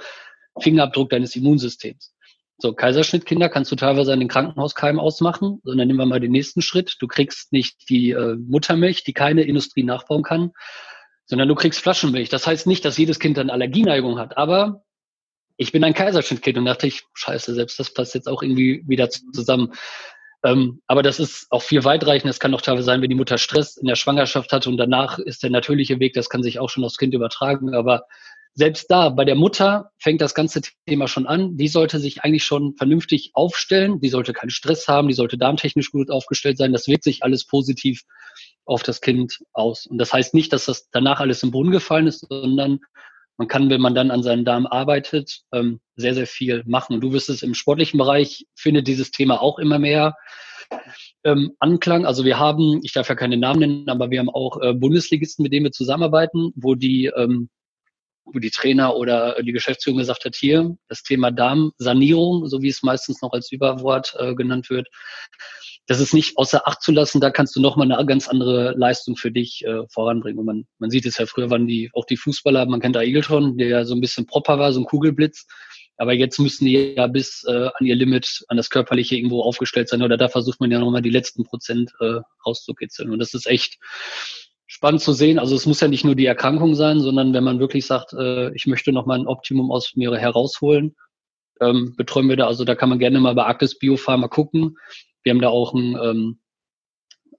Fingerabdruck 0.59 1.11
deines 1.11 1.35
Immunsystems. 1.37 2.15
So, 2.59 2.75
Kaiserschnittkinder 2.75 3.49
kannst 3.49 3.73
du 3.73 3.77
teilweise 3.77 4.13
an 4.13 4.21
den 4.21 4.29
Krankenhauskeimen 4.29 5.01
ausmachen, 5.01 5.61
sondern 5.65 5.89
nehmen 5.89 5.99
wir 5.99 6.07
mal 6.07 6.21
den 6.21 6.31
nächsten 6.31 6.61
Schritt. 6.61 6.97
Du 7.01 7.09
kriegst 7.09 7.53
nicht 7.53 7.89
die 7.89 8.11
äh, 8.11 8.37
Muttermilch, 8.37 9.03
die 9.03 9.15
keine 9.15 9.43
Industrie 9.43 9.83
nachbauen 9.83 10.23
kann, 10.23 10.53
sondern 11.25 11.49
du 11.49 11.55
kriegst 11.55 11.81
Flaschenmilch. 11.81 12.29
Das 12.29 12.47
heißt 12.47 12.67
nicht, 12.67 12.85
dass 12.85 12.99
jedes 12.99 13.19
Kind 13.19 13.39
dann 13.39 13.49
Allergieneigung 13.49 14.19
hat, 14.19 14.37
aber 14.37 14.85
ich 15.57 15.73
bin 15.73 15.85
ein 15.85 15.95
Kaiserschnittkind 15.95 16.59
und 16.59 16.65
dachte 16.67 16.87
ich, 16.87 17.05
scheiße, 17.15 17.55
selbst 17.55 17.79
das 17.79 17.95
passt 17.95 18.15
jetzt 18.15 18.29
auch 18.29 18.43
irgendwie 18.43 18.83
wieder 18.87 19.09
zusammen. 19.11 19.73
Ähm, 20.45 20.81
aber 20.87 21.03
das 21.03 21.21
ist 21.21 21.47
auch 21.51 21.63
viel 21.63 21.85
weitreichend. 21.85 22.31
Es 22.31 22.41
kann 22.41 22.55
auch 22.55 22.63
teilweise 22.63 22.85
sein, 22.85 23.03
wenn 23.03 23.11
die 23.11 23.17
Mutter 23.17 23.39
Stress 23.39 23.77
in 23.77 23.87
der 23.87 23.97
Schwangerschaft 23.97 24.53
hat 24.53 24.67
und 24.67 24.77
danach 24.77 25.19
ist 25.19 25.43
der 25.43 25.51
natürliche 25.51 26.01
Weg, 26.01 26.15
das 26.15 26.31
kann 26.31 26.43
sich 26.43 26.59
auch 26.59 26.71
schon 26.71 26.85
aufs 26.85 26.97
Kind 26.97 27.15
übertragen. 27.15 27.75
Aber 27.75 28.05
selbst 28.55 28.91
da, 28.91 29.11
bei 29.11 29.25
der 29.25 29.37
Mutter 29.37 29.91
fängt 29.99 30.21
das 30.21 30.35
ganze 30.35 30.63
Thema 30.87 31.09
schon 31.09 31.27
an. 31.27 31.57
Die 31.57 31.69
sollte 31.69 31.99
sich 31.99 32.25
eigentlich 32.25 32.45
schon 32.45 32.75
vernünftig 32.77 33.31
aufstellen. 33.35 34.01
Die 34.01 34.09
sollte 34.09 34.33
keinen 34.33 34.51
Stress 34.51 34.89
haben. 34.89 35.09
Die 35.09 35.15
sollte 35.15 35.39
darmtechnisch 35.39 35.93
gut 35.93 36.11
aufgestellt 36.11 36.59
sein. 36.59 36.73
Das 36.73 36.89
wirkt 36.89 37.05
sich 37.05 37.23
alles 37.23 37.47
positiv 37.47 38.03
auf 38.65 38.83
das 38.83 39.01
Kind 39.01 39.39
aus. 39.53 39.87
Und 39.87 39.99
das 39.99 40.13
heißt 40.13 40.35
nicht, 40.35 40.53
dass 40.53 40.67
das 40.67 40.89
danach 40.91 41.21
alles 41.21 41.43
im 41.43 41.51
Brunnen 41.51 41.73
gefallen 41.73 42.07
ist, 42.07 42.27
sondern 42.29 42.81
man 43.41 43.49
kann, 43.49 43.71
wenn 43.71 43.81
man 43.81 43.95
dann 43.95 44.11
an 44.11 44.23
seinem 44.23 44.45
Darm 44.45 44.67
arbeitet, 44.67 45.41
ähm, 45.51 45.81
sehr, 45.97 46.15
sehr 46.15 46.27
viel 46.27 46.63
machen. 46.67 47.01
Du 47.01 47.15
wirst 47.15 47.31
es 47.31 47.43
im 47.43 47.55
sportlichen 47.55 47.97
Bereich, 47.97 48.45
findet 48.55 48.87
dieses 48.87 49.13
Thema 49.13 49.41
auch 49.41 49.59
immer 49.59 49.79
mehr 49.79 50.15
ähm, 51.25 51.53
Anklang. 51.59 52.05
Also 52.05 52.27
wir 52.27 52.39
haben, 52.39 52.81
ich 52.83 52.93
darf 52.93 53.09
ja 53.09 53.15
keine 53.15 53.39
Namen 53.39 53.61
nennen, 53.61 53.89
aber 53.89 54.11
wir 54.11 54.19
haben 54.19 54.29
auch 54.29 54.61
äh, 54.61 54.75
Bundesligisten, 54.75 55.43
mit 55.43 55.55
denen 55.55 55.65
wir 55.65 55.73
zusammenarbeiten, 55.73 56.53
wo 56.55 56.75
die 56.75 57.07
ähm, 57.07 57.49
wo 58.27 58.39
die 58.39 58.51
Trainer 58.51 58.95
oder 58.95 59.43
die 59.43 59.53
Geschäftsführung 59.53 59.99
gesagt 59.99 60.27
hat, 60.27 60.37
hier 60.37 60.77
das 60.89 61.03
Thema 61.03 61.31
Darmsanierung, 61.31 62.47
so 62.47 62.61
wie 62.61 62.69
es 62.69 62.83
meistens 62.83 63.23
noch 63.23 63.33
als 63.33 63.51
Überwort 63.51 64.15
äh, 64.19 64.35
genannt 64.35 64.69
wird, 64.69 64.87
das 65.87 66.01
ist 66.01 66.15
nicht 66.15 66.39
außer 66.39 66.67
Acht 66.69 66.83
zu 66.83 66.93
lassen, 66.93 67.21
da 67.21 67.31
kannst 67.31 67.57
du 67.57 67.61
nochmal 67.61 67.91
eine 67.91 68.07
ganz 68.07 68.29
andere 68.29 68.75
Leistung 68.77 69.17
für 69.17 69.31
dich 69.31 69.65
äh, 69.65 69.87
voranbringen. 69.89 70.39
Und 70.39 70.47
man, 70.47 70.67
man 70.79 70.91
sieht 70.91 71.07
es 71.07 71.19
ja, 71.19 71.27
früher 71.27 71.51
waren 71.51 71.67
die, 71.67 71.91
auch 71.95 72.05
die 72.05 72.17
Fußballer, 72.17 72.67
man 72.67 72.81
kennt 72.81 72.97
da 72.97 73.03
Eagleton, 73.03 73.59
der 73.59 73.69
ja 73.69 73.85
so 73.85 73.95
ein 73.95 74.01
bisschen 74.01 74.27
proper 74.27 74.59
war, 74.59 74.73
so 74.73 74.81
ein 74.81 74.87
Kugelblitz. 74.87 75.47
Aber 75.97 76.13
jetzt 76.15 76.39
müssen 76.39 76.65
die 76.65 76.95
ja 76.97 77.07
bis 77.09 77.45
äh, 77.47 77.69
an 77.75 77.85
ihr 77.85 77.97
Limit, 77.97 78.45
an 78.49 78.57
das 78.57 78.71
Körperliche 78.71 79.17
irgendwo 79.17 79.43
aufgestellt 79.43 79.89
sein. 79.89 80.03
Oder 80.03 80.17
da 80.17 80.29
versucht 80.29 80.61
man 80.61 80.71
ja 80.71 80.79
nochmal 80.79 81.03
die 81.03 81.11
letzten 81.11 81.45
Prozent 81.45 81.93
äh, 82.01 82.21
rauszukitzeln. 82.47 83.11
Und 83.11 83.19
das 83.19 83.35
ist 83.35 83.47
echt, 83.47 83.79
spannend 84.71 85.01
zu 85.01 85.13
sehen. 85.13 85.41
Also 85.41 85.57
es 85.57 85.67
muss 85.67 85.81
ja 85.81 85.89
nicht 85.89 86.05
nur 86.05 86.15
die 86.15 86.27
Erkrankung 86.27 86.77
sein, 86.77 87.01
sondern 87.01 87.35
wenn 87.35 87.43
man 87.43 87.59
wirklich 87.59 87.87
sagt, 87.87 88.13
äh, 88.13 88.55
ich 88.55 88.69
möchte 88.69 88.93
noch 88.93 89.05
mal 89.05 89.19
ein 89.19 89.27
Optimum 89.27 89.73
aus 89.73 89.97
mir 89.97 90.15
herausholen, 90.17 90.95
ähm, 91.61 91.95
betreuen 91.97 92.29
wir 92.29 92.37
da. 92.37 92.47
Also 92.47 92.65
da 92.65 92.77
kann 92.77 92.89
man 92.89 93.01
gerne 93.01 93.19
mal 93.19 93.35
bei 93.35 93.47
Actis 93.47 93.77
Biopharma 93.77 94.29
gucken. 94.29 94.77
Wir 95.23 95.31
haben 95.31 95.41
da 95.41 95.49
auch 95.49 95.75
einen, 95.75 95.97
ähm, 95.97 96.41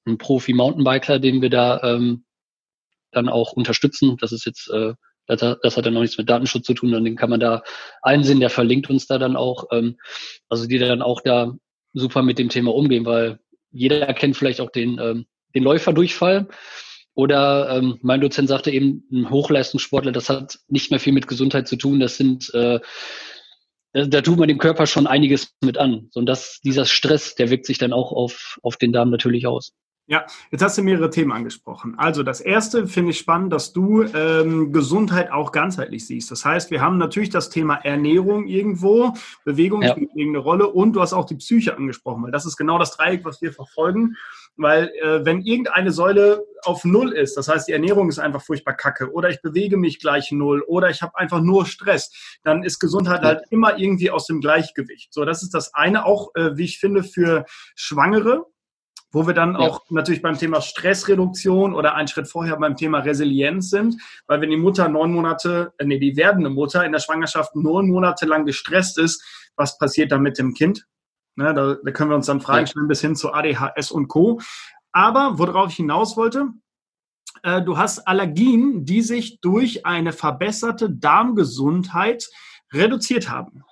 einen 0.06 0.18
Profi-Mountainbiker, 0.18 1.20
den 1.20 1.42
wir 1.42 1.50
da 1.50 1.82
ähm, 1.84 2.26
dann 3.12 3.30
auch 3.30 3.54
unterstützen. 3.54 4.18
Das 4.20 4.32
ist 4.32 4.46
jetzt, 4.46 4.70
äh, 4.70 4.94
das, 5.28 5.58
das 5.62 5.78
hat 5.78 5.86
ja 5.86 5.92
noch 5.92 6.02
nichts 6.02 6.18
mit 6.18 6.30
Datenschutz 6.30 6.66
zu 6.66 6.74
tun, 6.74 6.90
sondern 6.90 7.06
den 7.06 7.16
kann 7.16 7.30
man 7.30 7.40
da 7.40 7.64
einsehen, 8.02 8.40
der 8.40 8.50
verlinkt 8.50 8.90
uns 8.90 9.08
da 9.08 9.18
dann 9.18 9.36
auch. 9.36 9.66
Ähm, 9.72 9.98
also 10.50 10.68
die 10.68 10.78
dann 10.78 11.02
auch 11.02 11.22
da 11.22 11.54
super 11.94 12.22
mit 12.22 12.40
dem 12.40 12.50
Thema 12.50 12.74
umgehen, 12.74 13.06
weil 13.06 13.40
jeder 13.72 14.14
kennt 14.14 14.38
vielleicht 14.38 14.62
auch 14.62 14.72
den, 14.72 15.00
ähm, 15.00 15.26
den 15.54 15.64
Läuferdurchfall. 15.64 16.48
Oder 17.14 17.76
ähm, 17.76 18.00
mein 18.02 18.22
Dozent 18.22 18.48
sagte 18.48 18.72
eben, 18.72 19.04
ein 19.12 19.30
Hochleistungssportler, 19.30 20.14
das 20.14 20.30
hat 20.30 20.60
nicht 20.70 20.92
mehr 20.92 21.00
viel 21.00 21.12
mit 21.14 21.28
Gesundheit 21.28 21.68
zu 21.68 21.76
tun. 21.76 22.00
Das 22.00 22.16
sind, 22.16 22.54
äh, 22.54 22.80
da, 23.94 24.06
da 24.06 24.22
tut 24.22 24.38
man 24.38 24.48
dem 24.48 24.58
Körper 24.58 24.88
schon 24.88 25.08
einiges 25.08 25.54
mit 25.62 25.78
an. 25.78 26.10
Und 26.14 26.26
das, 26.26 26.60
dieser 26.64 26.86
Stress, 26.86 27.36
der 27.36 27.50
wirkt 27.50 27.66
sich 27.66 27.78
dann 27.78 27.94
auch 27.94 28.12
auf, 28.12 28.60
auf 28.64 28.78
den 28.78 28.94
Darm 28.94 29.10
natürlich 29.10 29.48
aus. 29.48 29.74
Ja, 30.08 30.26
jetzt 30.52 30.62
hast 30.62 30.78
du 30.78 30.82
mehrere 30.82 31.10
Themen 31.10 31.32
angesprochen. 31.32 31.96
Also 31.98 32.22
das 32.22 32.42
erste 32.42 32.86
finde 32.88 33.12
ich 33.12 33.20
spannend, 33.20 33.54
dass 33.54 33.72
du 33.72 34.04
ähm, 34.04 34.74
Gesundheit 34.74 35.32
auch 35.32 35.54
ganzheitlich 35.54 36.06
siehst. 36.06 36.30
Das 36.32 36.44
heißt, 36.44 36.70
wir 36.70 36.82
haben 36.82 36.98
natürlich 36.98 37.30
das 37.30 37.50
Thema 37.50 37.76
Ernährung 37.76 38.46
irgendwo, 38.46 39.14
Bewegung 39.46 39.84
ja. 39.84 39.92
spielt 39.92 40.10
irgendeine 40.10 40.44
Rolle 40.44 40.68
und 40.68 40.94
du 40.94 41.02
hast 41.02 41.14
auch 41.14 41.26
die 41.26 41.36
Psyche 41.36 41.78
angesprochen, 41.78 42.24
weil 42.24 42.32
das 42.32 42.46
ist 42.46 42.58
genau 42.58 42.78
das 42.78 42.98
Dreieck, 42.98 43.24
was 43.24 43.42
wir 43.42 43.54
verfolgen. 43.54 44.18
Weil 44.58 44.92
äh, 45.02 45.26
wenn 45.26 45.42
irgendeine 45.42 45.92
Säule 45.92 46.46
auf 46.64 46.84
Null 46.86 47.14
ist, 47.14 47.38
das 47.38 47.48
heißt, 47.48 47.68
die 47.68 47.72
Ernährung 47.72 48.10
ist 48.10 48.20
einfach 48.20 48.42
furchtbar 48.42 48.76
kacke 48.76 49.12
oder 49.12 49.30
ich 49.30 49.42
bewege 49.42 49.78
mich 49.78 50.00
gleich 50.00 50.32
Null 50.32 50.62
oder 50.68 50.90
ich 50.90 51.02
habe 51.02 51.18
einfach 51.18 51.42
nur 51.42 51.66
Stress, 51.66 52.12
dann 52.44 52.64
ist 52.64 52.80
Gesundheit 52.80 53.22
halt 53.22 53.44
immer 53.50 53.78
irgendwie 53.78 54.12
aus 54.12 54.28
dem 54.28 54.42
Gleichgewicht. 54.42 55.14
So, 55.14 55.26
das 55.26 55.42
ist 55.42 55.54
das 55.54 55.74
eine, 55.74 56.06
auch 56.06 56.30
äh, 56.36 56.58
wie 56.58 56.66
ich 56.66 56.80
finde, 56.80 57.04
für 57.04 57.46
Schwangere 57.76 58.46
wo 59.12 59.28
wir 59.28 59.34
dann 59.34 59.54
ja. 59.54 59.60
auch 59.60 59.82
natürlich 59.90 60.22
beim 60.22 60.38
Thema 60.38 60.62
Stressreduktion 60.62 61.74
oder 61.74 61.96
einen 61.96 62.08
Schritt 62.08 62.28
vorher 62.28 62.58
beim 62.58 62.76
Thema 62.76 63.00
Resilienz 63.00 63.70
sind, 63.70 64.02
weil 64.28 64.42
wenn 64.42 64.50
die 64.50 64.58
Mutter 64.58 64.88
neun 64.88 65.12
Monate, 65.12 65.74
äh, 65.78 65.86
nee, 65.86 66.00
die 66.00 66.16
werdende 66.16 66.50
Mutter 66.50 66.86
in 66.86 66.92
der 66.92 67.00
Schwangerschaft 67.00 67.56
neun 67.56 67.90
Monate 67.90 68.26
lang 68.26 68.46
gestresst 68.46 68.98
ist, 68.98 69.24
was 69.56 69.78
passiert 69.78 70.12
dann 70.12 70.22
mit 70.22 70.38
dem 70.38 70.54
Kind? 70.54 70.86
Ne, 71.36 71.54
da, 71.54 71.76
da 71.84 71.92
können 71.92 72.10
wir 72.10 72.16
uns 72.16 72.26
dann 72.26 72.42
Fragen 72.42 72.68
stellen 72.68 72.88
bis 72.88 73.02
hin 73.02 73.16
zu 73.16 73.34
ADHS 73.34 73.92
und 73.92 74.08
Co. 74.08 74.40
Aber 74.92 75.40
worauf 75.40 75.70
ich 75.70 75.78
hinaus 75.78 76.18
wollte, 76.18 76.50
äh, 77.44 77.62
du 77.62 77.78
hast 77.78 78.08
Allergien, 78.08 78.86
die 78.86 79.02
sich 79.02 79.40
durch 79.42 79.86
eine 79.86 80.12
verbesserte 80.12 80.90
Darmgesundheit 80.90 82.28
reduziert 82.74 83.30
haben. 83.30 83.64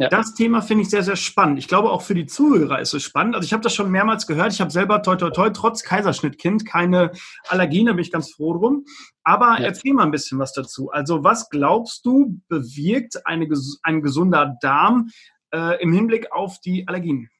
Ja. 0.00 0.08
Das 0.08 0.34
Thema 0.34 0.62
finde 0.62 0.82
ich 0.82 0.90
sehr, 0.90 1.02
sehr 1.02 1.16
spannend. 1.16 1.58
Ich 1.58 1.66
glaube, 1.66 1.90
auch 1.90 2.02
für 2.02 2.14
die 2.14 2.26
Zuhörer 2.26 2.78
ist 2.78 2.94
es 2.94 3.02
spannend. 3.02 3.34
Also 3.34 3.46
ich 3.46 3.52
habe 3.52 3.64
das 3.64 3.74
schon 3.74 3.90
mehrmals 3.90 4.28
gehört. 4.28 4.52
Ich 4.52 4.60
habe 4.60 4.70
selber 4.70 5.02
toi 5.02 5.16
toi 5.16 5.30
toi 5.30 5.50
trotz 5.50 5.82
Kaiserschnittkind 5.82 6.64
keine 6.64 7.10
Allergien, 7.48 7.86
da 7.86 7.92
bin 7.92 8.02
ich 8.02 8.12
ganz 8.12 8.30
froh 8.30 8.54
drum. 8.54 8.84
Aber 9.24 9.58
ja. 9.58 9.66
erzähl 9.66 9.94
mal 9.94 10.04
ein 10.04 10.12
bisschen 10.12 10.38
was 10.38 10.52
dazu. 10.52 10.90
Also 10.90 11.24
was 11.24 11.50
glaubst 11.50 12.06
du 12.06 12.40
bewirkt 12.48 13.26
eine, 13.26 13.48
ein 13.82 14.00
gesunder 14.00 14.56
Darm 14.60 15.08
äh, 15.52 15.82
im 15.82 15.92
Hinblick 15.92 16.32
auf 16.32 16.60
die 16.60 16.86
Allergien? 16.86 17.30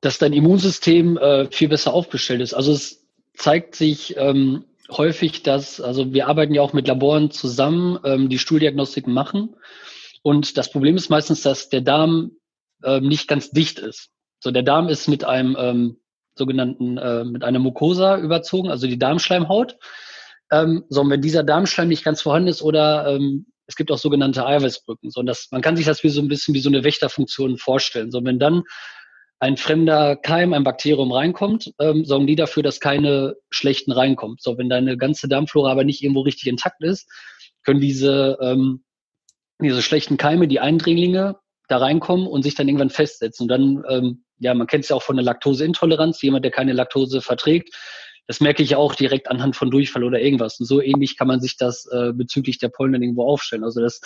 Dass 0.00 0.18
dein 0.18 0.32
Immunsystem 0.32 1.16
äh, 1.16 1.50
viel 1.50 1.68
besser 1.68 1.92
aufgestellt 1.92 2.40
ist. 2.40 2.54
Also 2.54 2.72
es 2.72 3.06
zeigt 3.34 3.74
sich 3.74 4.16
ähm, 4.16 4.64
häufig, 4.90 5.42
dass, 5.42 5.80
also 5.80 6.12
wir 6.12 6.28
arbeiten 6.28 6.54
ja 6.54 6.62
auch 6.62 6.72
mit 6.72 6.88
Laboren 6.88 7.30
zusammen, 7.30 7.98
ähm, 8.04 8.28
die 8.28 8.38
Stuhldiagnostiken 8.38 9.12
machen. 9.12 9.56
Und 10.22 10.56
das 10.56 10.70
Problem 10.70 10.96
ist 10.96 11.10
meistens, 11.10 11.42
dass 11.42 11.68
der 11.68 11.80
Darm 11.80 12.32
ähm, 12.84 13.08
nicht 13.08 13.28
ganz 13.28 13.50
dicht 13.50 13.78
ist. 13.78 14.10
So, 14.40 14.50
der 14.50 14.62
Darm 14.62 14.88
ist 14.88 15.08
mit 15.08 15.24
einem 15.24 15.56
ähm, 15.58 15.96
sogenannten, 16.34 16.98
äh, 16.98 17.24
mit 17.24 17.44
einer 17.44 17.58
Mucosa 17.58 18.18
überzogen, 18.18 18.70
also 18.70 18.86
die 18.86 18.98
Darmschleimhaut. 18.98 19.76
Ähm, 20.50 20.84
so, 20.88 21.00
und 21.00 21.10
wenn 21.10 21.20
dieser 21.20 21.42
Darmschleim 21.42 21.88
nicht 21.88 22.04
ganz 22.04 22.22
vorhanden 22.22 22.48
ist 22.48 22.62
oder 22.62 23.06
ähm, 23.08 23.46
es 23.66 23.76
gibt 23.76 23.90
auch 23.90 23.98
sogenannte 23.98 24.46
Eiweißbrücken, 24.46 25.10
so, 25.10 25.22
das, 25.22 25.48
man 25.50 25.62
kann 25.62 25.76
sich 25.76 25.86
das 25.86 26.02
wie 26.02 26.08
so 26.08 26.20
ein 26.20 26.28
bisschen 26.28 26.54
wie 26.54 26.60
so 26.60 26.68
eine 26.68 26.84
Wächterfunktion 26.84 27.58
vorstellen. 27.58 28.10
So, 28.10 28.24
wenn 28.24 28.38
dann 28.38 28.62
ein 29.38 29.56
fremder 29.56 30.16
Keim, 30.16 30.52
ein 30.52 30.64
Bakterium 30.64 31.12
reinkommt, 31.12 31.72
ähm, 31.80 32.04
sorgen 32.04 32.26
die 32.26 32.36
dafür, 32.36 32.62
dass 32.62 32.80
keine 32.80 33.34
schlechten 33.50 33.92
reinkommen. 33.92 34.36
So, 34.38 34.56
wenn 34.58 34.68
deine 34.68 34.96
ganze 34.96 35.28
Darmflora 35.28 35.72
aber 35.72 35.84
nicht 35.84 36.02
irgendwo 36.02 36.20
richtig 36.20 36.46
intakt 36.46 36.82
ist, 36.82 37.08
können 37.64 37.80
diese 37.80 38.38
ähm, 38.40 38.84
diese 39.62 39.82
schlechten 39.82 40.16
Keime, 40.16 40.48
die 40.48 40.60
Eindringlinge 40.60 41.36
da 41.68 41.78
reinkommen 41.78 42.26
und 42.26 42.42
sich 42.42 42.54
dann 42.54 42.68
irgendwann 42.68 42.90
festsetzen. 42.90 43.44
Und 43.44 43.48
dann, 43.48 43.84
ähm, 43.88 44.24
ja, 44.38 44.54
man 44.54 44.66
kennt 44.66 44.84
es 44.84 44.90
ja 44.90 44.96
auch 44.96 45.02
von 45.02 45.16
der 45.16 45.24
Laktoseintoleranz, 45.24 46.20
jemand, 46.22 46.44
der 46.44 46.52
keine 46.52 46.72
Laktose 46.72 47.20
verträgt. 47.20 47.74
Das 48.32 48.40
merke 48.40 48.62
ich 48.62 48.76
auch 48.76 48.94
direkt 48.94 49.30
anhand 49.30 49.56
von 49.56 49.70
Durchfall 49.70 50.04
oder 50.04 50.18
irgendwas. 50.18 50.58
Und 50.58 50.64
so 50.64 50.80
ähnlich 50.80 51.18
kann 51.18 51.28
man 51.28 51.42
sich 51.42 51.58
das 51.58 51.84
äh, 51.92 52.14
bezüglich 52.14 52.56
der 52.56 52.70
Pollen 52.70 52.94
dann 52.94 53.02
irgendwo 53.02 53.26
aufstellen. 53.26 53.62
Also 53.62 53.82
das, 53.82 54.00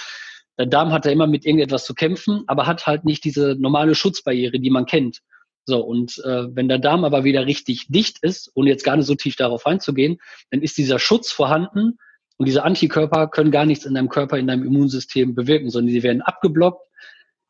der 0.59 0.67
Darm 0.67 0.91
hat 0.91 1.07
da 1.07 1.11
immer 1.11 1.29
mit 1.29 1.47
irgendetwas 1.47 1.85
zu 1.85 1.95
kämpfen, 1.95 2.43
aber 2.49 2.67
hat 2.67 2.89
halt 2.89 3.05
nicht 3.05 3.23
diese 3.23 3.55
normale 3.57 3.95
Schutzbarriere, 3.95 4.59
die 4.59 4.71
man 4.71 4.85
kennt. 4.85 5.21
So, 5.65 5.79
und 5.81 6.19
äh, 6.25 6.53
wenn 6.53 6.67
der 6.67 6.81
Darm 6.81 7.05
aber 7.05 7.23
wieder 7.23 7.47
richtig 7.47 7.87
dicht 7.87 8.19
ist, 8.21 8.51
ohne 8.57 8.71
jetzt 8.71 8.83
gar 8.83 8.97
nicht 8.97 9.07
so 9.07 9.15
tief 9.15 9.37
darauf 9.37 9.65
einzugehen, 9.65 10.19
dann 10.51 10.61
ist 10.61 10.77
dieser 10.77 10.99
Schutz 10.99 11.31
vorhanden, 11.31 11.97
und 12.37 12.47
diese 12.47 12.65
Antikörper 12.65 13.29
können 13.29 13.53
gar 13.53 13.65
nichts 13.65 13.87
in 13.87 13.95
deinem 13.95 14.09
Körper, 14.09 14.39
in 14.39 14.49
deinem 14.49 14.65
Immunsystem 14.65 15.37
bewirken, 15.37 15.71
sondern 15.71 15.93
sie 15.93 16.03
werden 16.03 16.21
abgeblockt, 16.21 16.86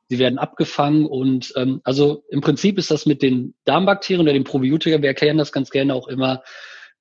sie 0.09 0.19
werden 0.19 0.39
abgefangen 0.39 1.07
und 1.07 1.53
ähm, 1.57 1.81
also 1.85 2.25
im 2.31 2.41
Prinzip 2.41 2.79
ist 2.79 2.91
das 2.91 3.07
mit 3.07 3.23
den 3.23 3.55
Darmbakterien 3.65 4.23
oder 4.23 4.33
den 4.33 4.45
Probiotika, 4.45 5.01
wir 5.01 5.09
erklären 5.09 5.39
das 5.39 5.53
ganz 5.53 5.71
gerne 5.71 5.95
auch 5.95 6.09
immer 6.09 6.43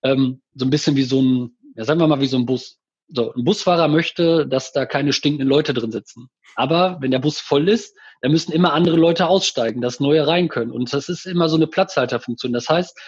ähm, 0.04 0.41
so 0.54 0.65
ein 0.65 0.70
bisschen 0.70 0.96
wie 0.96 1.04
so 1.04 1.22
ein, 1.22 1.58
ja 1.76 1.84
sagen 1.84 2.00
wir 2.00 2.08
mal 2.08 2.22
wie 2.22 2.28
so 2.28 2.38
ein 2.38 2.46
Bus. 2.46 2.80
So, 3.08 3.32
ein 3.34 3.44
Busfahrer 3.44 3.88
möchte, 3.88 4.48
dass 4.48 4.72
da 4.72 4.88
keine 4.88 5.13
stinkenden 5.13 5.48
Leute 5.48 5.76
drin 5.76 5.91
sitzen. 5.91 6.28
Aber 6.56 6.98
wenn 7.02 7.12
der 7.12 7.20
Bus 7.20 7.39
voll 7.39 7.70
ist, 7.70 7.96
dann 8.22 8.32
müssen 8.32 8.52
immer 8.52 8.74
andere 8.74 8.98
Leute 8.98 9.28
aussteigen, 9.28 9.80
dass 9.80 10.00
neue 10.00 10.26
rein 10.26 10.48
können. 10.50 10.72
Und 10.72 10.91
das 10.91 11.08
ist 11.08 11.28
immer 11.28 11.48
so 11.48 11.56
eine 11.56 11.68
Platzhalterfunktion. 11.68 12.52
Das 12.52 12.68
heißt, 12.68 13.00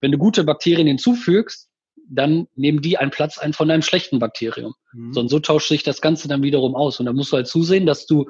wenn 0.00 0.12
du 0.12 0.16
gute 0.16 0.44
Bakterien 0.44 0.86
hinzufügst, 0.86 1.68
dann 2.08 2.46
nehmen 2.54 2.80
die 2.80 2.96
einen 2.96 3.10
Platz 3.10 3.38
ein 3.38 3.52
von 3.52 3.70
einem 3.70 3.82
schlechten 3.82 4.18
Bakterium. 4.18 4.74
Mhm. 4.92 5.12
So, 5.12 5.20
und 5.20 5.28
so 5.28 5.40
tauscht 5.40 5.68
sich 5.68 5.82
das 5.82 6.00
Ganze 6.00 6.28
dann 6.28 6.42
wiederum 6.42 6.74
aus. 6.74 7.00
Und 7.00 7.06
da 7.06 7.12
musst 7.12 7.32
du 7.32 7.36
halt 7.36 7.46
zusehen, 7.46 7.86
dass 7.86 8.06
du 8.06 8.28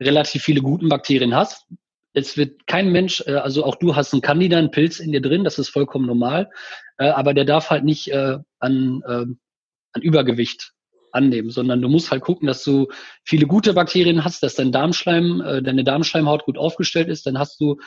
relativ 0.00 0.42
viele 0.42 0.62
guten 0.62 0.88
Bakterien 0.88 1.34
hast. 1.34 1.66
Es 2.12 2.36
wird 2.36 2.66
kein 2.66 2.90
Mensch, 2.90 3.22
äh, 3.26 3.34
also 3.34 3.64
auch 3.64 3.76
du 3.76 3.94
hast 3.94 4.12
einen 4.12 4.22
Candida, 4.22 4.58
einen 4.58 4.70
Pilz 4.70 4.98
in 4.98 5.12
dir 5.12 5.20
drin, 5.20 5.44
das 5.44 5.58
ist 5.58 5.68
vollkommen 5.68 6.06
normal, 6.06 6.50
äh, 6.98 7.08
aber 7.08 7.34
der 7.34 7.44
darf 7.44 7.70
halt 7.70 7.84
nicht 7.84 8.08
äh, 8.08 8.38
an, 8.58 9.02
an 9.04 10.02
Übergewicht 10.02 10.72
annehmen, 11.12 11.50
sondern 11.50 11.82
du 11.82 11.88
musst 11.88 12.10
halt 12.10 12.22
gucken, 12.22 12.46
dass 12.46 12.62
du 12.62 12.88
viele 13.24 13.46
gute 13.46 13.72
Bakterien 13.72 14.22
hast, 14.22 14.42
dass 14.42 14.54
dein 14.54 14.70
Darmschleim, 14.70 15.42
deine 15.64 15.82
Darmschleimhaut 15.82 16.44
gut 16.44 16.58
aufgestellt 16.58 17.08
ist, 17.08 17.26
dann 17.26 17.38
hast 17.38 17.60
du 17.60 17.78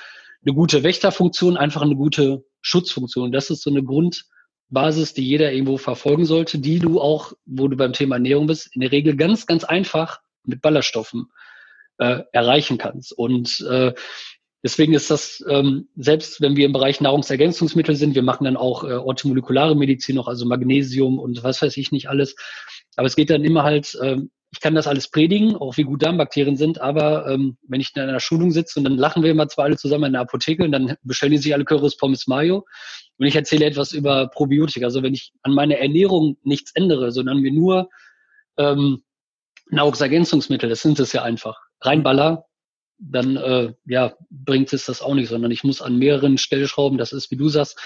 eine 0.43 0.53
gute 0.53 0.83
Wächterfunktion, 0.83 1.55
einfach 1.55 1.83
eine 1.83 1.95
gute 1.95 2.43
Schutzfunktion. 2.61 3.31
Das 3.31 3.49
ist 3.49 3.61
so 3.61 3.69
eine 3.69 3.83
Grund, 3.83 4.25
Basis, 4.69 5.13
die 5.13 5.23
jeder 5.23 5.53
irgendwo 5.53 5.77
verfolgen 5.77 6.25
sollte, 6.25 6.57
die 6.57 6.79
du 6.79 6.99
auch, 6.99 7.33
wo 7.45 7.67
du 7.67 7.77
beim 7.77 7.93
Thema 7.93 8.15
Ernährung 8.15 8.47
bist, 8.47 8.75
in 8.75 8.81
der 8.81 8.91
Regel 8.91 9.15
ganz, 9.15 9.45
ganz 9.45 9.63
einfach 9.63 10.19
mit 10.43 10.61
Ballaststoffen 10.61 11.27
äh, 11.97 12.21
erreichen 12.31 12.77
kannst. 12.77 13.17
Und 13.17 13.65
äh, 13.69 13.93
deswegen 14.63 14.93
ist 14.93 15.11
das, 15.11 15.43
ähm, 15.47 15.89
selbst 15.95 16.41
wenn 16.41 16.55
wir 16.55 16.65
im 16.65 16.73
Bereich 16.73 17.01
Nahrungsergänzungsmittel 17.01 17.95
sind, 17.95 18.15
wir 18.15 18.23
machen 18.23 18.45
dann 18.45 18.57
auch 18.57 18.83
äh, 18.83 18.93
orthomolekulare 18.93 19.75
Medizin 19.75 20.15
noch, 20.15 20.27
also 20.27 20.45
Magnesium 20.45 21.19
und 21.19 21.43
was 21.43 21.61
weiß 21.61 21.77
ich 21.77 21.91
nicht 21.91 22.09
alles. 22.09 22.35
Aber 22.95 23.07
es 23.07 23.15
geht 23.15 23.29
dann 23.29 23.43
immer 23.43 23.63
halt, 23.63 23.95
äh, 24.01 24.17
ich 24.53 24.59
kann 24.59 24.75
das 24.75 24.85
alles 24.85 25.09
predigen, 25.09 25.55
auch 25.55 25.77
wie 25.77 25.83
gut 25.83 26.03
Darmbakterien 26.03 26.55
sind, 26.55 26.79
aber 26.79 27.27
ähm, 27.27 27.57
wenn 27.67 27.81
ich 27.81 27.91
in 27.95 28.03
einer 28.03 28.19
Schulung 28.19 28.51
sitze 28.51 28.79
und 28.79 28.83
dann 28.83 28.97
lachen 28.97 29.23
wir 29.23 29.31
immer 29.31 29.47
zwar 29.47 29.65
alle 29.65 29.77
zusammen 29.77 30.05
in 30.05 30.13
der 30.13 30.21
Apotheke 30.21 30.63
und 30.63 30.71
dann 30.71 30.95
bestellen 31.01 31.31
die 31.31 31.39
sich 31.39 31.55
alle 31.55 31.65
Currys 31.65 31.97
Pommes 31.97 32.27
Mayo 32.27 32.63
und 33.17 33.25
ich 33.25 33.35
erzähle 33.35 33.65
etwas 33.65 33.93
über 33.93 34.27
Probiotika. 34.27 34.85
Also 34.85 35.01
wenn 35.01 35.15
ich 35.15 35.33
an 35.41 35.53
meiner 35.53 35.77
Ernährung 35.77 36.37
nichts 36.43 36.71
ändere, 36.75 37.11
sondern 37.11 37.39
mir 37.39 37.51
nur 37.51 37.89
ähm, 38.57 39.03
Nahrungsergänzungsmittel, 39.71 40.69
das 40.69 40.83
sind 40.83 40.99
es 40.99 41.13
ja 41.13 41.23
einfach, 41.23 41.59
reinballer, 41.85 42.45
dann 42.97 43.37
äh, 43.37 43.73
ja, 43.85 44.13
bringt 44.29 44.71
es 44.73 44.85
das 44.85 45.01
auch 45.01 45.15
nicht, 45.15 45.29
sondern 45.29 45.51
ich 45.51 45.63
muss 45.63 45.81
an 45.81 45.97
mehreren 45.97 46.37
Stellschrauben, 46.37 46.97
das 46.97 47.11
ist, 47.11 47.31
wie 47.31 47.37
du 47.37 47.49
sagst, 47.49 47.77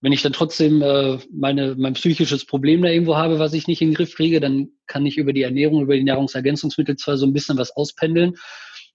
wenn 0.00 0.12
ich 0.12 0.22
dann 0.22 0.32
trotzdem 0.32 0.82
äh, 0.82 1.18
meine, 1.32 1.74
mein 1.76 1.94
psychisches 1.94 2.44
Problem 2.44 2.82
da 2.82 2.88
irgendwo 2.88 3.16
habe, 3.16 3.38
was 3.38 3.54
ich 3.54 3.66
nicht 3.66 3.80
in 3.80 3.88
den 3.88 3.94
Griff 3.94 4.14
kriege, 4.14 4.40
dann 4.40 4.68
kann 4.86 5.06
ich 5.06 5.16
über 5.16 5.32
die 5.32 5.42
Ernährung, 5.42 5.82
über 5.82 5.96
die 5.96 6.04
Nahrungsergänzungsmittel 6.04 6.96
zwar 6.96 7.16
so 7.16 7.26
ein 7.26 7.32
bisschen 7.32 7.56
was 7.56 7.74
auspendeln, 7.74 8.34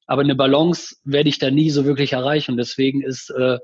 aber 0.06 0.22
eine 0.22 0.36
Balance 0.36 0.96
werde 1.04 1.30
ich 1.30 1.40
da 1.40 1.50
nie 1.50 1.70
so 1.70 1.86
wirklich 1.86 2.14
erreichen. 2.14 2.52
Und 2.52 2.58
deswegen 2.58 3.02
ist 3.02 3.30
äh, 3.32 3.58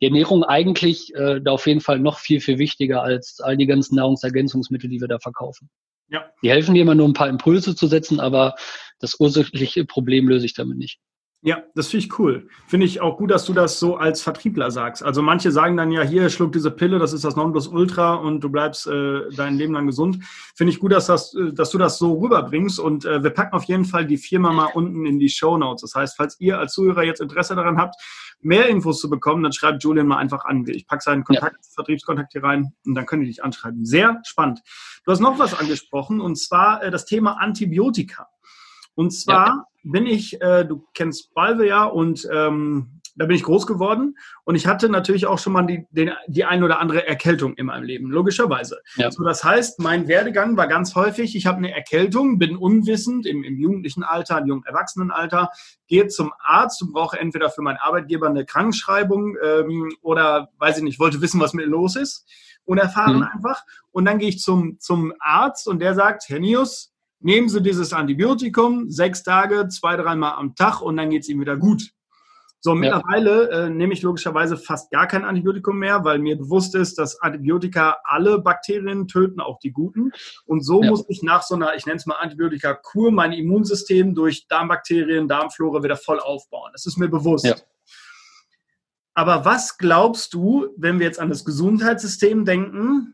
die 0.00 0.06
Ernährung 0.06 0.44
eigentlich 0.44 1.14
äh, 1.14 1.40
da 1.40 1.52
auf 1.52 1.66
jeden 1.66 1.80
Fall 1.80 1.98
noch 1.98 2.18
viel, 2.18 2.40
viel 2.40 2.58
wichtiger 2.58 3.02
als 3.02 3.40
all 3.40 3.56
die 3.56 3.66
ganzen 3.66 3.96
Nahrungsergänzungsmittel, 3.96 4.88
die 4.88 5.00
wir 5.00 5.08
da 5.08 5.18
verkaufen. 5.18 5.70
Ja. 6.08 6.30
Die 6.42 6.50
helfen 6.50 6.74
dir 6.74 6.82
immer 6.82 6.94
nur 6.94 7.08
ein 7.08 7.14
paar 7.14 7.28
Impulse 7.28 7.74
zu 7.74 7.86
setzen, 7.86 8.20
aber 8.20 8.54
das 9.04 9.20
ursächliche 9.20 9.84
Problem 9.84 10.28
löse 10.28 10.46
ich 10.46 10.54
damit 10.54 10.78
nicht. 10.78 10.98
Ja, 11.46 11.62
das 11.74 11.88
finde 11.88 12.06
ich 12.06 12.18
cool. 12.18 12.48
Finde 12.68 12.86
ich 12.86 13.02
auch 13.02 13.18
gut, 13.18 13.30
dass 13.30 13.44
du 13.44 13.52
das 13.52 13.78
so 13.78 13.98
als 13.98 14.22
Vertriebler 14.22 14.70
sagst. 14.70 15.02
Also 15.02 15.20
manche 15.20 15.52
sagen 15.52 15.76
dann 15.76 15.92
ja, 15.92 16.00
hier 16.00 16.30
schluck 16.30 16.52
diese 16.52 16.70
Pille, 16.70 16.98
das 16.98 17.12
ist 17.12 17.22
das 17.22 17.36
Nonplusultra 17.36 18.14
und 18.14 18.40
du 18.40 18.48
bleibst 18.48 18.86
äh, 18.86 19.28
dein 19.36 19.58
Leben 19.58 19.74
lang 19.74 19.86
gesund. 19.86 20.24
Finde 20.56 20.72
ich 20.72 20.78
gut, 20.78 20.92
dass, 20.92 21.04
das, 21.04 21.34
äh, 21.34 21.52
dass 21.52 21.68
du 21.68 21.76
das 21.76 21.98
so 21.98 22.14
rüberbringst 22.14 22.80
und 22.80 23.04
äh, 23.04 23.22
wir 23.22 23.28
packen 23.28 23.54
auf 23.54 23.64
jeden 23.64 23.84
Fall 23.84 24.06
die 24.06 24.16
Firma 24.16 24.54
mal 24.54 24.70
unten 24.72 25.04
in 25.04 25.18
die 25.18 25.28
Show 25.28 25.58
Notes. 25.58 25.82
Das 25.82 25.94
heißt, 25.94 26.16
falls 26.16 26.40
ihr 26.40 26.58
als 26.58 26.72
Zuhörer 26.72 27.02
jetzt 27.02 27.20
Interesse 27.20 27.54
daran 27.54 27.76
habt, 27.76 27.96
mehr 28.40 28.70
Infos 28.70 28.98
zu 28.98 29.10
bekommen, 29.10 29.42
dann 29.42 29.52
schreibt 29.52 29.82
Julian 29.82 30.06
mal 30.06 30.16
einfach 30.16 30.46
an. 30.46 30.64
Ich 30.66 30.86
packe 30.86 31.02
seinen 31.02 31.24
Kontakt, 31.24 31.56
ja. 31.62 31.70
Vertriebskontakt 31.74 32.32
hier 32.32 32.42
rein 32.42 32.72
und 32.86 32.94
dann 32.94 33.04
können 33.04 33.20
die 33.20 33.28
dich 33.28 33.44
anschreiben. 33.44 33.84
Sehr 33.84 34.18
spannend. 34.24 34.60
Du 35.04 35.12
hast 35.12 35.20
noch 35.20 35.38
was 35.38 35.52
angesprochen 35.52 36.22
und 36.22 36.36
zwar 36.38 36.82
äh, 36.82 36.90
das 36.90 37.04
Thema 37.04 37.32
Antibiotika. 37.32 38.28
Und 38.94 39.10
zwar 39.12 39.46
ja. 39.46 39.66
bin 39.82 40.06
ich, 40.06 40.40
äh, 40.40 40.64
du 40.64 40.86
kennst 40.94 41.34
Balve 41.34 41.66
ja 41.66 41.84
und 41.84 42.28
ähm, 42.32 43.00
da 43.16 43.26
bin 43.26 43.36
ich 43.36 43.44
groß 43.44 43.66
geworden 43.66 44.16
und 44.44 44.56
ich 44.56 44.66
hatte 44.66 44.88
natürlich 44.88 45.26
auch 45.26 45.38
schon 45.38 45.52
mal 45.52 45.62
die, 45.62 45.86
den, 45.90 46.10
die 46.26 46.44
ein 46.44 46.64
oder 46.64 46.80
andere 46.80 47.06
Erkältung 47.06 47.54
in 47.54 47.66
meinem 47.66 47.84
Leben, 47.84 48.10
logischerweise. 48.10 48.80
Ja. 48.96 49.10
So, 49.10 49.22
das 49.22 49.44
heißt, 49.44 49.78
mein 49.78 50.08
Werdegang 50.08 50.56
war 50.56 50.66
ganz 50.66 50.94
häufig, 50.94 51.36
ich 51.36 51.46
habe 51.46 51.58
eine 51.58 51.72
Erkältung, 51.72 52.38
bin 52.38 52.56
unwissend 52.56 53.26
im, 53.26 53.44
im 53.44 53.56
jugendlichen 53.56 54.02
Alter, 54.02 54.38
im 54.38 54.46
jungen 54.46 54.64
Erwachsenenalter, 54.64 55.50
gehe 55.86 56.08
zum 56.08 56.32
Arzt 56.40 56.82
und 56.82 56.92
brauche 56.92 57.18
entweder 57.18 57.50
für 57.50 57.62
meinen 57.62 57.78
Arbeitgeber 57.78 58.28
eine 58.28 58.44
Krankschreibung 58.44 59.36
ähm, 59.40 59.92
oder, 60.02 60.50
weiß 60.58 60.78
ich 60.78 60.82
nicht, 60.82 60.98
wollte 60.98 61.20
wissen, 61.20 61.40
was 61.40 61.54
mit 61.54 61.66
los 61.66 61.96
ist 61.96 62.26
unerfahren 62.66 63.18
mhm. 63.18 63.24
einfach. 63.24 63.62
Und 63.92 64.06
dann 64.06 64.18
gehe 64.18 64.30
ich 64.30 64.40
zum, 64.40 64.80
zum 64.80 65.12
Arzt 65.20 65.68
und 65.68 65.80
der 65.80 65.94
sagt, 65.94 66.28
Herr 66.28 66.40
Nius, 66.40 66.93
nehmen 67.24 67.48
Sie 67.48 67.62
dieses 67.62 67.92
Antibiotikum, 67.92 68.90
sechs 68.90 69.22
Tage, 69.22 69.68
zwei, 69.68 69.96
dreimal 69.96 70.34
am 70.34 70.54
Tag 70.54 70.80
und 70.80 70.96
dann 70.96 71.10
geht 71.10 71.22
es 71.22 71.28
Ihnen 71.28 71.40
wieder 71.40 71.56
gut. 71.56 71.90
So, 72.60 72.74
mittlerweile 72.74 73.50
ja. 73.50 73.66
äh, 73.66 73.70
nehme 73.70 73.92
ich 73.92 74.00
logischerweise 74.00 74.56
fast 74.56 74.90
gar 74.90 75.06
kein 75.06 75.24
Antibiotikum 75.24 75.78
mehr, 75.78 76.02
weil 76.04 76.18
mir 76.18 76.38
bewusst 76.38 76.74
ist, 76.74 76.98
dass 76.98 77.20
Antibiotika 77.20 77.98
alle 78.04 78.40
Bakterien 78.40 79.06
töten, 79.06 79.40
auch 79.40 79.58
die 79.58 79.70
guten. 79.70 80.12
Und 80.46 80.64
so 80.64 80.82
ja. 80.82 80.88
muss 80.88 81.04
ich 81.08 81.22
nach 81.22 81.42
so 81.42 81.56
einer, 81.56 81.74
ich 81.74 81.84
nenne 81.84 81.98
es 81.98 82.06
mal 82.06 82.14
Antibiotika-Kur, 82.14 83.12
mein 83.12 83.32
Immunsystem 83.32 84.14
durch 84.14 84.46
Darmbakterien, 84.48 85.28
Darmflora 85.28 85.82
wieder 85.82 85.96
voll 85.96 86.20
aufbauen. 86.20 86.70
Das 86.72 86.86
ist 86.86 86.96
mir 86.96 87.08
bewusst. 87.08 87.44
Ja. 87.44 87.56
Aber 89.12 89.44
was 89.44 89.76
glaubst 89.76 90.32
du, 90.32 90.68
wenn 90.78 90.98
wir 90.98 91.06
jetzt 91.06 91.20
an 91.20 91.28
das 91.28 91.44
Gesundheitssystem 91.44 92.46
denken, 92.46 93.13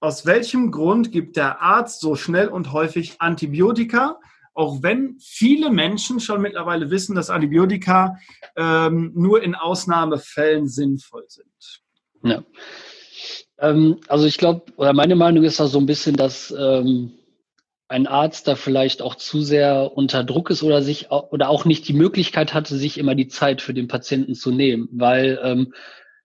aus 0.00 0.26
welchem 0.26 0.70
Grund 0.70 1.12
gibt 1.12 1.36
der 1.36 1.60
Arzt 1.60 2.00
so 2.00 2.14
schnell 2.14 2.48
und 2.48 2.72
häufig 2.72 3.16
Antibiotika? 3.20 4.18
auch 4.58 4.82
wenn 4.82 5.16
viele 5.20 5.70
Menschen 5.70 6.18
schon 6.18 6.42
mittlerweile 6.42 6.90
wissen, 6.90 7.14
dass 7.14 7.30
Antibiotika 7.30 8.18
ähm, 8.56 9.12
nur 9.14 9.40
in 9.40 9.54
Ausnahmefällen 9.54 10.66
sinnvoll 10.66 11.22
sind. 11.28 11.46
Ja. 12.24 12.42
Ähm, 13.60 14.00
also 14.08 14.26
ich 14.26 14.36
glaube, 14.36 14.72
oder 14.74 14.92
meine 14.94 15.14
Meinung 15.14 15.44
ist 15.44 15.60
da 15.60 15.68
so 15.68 15.78
ein 15.78 15.86
bisschen, 15.86 16.16
dass 16.16 16.52
ähm, 16.58 17.12
ein 17.86 18.08
Arzt 18.08 18.48
da 18.48 18.56
vielleicht 18.56 19.00
auch 19.00 19.14
zu 19.14 19.42
sehr 19.42 19.92
unter 19.94 20.24
Druck 20.24 20.50
ist 20.50 20.64
oder 20.64 20.82
sich 20.82 21.12
oder 21.12 21.48
auch 21.50 21.64
nicht 21.64 21.86
die 21.86 21.94
Möglichkeit 21.94 22.52
hatte, 22.52 22.76
sich 22.76 22.98
immer 22.98 23.14
die 23.14 23.28
Zeit 23.28 23.62
für 23.62 23.74
den 23.74 23.86
Patienten 23.86 24.34
zu 24.34 24.50
nehmen, 24.50 24.88
weil 24.90 25.38
ähm, 25.44 25.72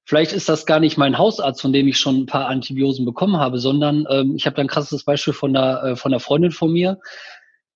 Vielleicht 0.06 0.34
ist 0.34 0.50
das 0.50 0.66
gar 0.66 0.80
nicht 0.80 0.98
mein 0.98 1.18
Hausarzt, 1.18 1.62
von 1.62 1.72
dem 1.72 1.88
ich 1.88 1.98
schon 1.98 2.22
ein 2.22 2.26
paar 2.26 2.48
Antibiosen 2.48 3.06
bekommen 3.06 3.38
habe, 3.38 3.58
sondern 3.58 4.06
ähm, 4.10 4.36
ich 4.36 4.46
habe 4.46 4.56
da 4.56 4.62
ein 4.62 4.68
krasses 4.68 5.06
Beispiel 5.06 5.34
von 5.34 5.56
einer, 5.56 5.84
äh, 5.84 5.96
von 5.96 6.12
einer 6.12 6.20
Freundin 6.20 6.52
von 6.52 6.74
mir, 6.74 7.00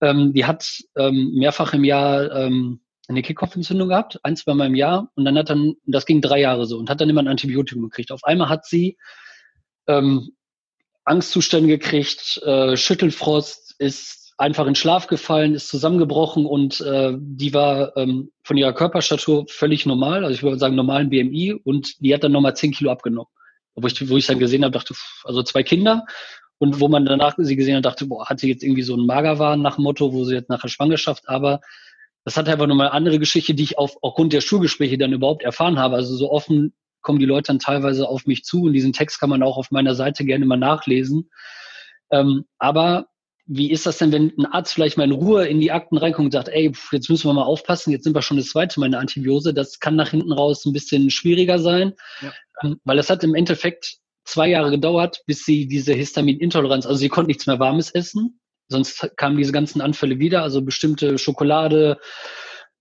ähm, 0.02 0.34
die 0.34 0.46
hat 0.46 0.84
ähm, 0.96 1.32
mehrfach 1.34 1.74
im 1.74 1.84
Jahr 1.84 2.32
ähm, 2.32 2.82
eine 3.08 3.22
Kickkopfentzündung 3.22 3.90
gehabt, 3.90 4.20
ein, 4.24 4.36
zwei 4.36 4.54
Mal 4.54 4.68
im 4.68 4.76
Jahr. 4.76 5.10
Und 5.16 5.26
dann 5.26 5.38
hat 5.38 5.50
dann, 5.50 5.76
das 5.86 6.06
ging 6.06 6.22
drei 6.22 6.42
Jahre 6.42 6.66
so 6.66 6.78
und 6.78 6.90
hat 6.90 7.00
dann 7.00 7.10
immer 7.10 7.22
ein 7.22 7.30
Antibiotikum 7.30 7.84
gekriegt. 7.84 8.12
Auf 8.12 8.24
einmal 8.24 8.50
hat 8.50 8.66
sie 8.66 8.98
ähm, 9.88 10.32
Angstzustände 11.06 11.70
gekriegt, 11.70 12.42
äh, 12.44 12.76
Schüttelfrost, 12.76 13.76
ist 13.80 14.27
einfach 14.38 14.68
in 14.68 14.76
Schlaf 14.76 15.08
gefallen, 15.08 15.56
ist 15.56 15.68
zusammengebrochen 15.68 16.46
und 16.46 16.80
äh, 16.82 17.14
die 17.18 17.54
war 17.54 17.98
ähm, 17.98 18.32
von 18.44 18.56
ihrer 18.56 18.74
Körperstatur 18.74 19.46
völlig 19.50 19.86
normal, 19.86 20.24
also 20.24 20.36
ich 20.36 20.44
würde 20.44 20.60
sagen 20.60 20.76
normalen 20.76 21.10
BMI 21.10 21.54
und 21.54 22.00
die 22.00 22.14
hat 22.14 22.24
dann 22.24 22.32
nochmal 22.32 22.56
zehn 22.56 22.72
Kilo 22.72 22.92
abgenommen. 22.92 23.32
Wo 23.74 23.86
ich, 23.86 24.10
wo 24.10 24.18
ich 24.18 24.26
dann 24.26 24.40
gesehen 24.40 24.64
habe, 24.64 24.72
dachte, 24.72 24.96
also 25.24 25.44
zwei 25.44 25.62
Kinder 25.62 26.06
und 26.58 26.80
wo 26.80 26.88
man 26.88 27.06
danach 27.06 27.36
sie 27.38 27.56
gesehen 27.56 27.78
hat, 27.78 27.86
dachte, 27.86 28.08
boah, 28.08 28.28
hat 28.28 28.40
sie 28.40 28.50
jetzt 28.50 28.64
irgendwie 28.64 28.82
so 28.82 28.94
einen 28.94 29.06
Magerwahn 29.06 29.62
nach 29.62 29.78
Motto, 29.78 30.14
wo 30.14 30.24
sie 30.24 30.34
jetzt 30.34 30.50
nach 30.50 30.62
der 30.62 30.70
Schwangerschaft, 30.70 31.30
aber 31.30 31.62
das 32.24 32.38
hat 32.38 32.50
einfach 32.50 32.68
nochmal 32.68 32.88
eine 32.88 32.96
andere 32.96 33.20
Geschichte, 33.20 33.54
die 33.54 33.64
ich 33.64 33.78
auf, 33.78 33.98
aufgrund 34.02 34.34
der 34.34 34.42
Schulgespräche 34.42 34.98
dann 34.98 35.14
überhaupt 35.14 35.44
erfahren 35.44 35.80
habe. 35.80 35.96
Also 35.96 36.16
so 36.16 36.32
offen 36.32 36.74
kommen 37.02 37.20
die 37.20 37.26
Leute 37.26 37.48
dann 37.48 37.60
teilweise 37.60 38.08
auf 38.08 38.26
mich 38.26 38.44
zu 38.44 38.64
und 38.64 38.74
diesen 38.74 38.94
Text 38.94 39.20
kann 39.20 39.30
man 39.30 39.44
auch 39.44 39.58
auf 39.58 39.72
meiner 39.72 39.96
Seite 39.96 40.26
gerne 40.26 40.46
mal 40.46 40.58
nachlesen. 40.58 41.30
Ähm, 42.12 42.46
aber 42.58 43.08
wie 43.48 43.72
ist 43.72 43.86
das 43.86 43.98
denn, 43.98 44.12
wenn 44.12 44.34
ein 44.38 44.46
Arzt 44.46 44.74
vielleicht 44.74 44.98
mal 44.98 45.06
in 45.06 45.12
Ruhe 45.12 45.48
in 45.48 45.62
die 45.62 45.72
Akten 45.72 45.98
reinkommt 45.98 46.26
und 46.26 46.32
sagt, 46.32 46.50
ey, 46.50 46.72
jetzt 46.92 47.10
müssen 47.10 47.30
wir 47.30 47.34
mal 47.34 47.44
aufpassen, 47.44 47.92
jetzt 47.92 48.04
sind 48.04 48.14
wir 48.14 48.22
schon 48.22 48.38
das 48.38 48.50
zweite 48.50 48.80
Mal 48.80 48.88
in 48.88 48.92
der 48.92 49.02
Antibiose, 49.02 49.54
das 49.54 49.80
kann 49.80 49.96
nach 49.96 50.10
hinten 50.10 50.34
raus 50.34 50.66
ein 50.66 50.74
bisschen 50.74 51.10
schwieriger 51.10 51.58
sein, 51.58 51.94
ja. 52.22 52.34
ähm, 52.64 52.80
weil 52.84 52.98
das 52.98 53.10
hat 53.10 53.24
im 53.24 53.36
Endeffekt 53.36 53.98
zwei 54.26 54.50
Jahre 54.50 54.70
gedauert, 54.70 55.24
bis 55.26 55.46
sie 55.46 55.68
diese 55.68 55.94
Histaminintoleranz, 55.94 56.86
also 56.86 56.98
sie 56.98 57.08
konnte 57.08 57.30
nichts 57.30 57.48
mehr 57.48 57.60
Warmes 57.60 57.90
essen, 57.90 58.40
sonst 58.68 59.10
kamen 59.16 59.38
diese 59.38 59.54
ganzen 59.54 59.80
Anfälle 59.80 60.20
wieder, 60.20 60.44
also 60.44 60.62
bestimmte 60.62 61.18
Schokolade, 61.18 62.00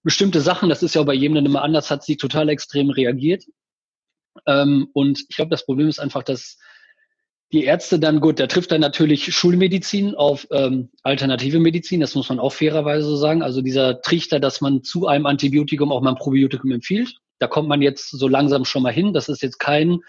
bestimmte 0.03 0.41
Sachen, 0.41 0.69
das 0.69 0.83
ist 0.83 0.97
ja 0.97 1.03
auch 1.03 1.07
bei 1.07 1.15
jedem 1.15 1.37
dann 1.37 1.47
immer 1.47 1.63
anders, 1.63 1.91
hat 1.93 2.03
sie 2.05 2.17
total 2.17 2.49
extrem 2.49 2.91
reagiert. 2.91 3.45
Ähm, 4.47 4.89
und 4.93 5.21
ich 5.29 5.37
glaube, 5.37 5.51
das 5.51 5.65
Problem 5.65 5.89
ist 5.89 6.01
einfach, 6.01 6.25
dass 6.25 6.59
die 7.53 7.65
Ärzte 7.65 7.99
dann, 7.99 8.21
gut, 8.21 8.41
da 8.41 8.47
trifft 8.47 8.73
dann 8.73 8.81
natürlich 8.81 9.33
Schulmedizin 9.35 10.15
auf 10.15 10.49
ähm, 10.51 10.91
alternative 11.03 11.61
Medizin, 11.61 12.01
das 12.01 12.15
muss 12.15 12.29
man 12.29 12.41
auch 12.41 12.53
fairerweise 12.53 13.07
so 13.07 13.17
sagen. 13.17 13.43
Also 13.43 13.63
dieser 13.63 14.01
Trichter, 14.03 14.41
dass 14.41 14.61
man 14.61 14.83
zu 14.83 15.07
einem 15.07 15.27
Antibiotikum 15.27 15.93
auch 15.93 16.03
mal 16.03 16.11
ein 16.11 16.17
Probiotikum 16.17 16.73
empfiehlt, 16.73 17.15
da 17.39 17.47
kommt 17.47 17.69
man 17.69 17.83
jetzt 17.83 18.11
so 18.11 18.29
langsam 18.29 18.65
schon 18.65 18.83
mal 18.83 18.93
hin. 18.93 19.13
Das 19.13 19.29
ist 19.29 19.43
jetzt 19.43 19.59
kein 19.59 20.01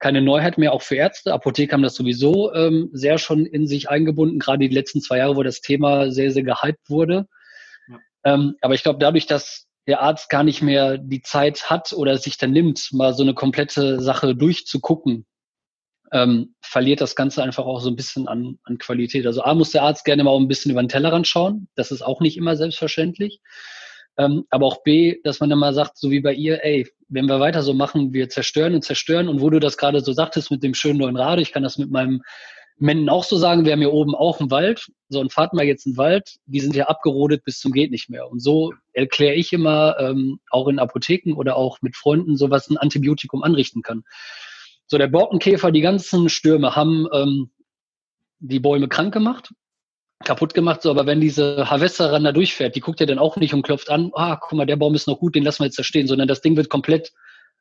keine 0.00 0.20
Neuheit 0.20 0.58
mehr, 0.58 0.72
auch 0.72 0.82
für 0.82 0.96
Ärzte. 0.96 1.32
Apotheker 1.32 1.74
haben 1.74 1.82
das 1.82 1.94
sowieso 1.94 2.52
ähm, 2.52 2.90
sehr 2.92 3.16
schon 3.16 3.46
in 3.46 3.66
sich 3.66 3.88
eingebunden, 3.88 4.38
gerade 4.38 4.58
die 4.58 4.74
letzten 4.74 5.00
zwei 5.00 5.18
Jahre, 5.18 5.36
wo 5.36 5.42
das 5.42 5.60
Thema 5.60 6.10
sehr, 6.10 6.30
sehr 6.30 6.42
gehypt 6.42 6.90
wurde. 6.90 7.26
Ja. 7.88 7.98
Ähm, 8.24 8.56
aber 8.60 8.74
ich 8.74 8.82
glaube, 8.82 8.98
dadurch, 8.98 9.26
dass 9.26 9.66
der 9.86 10.02
Arzt 10.02 10.28
gar 10.28 10.42
nicht 10.42 10.62
mehr 10.62 10.98
die 10.98 11.22
Zeit 11.22 11.70
hat 11.70 11.92
oder 11.92 12.18
sich 12.18 12.36
dann 12.36 12.50
nimmt, 12.50 12.92
mal 12.92 13.14
so 13.14 13.22
eine 13.22 13.34
komplette 13.34 14.00
Sache 14.00 14.34
durchzugucken, 14.34 15.26
ähm, 16.14 16.54
verliert 16.62 17.00
das 17.00 17.16
Ganze 17.16 17.42
einfach 17.42 17.66
auch 17.66 17.80
so 17.80 17.90
ein 17.90 17.96
bisschen 17.96 18.28
an, 18.28 18.58
an 18.62 18.78
Qualität. 18.78 19.26
Also 19.26 19.42
A 19.42 19.52
muss 19.52 19.72
der 19.72 19.82
Arzt 19.82 20.04
gerne 20.04 20.22
mal 20.22 20.36
ein 20.36 20.46
bisschen 20.46 20.70
über 20.70 20.80
den 20.80 20.88
Tellerrand 20.88 21.26
schauen. 21.26 21.66
Das 21.74 21.90
ist 21.90 22.02
auch 22.02 22.20
nicht 22.20 22.36
immer 22.36 22.56
selbstverständlich. 22.56 23.40
Ähm, 24.16 24.44
aber 24.48 24.64
auch 24.66 24.84
B, 24.84 25.16
dass 25.24 25.40
man 25.40 25.50
dann 25.50 25.58
mal 25.58 25.74
sagt, 25.74 25.98
so 25.98 26.12
wie 26.12 26.20
bei 26.20 26.32
ihr, 26.32 26.64
ey, 26.64 26.88
wenn 27.08 27.26
wir 27.26 27.40
weiter 27.40 27.62
so 27.62 27.74
machen, 27.74 28.12
wir 28.12 28.28
zerstören 28.28 28.76
und 28.76 28.82
zerstören. 28.82 29.28
Und 29.28 29.40
wo 29.40 29.50
du 29.50 29.58
das 29.58 29.76
gerade 29.76 30.00
so 30.00 30.12
sagtest 30.12 30.52
mit 30.52 30.62
dem 30.62 30.74
schönen 30.74 31.00
neuen 31.00 31.16
Rad, 31.16 31.40
ich 31.40 31.50
kann 31.50 31.64
das 31.64 31.78
mit 31.78 31.90
meinem 31.90 32.22
Männern 32.78 33.08
auch 33.08 33.24
so 33.24 33.36
sagen, 33.36 33.64
wir 33.64 33.72
haben 33.72 33.80
hier 33.80 33.92
oben 33.92 34.14
auch 34.14 34.38
einen 34.38 34.52
Wald. 34.52 34.86
So, 35.08 35.18
und 35.18 35.32
fahrt 35.32 35.52
mal 35.52 35.64
jetzt 35.64 35.84
einen 35.84 35.96
Wald, 35.96 36.36
die 36.46 36.60
sind 36.60 36.76
ja 36.76 36.86
abgerodet 36.86 37.44
bis 37.44 37.58
zum 37.58 37.72
geht 37.72 37.90
nicht 37.90 38.08
mehr. 38.08 38.30
Und 38.30 38.38
so 38.38 38.72
erkläre 38.92 39.34
ich 39.34 39.52
immer, 39.52 39.96
ähm, 39.98 40.38
auch 40.50 40.68
in 40.68 40.78
Apotheken 40.78 41.34
oder 41.34 41.56
auch 41.56 41.78
mit 41.82 41.96
Freunden, 41.96 42.36
so 42.36 42.50
was 42.50 42.70
ein 42.70 42.76
Antibiotikum 42.76 43.42
anrichten 43.42 43.82
kann. 43.82 44.04
So, 44.94 44.98
der 44.98 45.08
Borkenkäfer, 45.08 45.72
die 45.72 45.80
ganzen 45.80 46.28
Stürme 46.28 46.76
haben 46.76 47.08
ähm, 47.12 47.50
die 48.38 48.60
Bäume 48.60 48.86
krank 48.86 49.12
gemacht 49.12 49.50
kaputt 50.24 50.54
gemacht, 50.54 50.82
so, 50.82 50.90
aber 50.90 51.04
wenn 51.04 51.20
diese 51.20 51.68
Harvesterin 51.68 52.22
da 52.22 52.30
durchfährt, 52.30 52.76
die 52.76 52.80
guckt 52.80 53.00
ja 53.00 53.06
dann 53.06 53.18
auch 53.18 53.36
nicht 53.36 53.52
und 53.54 53.62
klopft 53.62 53.90
an, 53.90 54.12
ah, 54.14 54.36
guck 54.36 54.52
mal, 54.52 54.66
der 54.66 54.76
Baum 54.76 54.94
ist 54.94 55.08
noch 55.08 55.18
gut, 55.18 55.34
den 55.34 55.42
lassen 55.42 55.62
wir 55.62 55.66
jetzt 55.66 55.80
da 55.80 55.82
stehen, 55.82 56.06
sondern 56.06 56.28
das 56.28 56.42
Ding 56.42 56.56
wird 56.56 56.68
komplett 56.68 57.12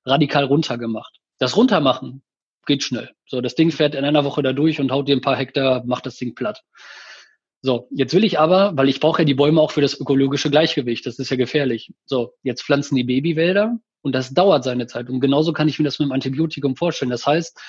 radikal 0.05 0.43
runtergemacht. 0.43 1.17
Das 1.39 1.57
Runtermachen 1.57 2.21
geht 2.67 2.83
schnell. 2.83 3.09
So, 3.25 3.41
das 3.41 3.55
Ding 3.55 3.71
fährt 3.71 3.95
in 3.95 4.05
einer 4.05 4.23
Woche 4.25 4.43
da 4.43 4.53
durch 4.53 4.79
und 4.79 4.91
haut 4.91 5.07
dir 5.07 5.15
ein 5.15 5.21
paar 5.21 5.35
Hektar, 5.35 5.83
macht 5.87 6.05
das 6.05 6.17
Ding 6.17 6.35
platt. 6.35 6.61
So, 7.63 7.87
jetzt 7.89 8.13
will 8.13 8.25
ich 8.25 8.37
aber, 8.37 8.77
weil 8.77 8.89
ich 8.89 8.99
brauche 8.99 9.23
ja 9.23 9.25
die 9.25 9.33
Bäume 9.33 9.59
auch 9.59 9.71
für 9.71 9.81
das 9.81 9.99
ökologische 9.99 10.51
Gleichgewicht, 10.51 11.07
das 11.07 11.17
ist 11.17 11.31
ja 11.31 11.35
gefährlich. 11.35 11.91
So, 12.05 12.35
jetzt 12.43 12.61
pflanzen 12.61 12.95
die 12.95 13.03
Babywälder 13.03 13.79
und 14.03 14.13
das 14.13 14.33
dauert 14.33 14.63
seine 14.63 14.85
Zeit. 14.85 15.09
Und 15.09 15.21
genauso 15.21 15.53
kann 15.53 15.67
ich 15.67 15.79
mir 15.79 15.85
das 15.85 15.97
mit 15.97 16.07
dem 16.07 16.11
Antibiotikum 16.11 16.75
vorstellen. 16.75 17.09
Das 17.09 17.25
heißt, 17.25 17.59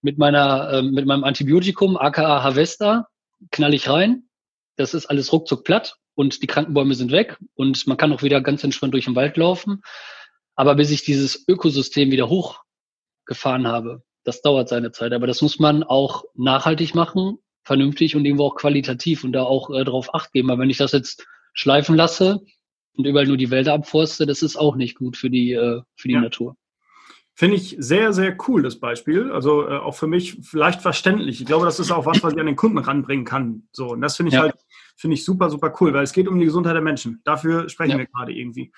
mit 0.00 0.18
meiner, 0.18 0.70
äh, 0.72 0.82
mit 0.82 1.06
meinem 1.06 1.22
Antibiotikum, 1.22 1.96
aka 1.96 2.42
Harvester, 2.42 3.08
knall 3.50 3.74
ich 3.74 3.88
rein, 3.88 4.24
das 4.76 4.94
ist 4.94 5.06
alles 5.06 5.32
ruckzuck 5.32 5.64
platt 5.64 5.96
und 6.14 6.42
die 6.42 6.46
Krankenbäume 6.46 6.94
sind 6.94 7.12
weg 7.12 7.38
und 7.54 7.86
man 7.86 7.96
kann 7.96 8.12
auch 8.12 8.22
wieder 8.22 8.40
ganz 8.40 8.64
entspannt 8.64 8.94
durch 8.94 9.04
den 9.04 9.14
Wald 9.14 9.36
laufen. 9.36 9.82
Aber 10.54 10.74
bis 10.74 10.90
ich 10.90 11.04
dieses 11.04 11.46
Ökosystem 11.46 12.10
wieder 12.10 12.28
hochgefahren 12.28 13.68
habe, 13.68 14.02
das 14.24 14.40
dauert 14.40 14.68
seine 14.68 14.92
Zeit. 14.92 15.12
Aber 15.12 15.26
das 15.26 15.42
muss 15.42 15.58
man 15.58 15.82
auch 15.82 16.24
nachhaltig 16.34 16.94
machen, 16.94 17.38
vernünftig 17.64 18.16
und 18.16 18.24
irgendwo 18.24 18.46
auch 18.46 18.56
qualitativ 18.56 19.24
und 19.24 19.32
da 19.32 19.44
auch 19.44 19.70
äh, 19.70 19.84
darauf 19.84 20.14
acht 20.14 20.32
geben. 20.32 20.50
Aber 20.50 20.62
wenn 20.62 20.70
ich 20.70 20.78
das 20.78 20.92
jetzt 20.92 21.26
schleifen 21.52 21.96
lasse 21.96 22.40
und 22.96 23.06
überall 23.06 23.26
nur 23.26 23.36
die 23.36 23.50
Wälder 23.50 23.74
abforste, 23.74 24.26
das 24.26 24.42
ist 24.42 24.56
auch 24.56 24.76
nicht 24.76 24.96
gut 24.96 25.16
für 25.16 25.30
die, 25.30 25.52
äh, 25.52 25.82
für 25.96 26.08
die 26.08 26.14
ja. 26.14 26.20
Natur. 26.20 26.56
Finde 27.34 27.56
ich 27.56 27.76
sehr, 27.78 28.12
sehr 28.12 28.36
cool, 28.46 28.62
das 28.62 28.78
Beispiel. 28.78 29.32
Also 29.32 29.66
äh, 29.66 29.78
auch 29.78 29.94
für 29.94 30.06
mich 30.06 30.38
vielleicht 30.42 30.82
verständlich. 30.82 31.40
Ich 31.40 31.46
glaube, 31.46 31.64
das 31.64 31.80
ist 31.80 31.90
auch 31.90 32.04
was, 32.04 32.22
was 32.22 32.34
ich 32.34 32.40
an 32.40 32.46
den 32.46 32.56
Kunden 32.56 32.76
ranbringen 32.76 33.24
kann. 33.24 33.68
So, 33.72 33.88
und 33.88 34.02
das 34.02 34.16
finde 34.16 34.28
ich 34.28 34.34
ja. 34.34 34.42
halt, 34.42 34.54
finde 34.96 35.14
ich 35.14 35.24
super, 35.24 35.48
super 35.48 35.72
cool, 35.80 35.94
weil 35.94 36.04
es 36.04 36.12
geht 36.12 36.28
um 36.28 36.38
die 36.38 36.44
Gesundheit 36.44 36.74
der 36.74 36.82
Menschen. 36.82 37.22
Dafür 37.24 37.70
sprechen 37.70 37.92
ja. 37.92 37.98
wir 37.98 38.06
gerade 38.06 38.32
irgendwie. 38.32 38.70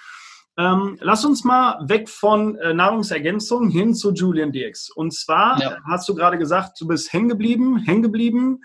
Ähm, 0.57 0.99
lass 1.01 1.25
uns 1.25 1.43
mal 1.43 1.81
weg 1.89 2.09
von 2.09 2.55
äh, 2.57 2.73
Nahrungsergänzung 2.73 3.71
hin 3.71 3.93
zu 3.93 4.13
Julian 4.13 4.53
DX. 4.53 4.91
Und 4.91 5.13
zwar 5.13 5.61
ja. 5.61 5.79
hast 5.85 6.09
du 6.09 6.15
gerade 6.15 6.39
gesagt, 6.39 6.81
du 6.81 6.87
bist 6.87 7.13
hängen 7.13 7.29
geblieben, 7.29 7.79
hängen 7.79 8.03
geblieben 8.03 8.61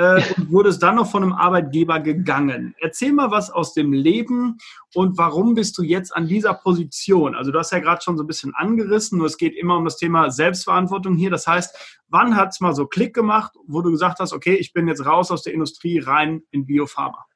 äh, 0.00 0.22
und 0.36 0.50
wurdest 0.50 0.82
dann 0.82 0.94
noch 0.96 1.10
von 1.10 1.22
einem 1.22 1.34
Arbeitgeber 1.34 2.00
gegangen. 2.00 2.74
Erzähl 2.80 3.12
mal 3.12 3.30
was 3.30 3.50
aus 3.50 3.74
dem 3.74 3.92
Leben 3.92 4.56
und 4.94 5.18
warum 5.18 5.54
bist 5.54 5.76
du 5.76 5.82
jetzt 5.82 6.16
an 6.16 6.26
dieser 6.26 6.54
Position? 6.54 7.34
Also 7.34 7.52
du 7.52 7.58
hast 7.58 7.70
ja 7.70 7.80
gerade 7.80 8.00
schon 8.02 8.16
so 8.16 8.24
ein 8.24 8.26
bisschen 8.26 8.54
angerissen, 8.54 9.18
nur 9.18 9.26
es 9.26 9.36
geht 9.36 9.54
immer 9.54 9.76
um 9.76 9.84
das 9.84 9.98
Thema 9.98 10.30
Selbstverantwortung 10.30 11.16
hier. 11.16 11.30
Das 11.30 11.46
heißt, 11.46 12.00
wann 12.08 12.34
hat 12.34 12.48
es 12.50 12.60
mal 12.60 12.74
so 12.74 12.86
Klick 12.86 13.12
gemacht, 13.14 13.52
wo 13.66 13.82
du 13.82 13.90
gesagt 13.90 14.20
hast, 14.20 14.32
okay, 14.32 14.54
ich 14.54 14.72
bin 14.72 14.88
jetzt 14.88 15.04
raus 15.04 15.30
aus 15.30 15.42
der 15.42 15.52
Industrie 15.52 15.98
rein 15.98 16.42
in 16.50 16.64
Biopharma? 16.64 17.26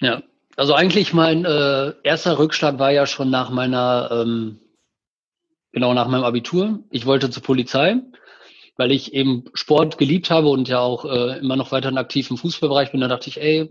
Ja, 0.00 0.22
also 0.56 0.74
eigentlich 0.74 1.14
mein 1.14 1.44
äh, 1.44 1.92
erster 2.02 2.40
Rückschlag 2.40 2.80
war 2.80 2.90
ja 2.90 3.06
schon 3.06 3.30
nach 3.30 3.50
meiner, 3.50 4.08
ähm, 4.10 4.58
genau 5.70 5.94
nach 5.94 6.08
meinem 6.08 6.24
Abitur. 6.24 6.80
Ich 6.90 7.06
wollte 7.06 7.30
zur 7.30 7.44
Polizei 7.44 8.00
weil 8.76 8.92
ich 8.92 9.14
eben 9.14 9.44
Sport 9.54 9.98
geliebt 9.98 10.30
habe 10.30 10.48
und 10.48 10.68
ja 10.68 10.80
auch 10.80 11.04
äh, 11.04 11.38
immer 11.38 11.56
noch 11.56 11.72
weiterhin 11.72 11.98
aktiv 11.98 12.30
im 12.30 12.36
Fußballbereich 12.36 12.92
bin, 12.92 13.00
da 13.00 13.08
dachte 13.08 13.28
ich, 13.28 13.40
ey, 13.40 13.70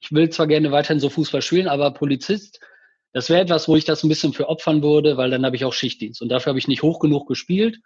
ich 0.00 0.12
will 0.12 0.30
zwar 0.30 0.46
gerne 0.46 0.70
weiterhin 0.72 1.00
so 1.00 1.08
Fußball 1.10 1.42
spielen, 1.42 1.68
aber 1.68 1.90
Polizist, 1.92 2.60
Das 3.12 3.30
wäre 3.30 3.40
etwas, 3.40 3.66
wo 3.66 3.76
ich 3.76 3.86
das 3.86 4.04
ein 4.04 4.10
bisschen 4.10 4.34
für 4.34 4.48
opfern 4.50 4.82
würde, 4.82 5.16
weil 5.16 5.30
dann 5.30 5.46
habe 5.46 5.56
ich 5.56 5.64
auch 5.64 5.72
Schichtdienst. 5.72 6.20
Und 6.20 6.28
dafür 6.28 6.50
habe 6.50 6.58
ich 6.58 6.68
nicht 6.68 6.82
hoch 6.82 7.00
genug 7.00 7.26
gespielt, 7.26 7.78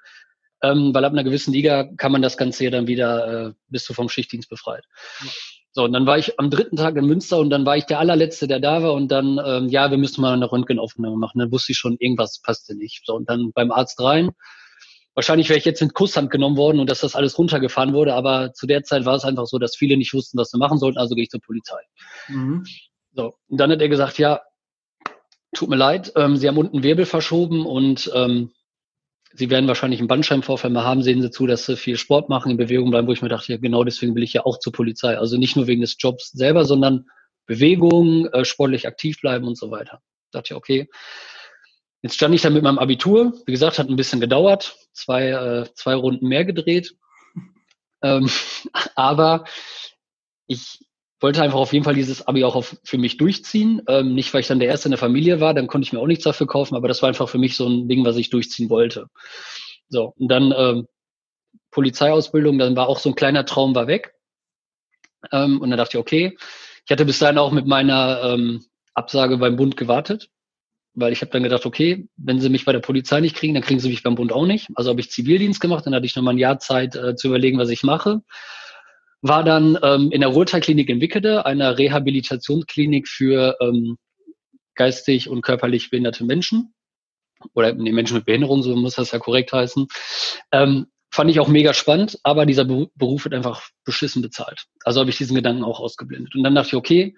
ähm, 0.60 0.92
weil 0.92 1.04
ab 1.04 1.12
einer 1.12 1.22
gewissen 1.22 1.52
Liga 1.52 1.84
kann 1.96 2.10
man 2.10 2.20
das 2.20 2.36
Ganze 2.36 2.64
ja 2.64 2.70
dann 2.70 2.88
wieder, 2.88 3.48
äh, 3.48 3.52
bist 3.68 3.88
du 3.88 3.94
vom 3.94 4.08
Schichtdienst 4.08 4.50
befreit. 4.50 4.84
Ja. 5.20 5.30
So, 5.72 5.84
und 5.84 5.92
dann 5.92 6.04
war 6.04 6.18
ich 6.18 6.36
am 6.40 6.50
dritten 6.50 6.74
Tag 6.74 6.96
in 6.96 7.06
Münster 7.06 7.38
und 7.38 7.50
dann 7.50 7.64
war 7.64 7.76
ich 7.76 7.84
der 7.84 8.00
allerletzte, 8.00 8.48
der 8.48 8.58
da 8.58 8.82
war 8.82 8.92
und 8.92 9.06
dann, 9.12 9.40
ähm, 9.46 9.68
ja, 9.68 9.88
wir 9.92 9.98
müssen 9.98 10.20
mal 10.20 10.34
eine 10.34 10.50
Röntgenaufnahme 10.50 11.16
machen. 11.16 11.38
Dann 11.38 11.52
wusste 11.52 11.70
ich 11.72 11.78
schon, 11.78 11.96
irgendwas 12.00 12.40
passte 12.42 12.74
nicht. 12.74 13.02
So, 13.06 13.14
und 13.14 13.30
dann 13.30 13.52
beim 13.52 13.70
Arzt 13.70 14.00
rein. 14.00 14.30
Wahrscheinlich 15.14 15.48
wäre 15.48 15.58
ich 15.58 15.64
jetzt 15.64 15.82
in 15.82 15.92
Kusshand 15.92 16.30
genommen 16.30 16.56
worden 16.56 16.78
und 16.78 16.88
dass 16.88 17.00
das 17.00 17.16
alles 17.16 17.36
runtergefahren 17.36 17.92
wurde, 17.92 18.14
aber 18.14 18.52
zu 18.52 18.66
der 18.66 18.84
Zeit 18.84 19.04
war 19.04 19.16
es 19.16 19.24
einfach 19.24 19.46
so, 19.46 19.58
dass 19.58 19.76
viele 19.76 19.96
nicht 19.96 20.14
wussten, 20.14 20.38
was 20.38 20.50
sie 20.50 20.58
machen 20.58 20.78
sollten, 20.78 20.98
also 20.98 21.14
gehe 21.14 21.24
ich 21.24 21.30
zur 21.30 21.40
Polizei. 21.40 21.80
Mhm. 22.28 22.64
So, 23.12 23.34
und 23.48 23.58
dann 23.58 23.72
hat 23.72 23.80
er 23.80 23.88
gesagt, 23.88 24.18
ja, 24.18 24.40
tut 25.52 25.68
mir 25.68 25.76
leid, 25.76 26.12
ähm, 26.16 26.36
Sie 26.36 26.46
haben 26.46 26.58
unten 26.58 26.82
Wirbel 26.82 27.06
verschoben 27.06 27.66
und 27.66 28.10
ähm, 28.14 28.52
Sie 29.32 29.48
werden 29.48 29.68
wahrscheinlich 29.68 30.00
einen 30.00 30.08
Bandscheibenvorfall 30.08 30.70
mal 30.70 30.84
haben, 30.84 31.02
sehen 31.02 31.22
Sie 31.22 31.30
zu, 31.30 31.46
dass 31.46 31.66
Sie 31.66 31.76
viel 31.76 31.96
Sport 31.96 32.28
machen, 32.28 32.50
in 32.50 32.56
Bewegung 32.56 32.90
bleiben, 32.90 33.06
wo 33.06 33.12
ich 33.12 33.22
mir 33.22 33.28
dachte, 33.28 33.52
ja, 33.52 33.58
genau 33.58 33.84
deswegen 33.84 34.14
will 34.14 34.22
ich 34.22 34.32
ja 34.32 34.44
auch 34.44 34.58
zur 34.58 34.72
Polizei. 34.72 35.18
Also 35.18 35.36
nicht 35.36 35.56
nur 35.56 35.66
wegen 35.66 35.80
des 35.80 35.96
Jobs 35.98 36.30
selber, 36.30 36.64
sondern 36.64 37.06
Bewegung, 37.46 38.26
äh, 38.26 38.44
sportlich 38.44 38.86
aktiv 38.86 39.20
bleiben 39.20 39.46
und 39.46 39.58
so 39.58 39.70
weiter. 39.70 40.00
Da 40.30 40.38
dachte 40.38 40.54
ich, 40.54 40.56
okay. 40.56 40.88
Jetzt 42.02 42.14
stand 42.14 42.34
ich 42.34 42.42
dann 42.42 42.54
mit 42.54 42.62
meinem 42.62 42.78
Abitur. 42.78 43.34
Wie 43.46 43.52
gesagt, 43.52 43.78
hat 43.78 43.88
ein 43.88 43.96
bisschen 43.96 44.20
gedauert, 44.20 44.76
zwei, 44.92 45.28
äh, 45.28 45.74
zwei 45.74 45.94
Runden 45.94 46.28
mehr 46.28 46.44
gedreht. 46.44 46.94
Ähm, 48.02 48.30
aber 48.94 49.44
ich 50.46 50.80
wollte 51.20 51.42
einfach 51.42 51.58
auf 51.58 51.72
jeden 51.72 51.84
Fall 51.84 51.94
dieses 51.94 52.26
Abi 52.26 52.44
auch 52.44 52.56
auf, 52.56 52.78
für 52.82 52.98
mich 52.98 53.18
durchziehen. 53.18 53.82
Ähm, 53.86 54.14
nicht, 54.14 54.32
weil 54.32 54.40
ich 54.40 54.46
dann 54.46 54.58
der 54.58 54.68
Erste 54.68 54.88
in 54.88 54.92
der 54.92 54.98
Familie 54.98 55.40
war, 55.40 55.52
dann 55.52 55.66
konnte 55.66 55.86
ich 55.86 55.92
mir 55.92 56.00
auch 56.00 56.06
nichts 56.06 56.24
dafür 56.24 56.46
kaufen, 56.46 56.74
aber 56.74 56.88
das 56.88 57.02
war 57.02 57.08
einfach 57.08 57.28
für 57.28 57.38
mich 57.38 57.56
so 57.56 57.68
ein 57.68 57.88
Ding, 57.88 58.04
was 58.04 58.16
ich 58.16 58.30
durchziehen 58.30 58.70
wollte. 58.70 59.08
So, 59.88 60.14
und 60.16 60.28
dann 60.28 60.54
ähm, 60.56 60.88
Polizeiausbildung, 61.70 62.58
dann 62.58 62.76
war 62.76 62.88
auch 62.88 62.98
so 62.98 63.10
ein 63.10 63.14
kleiner 63.14 63.44
Traum 63.44 63.74
war 63.74 63.86
weg. 63.86 64.14
Ähm, 65.32 65.60
und 65.60 65.70
dann 65.70 65.78
dachte 65.78 65.98
ich, 65.98 66.00
okay, 66.00 66.36
ich 66.84 66.90
hatte 66.90 67.04
bis 67.04 67.18
dahin 67.18 67.38
auch 67.38 67.52
mit 67.52 67.66
meiner 67.66 68.22
ähm, 68.24 68.64
Absage 68.94 69.36
beim 69.36 69.56
Bund 69.56 69.76
gewartet, 69.76 70.30
weil 70.94 71.12
ich 71.12 71.20
habe 71.20 71.30
dann 71.30 71.42
gedacht, 71.42 71.66
okay, 71.66 72.08
wenn 72.16 72.40
sie 72.40 72.48
mich 72.48 72.64
bei 72.64 72.72
der 72.72 72.80
Polizei 72.80 73.20
nicht 73.20 73.36
kriegen, 73.36 73.54
dann 73.54 73.62
kriegen 73.62 73.80
sie 73.80 73.88
mich 73.88 74.02
beim 74.02 74.14
Bund 74.14 74.32
auch 74.32 74.46
nicht. 74.46 74.68
Also 74.74 74.90
habe 74.90 75.00
ich 75.00 75.10
Zivildienst 75.10 75.60
gemacht, 75.60 75.86
dann 75.86 75.94
hatte 75.94 76.06
ich 76.06 76.16
nochmal 76.16 76.34
ein 76.34 76.38
Jahr 76.38 76.58
Zeit 76.58 76.96
äh, 76.96 77.14
zu 77.14 77.28
überlegen, 77.28 77.58
was 77.58 77.70
ich 77.70 77.82
mache 77.82 78.22
war 79.22 79.44
dann 79.44 79.78
ähm, 79.82 80.10
in 80.10 80.20
der 80.20 80.30
Ruhrteilklinik 80.30 80.88
in 80.88 81.00
Wickede, 81.00 81.44
einer 81.44 81.76
Rehabilitationsklinik 81.76 83.06
für 83.06 83.56
ähm, 83.60 83.98
geistig 84.74 85.28
und 85.28 85.42
körperlich 85.42 85.90
behinderte 85.90 86.24
Menschen 86.24 86.74
oder 87.54 87.72
nee, 87.74 87.92
Menschen 87.92 88.16
mit 88.16 88.26
Behinderung, 88.26 88.62
so 88.62 88.74
muss 88.76 88.94
das 88.94 89.10
ja 89.10 89.18
korrekt 89.18 89.52
heißen. 89.52 89.88
Ähm, 90.52 90.86
fand 91.10 91.30
ich 91.30 91.40
auch 91.40 91.48
mega 91.48 91.74
spannend, 91.74 92.18
aber 92.22 92.46
dieser 92.46 92.64
Beruf 92.64 93.24
wird 93.24 93.34
einfach 93.34 93.68
beschissen 93.84 94.22
bezahlt. 94.22 94.66
Also 94.84 95.00
habe 95.00 95.10
ich 95.10 95.18
diesen 95.18 95.34
Gedanken 95.34 95.64
auch 95.64 95.80
ausgeblendet. 95.80 96.34
Und 96.34 96.44
dann 96.44 96.54
dachte 96.54 96.68
ich, 96.68 96.74
okay, 96.74 97.16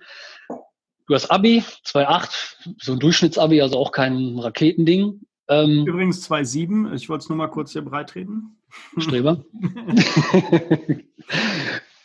du 1.07 1.15
hast 1.15 1.31
Abi, 1.31 1.62
2,8, 1.87 2.77
so 2.79 2.93
ein 2.93 2.99
Durchschnittsabi, 2.99 3.61
also 3.62 3.79
auch 3.79 3.93
kein 3.93 4.38
Raketending. 4.38 5.21
Ähm, 5.49 5.85
Übrigens 5.87 6.29
2,7, 6.31 6.95
ich 6.95 7.09
wollte 7.09 7.23
es 7.25 7.29
nur 7.29 7.38
mal 7.38 7.49
kurz 7.49 7.73
hier 7.73 7.83
breitreden. 7.83 8.57
Streber. 8.99 9.45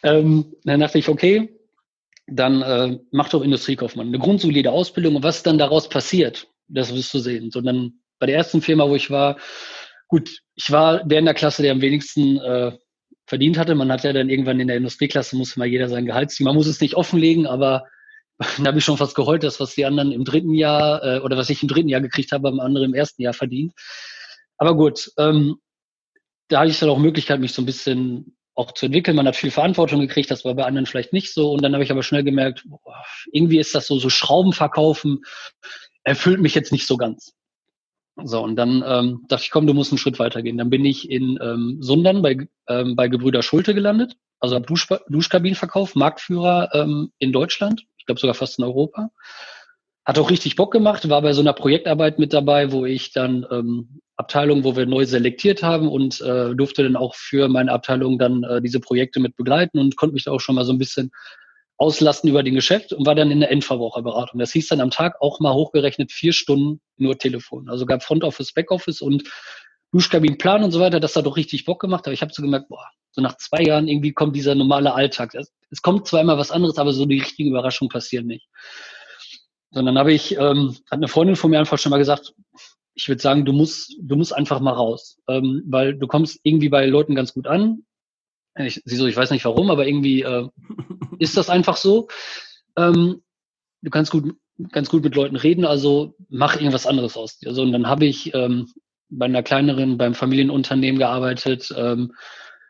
Ähm, 0.04 0.56
dann 0.64 0.80
dachte 0.80 1.00
ich, 1.00 1.10
okay, 1.10 1.50
dann 2.28 2.62
äh, 2.62 3.00
mach 3.12 3.30
doch 3.30 3.42
Industriekaufmann. 3.42 4.08
Eine 4.08 4.20
grundsolide 4.20 4.72
Ausbildung 4.72 5.16
und 5.16 5.24
was 5.24 5.44
dann 5.44 5.58
daraus 5.58 5.90
passiert, 5.90 6.48
das 6.68 6.94
wirst 6.94 7.14
du 7.14 7.20
sehen. 7.20 7.52
So 7.52 7.62
dann 7.62 8.00
bei 8.20 8.26
der 8.26 8.36
ersten 8.36 8.62
Firma, 8.62 8.88
wo 8.88 8.96
ich 8.96 9.10
war, 9.10 9.38
gut, 10.08 10.42
ich 10.56 10.72
war 10.72 11.04
der 11.04 11.20
in 11.20 11.26
der 11.26 11.34
Klasse, 11.34 11.62
der 11.62 11.72
am 11.72 11.82
wenigsten 11.82 12.38
äh, 12.38 12.72
verdient 13.26 13.58
hatte. 13.58 13.76
Man 13.76 13.92
hat 13.92 14.04
ja 14.04 14.14
dann 14.14 14.30
irgendwann 14.30 14.60
in 14.60 14.68
der 14.68 14.78
Industrieklasse, 14.78 15.36
muss 15.36 15.58
mal 15.58 15.68
jeder 15.68 15.90
sein 15.90 16.06
Gehalt 16.06 16.32
ziehen. 16.32 16.46
Man 16.46 16.56
muss 16.56 16.68
es 16.68 16.82
nicht 16.82 16.96
offenlegen, 16.96 17.46
aber 17.46 17.86
da 18.60 18.66
habe 18.66 18.78
ich 18.78 18.86
schon 18.86 18.98
fast 18.98 19.16
geheult, 19.16 19.44
dass 19.44 19.60
was 19.60 19.76
die 19.76 19.86
anderen 19.86 20.12
im 20.12 20.24
dritten 20.24 20.54
Jahr 20.54 21.04
äh, 21.04 21.20
oder 21.20 21.38
was 21.38 21.50
ich 21.50 21.62
im 21.62 21.68
dritten 21.68 21.90
Jahr 21.90 22.02
gekriegt 22.02 22.32
habe, 22.32 22.48
am 22.48 22.60
anderen 22.60 22.90
im 22.90 22.94
ersten 22.94 23.22
Jahr 23.22 23.34
verdient. 23.34 23.74
Aber 24.58 24.76
gut, 24.76 25.12
ähm, 25.18 25.58
da 26.48 26.60
hatte 26.60 26.72
ich 26.72 26.80
dann 26.80 26.90
auch 26.90 27.00
Möglichkeit, 27.00 27.40
mich 27.40 27.54
so 27.54 27.62
ein 27.62 27.66
bisschen 27.66 28.38
auch 28.56 28.72
zu 28.72 28.88
entwickeln. 28.88 29.16
Man 29.16 29.28
hat 29.28 29.36
viel 29.36 29.52
Verantwortung 29.52 30.00
gekriegt, 30.00 30.32
das 30.32 30.46
war 30.46 30.56
bei 30.56 30.66
anderen 30.66 30.86
vielleicht 30.86 31.14
nicht 31.14 31.34
so. 31.34 31.52
Und 31.52 31.62
dann 31.62 31.74
habe 31.74 31.84
ich 31.84 31.92
aber 31.92 32.04
schnell 32.04 32.24
gemerkt, 32.24 32.64
boah, 32.66 33.04
irgendwie 33.32 33.60
ist 33.60 33.76
das 33.76 33.88
so, 33.88 34.00
so 34.00 34.10
Schrauben 34.10 34.54
verkaufen, 34.54 35.24
erfüllt 36.04 36.40
mich 36.40 36.56
jetzt 36.56 36.72
nicht 36.72 36.88
so 36.88 36.98
ganz. 36.98 37.34
So, 38.24 38.42
und 38.44 38.56
dann 38.56 38.84
ähm, 38.86 39.26
dachte 39.28 39.44
ich, 39.44 39.52
komm, 39.52 39.68
du 39.68 39.76
musst 39.76 39.92
einen 39.92 40.00
Schritt 40.00 40.18
weitergehen. 40.18 40.58
Dann 40.58 40.72
bin 40.72 40.86
ich 40.86 41.10
in 41.10 41.38
ähm, 41.40 41.78
Sundern 41.82 42.24
bei, 42.24 42.48
ähm, 42.68 42.96
bei 42.96 43.10
Gebrüder 43.10 43.44
Schulte 43.44 43.76
gelandet, 43.76 44.16
also 44.40 44.56
habe 44.56 44.66
Dusch, 44.66 44.88
Duschkabinenverkauf, 45.08 45.94
Marktführer 45.94 46.70
ähm, 46.74 47.12
in 47.20 47.32
Deutschland, 47.32 47.86
glaube 48.08 48.20
sogar 48.20 48.34
fast 48.34 48.58
in 48.60 48.66
Europa. 48.66 49.12
Hat 50.06 50.18
auch 50.18 50.32
richtig 50.32 50.56
Bock 50.56 50.72
gemacht, 50.72 51.10
war 51.10 51.22
bei 51.22 51.34
so 51.34 51.42
einer 51.42 51.54
Projektarbeit 51.54 52.18
mit 52.18 52.34
dabei, 52.34 52.72
wo 52.72 52.86
ich 52.86 53.12
dann 53.12 53.46
ähm, 53.52 54.00
Abteilung, 54.16 54.64
wo 54.64 54.76
wir 54.76 54.86
neu 54.86 55.06
selektiert 55.06 55.62
haben 55.62 55.90
und 55.90 56.22
äh, 56.22 56.56
durfte 56.56 56.84
dann 56.84 56.96
auch 56.96 57.14
für 57.14 57.48
meine 57.50 57.72
Abteilung 57.72 58.18
dann 58.18 58.44
äh, 58.44 58.62
diese 58.62 58.80
Projekte 58.80 59.20
mit 59.20 59.36
begleiten 59.36 59.78
und 59.80 59.96
konnte 59.96 60.14
mich 60.14 60.24
da 60.24 60.32
auch 60.32 60.40
schon 60.40 60.56
mal 60.56 60.66
so 60.66 60.74
ein 60.74 60.80
bisschen 60.80 61.12
auslasten 61.78 62.30
über 62.30 62.42
den 62.42 62.56
Geschäft 62.56 62.94
und 62.94 63.06
war 63.06 63.14
dann 63.14 63.30
in 63.30 63.40
der 63.40 63.52
Endverbraucherberatung. 63.52 64.40
Das 64.40 64.52
hieß 64.52 64.68
dann 64.70 64.82
am 64.82 64.90
Tag 64.90 65.22
auch 65.22 65.40
mal 65.40 65.54
hochgerechnet 65.54 66.12
vier 66.12 66.34
Stunden 66.34 66.82
nur 66.98 67.18
Telefon. 67.18 67.70
Also 67.70 67.86
gab 67.86 68.02
Front 68.02 68.24
Office, 68.24 68.54
Backoffice 68.54 69.02
und 69.02 69.24
Duschkabinenplan 69.92 70.64
und 70.64 70.72
so 70.72 70.80
weiter. 70.80 71.00
Das 71.00 71.16
hat 71.16 71.26
doch 71.26 71.38
richtig 71.38 71.66
Bock 71.66 71.80
gemacht. 71.80 72.06
Aber 72.06 72.14
ich 72.14 72.22
habe 72.22 72.34
so 72.34 72.42
gemerkt, 72.42 72.70
boah, 72.70 72.86
so 73.12 73.22
nach 73.22 73.38
zwei 73.38 73.64
Jahren 73.64 73.88
irgendwie 73.88 74.14
kommt 74.14 74.36
dieser 74.36 74.56
normale 74.56 74.94
Alltag. 74.94 75.34
Es 75.36 75.82
kommt 75.82 76.08
zwar 76.08 76.22
immer 76.22 76.38
was 76.38 76.52
anderes, 76.52 76.78
aber 76.78 76.94
so 76.94 77.06
die 77.06 77.20
richtigen 77.20 77.50
Überraschungen 77.50 77.90
passieren 77.90 78.28
nicht. 78.28 78.48
Sondern 79.72 79.98
habe 79.98 80.14
ich, 80.14 80.38
ähm, 80.38 80.76
hat 80.90 81.00
eine 81.00 81.08
Freundin 81.08 81.36
von 81.36 81.52
mir 81.52 81.60
einfach 81.60 81.78
schon 81.78 81.90
mal 81.90 81.98
gesagt, 81.98 82.34
ich 82.94 83.08
würde 83.08 83.22
sagen, 83.22 83.46
du 83.46 83.54
musst, 83.54 83.96
du 84.02 84.16
musst 84.16 84.34
einfach 84.34 84.60
mal 84.60 84.72
raus, 84.72 85.20
ähm, 85.28 85.64
weil 85.68 85.96
du 85.96 86.08
kommst 86.08 86.40
irgendwie 86.44 86.70
bei 86.70 86.86
Leuten 86.88 87.16
ganz 87.16 87.34
gut 87.34 87.48
an. 87.48 87.84
Ich, 88.56 88.82
sie 88.86 88.96
so, 88.96 89.06
ich 89.06 89.16
weiß 89.16 89.30
nicht 89.30 89.46
warum, 89.46 89.70
aber 89.70 89.88
irgendwie 89.88 90.24
äh, 90.24 90.48
ist 91.20 91.38
das 91.38 91.50
einfach 91.50 91.78
so. 91.78 92.08
Ähm, 92.76 93.22
du 93.82 93.90
kannst 93.92 94.12
gut, 94.12 94.36
ganz 94.72 94.90
gut 94.90 95.04
mit 95.04 95.16
Leuten 95.16 95.36
reden, 95.36 95.66
also 95.66 96.16
mach 96.30 96.56
irgendwas 96.56 96.88
anderes 96.88 97.16
aus 97.18 97.38
dir. 97.38 97.50
Also, 97.50 97.62
und 97.62 97.72
dann 97.72 97.88
habe 97.88 98.06
ich 98.06 98.34
ähm, 98.34 98.68
bei 99.10 99.26
einer 99.26 99.44
kleineren, 99.44 99.98
beim 99.98 100.14
Familienunternehmen 100.14 101.00
gearbeitet, 101.00 101.74
ähm, 101.76 102.14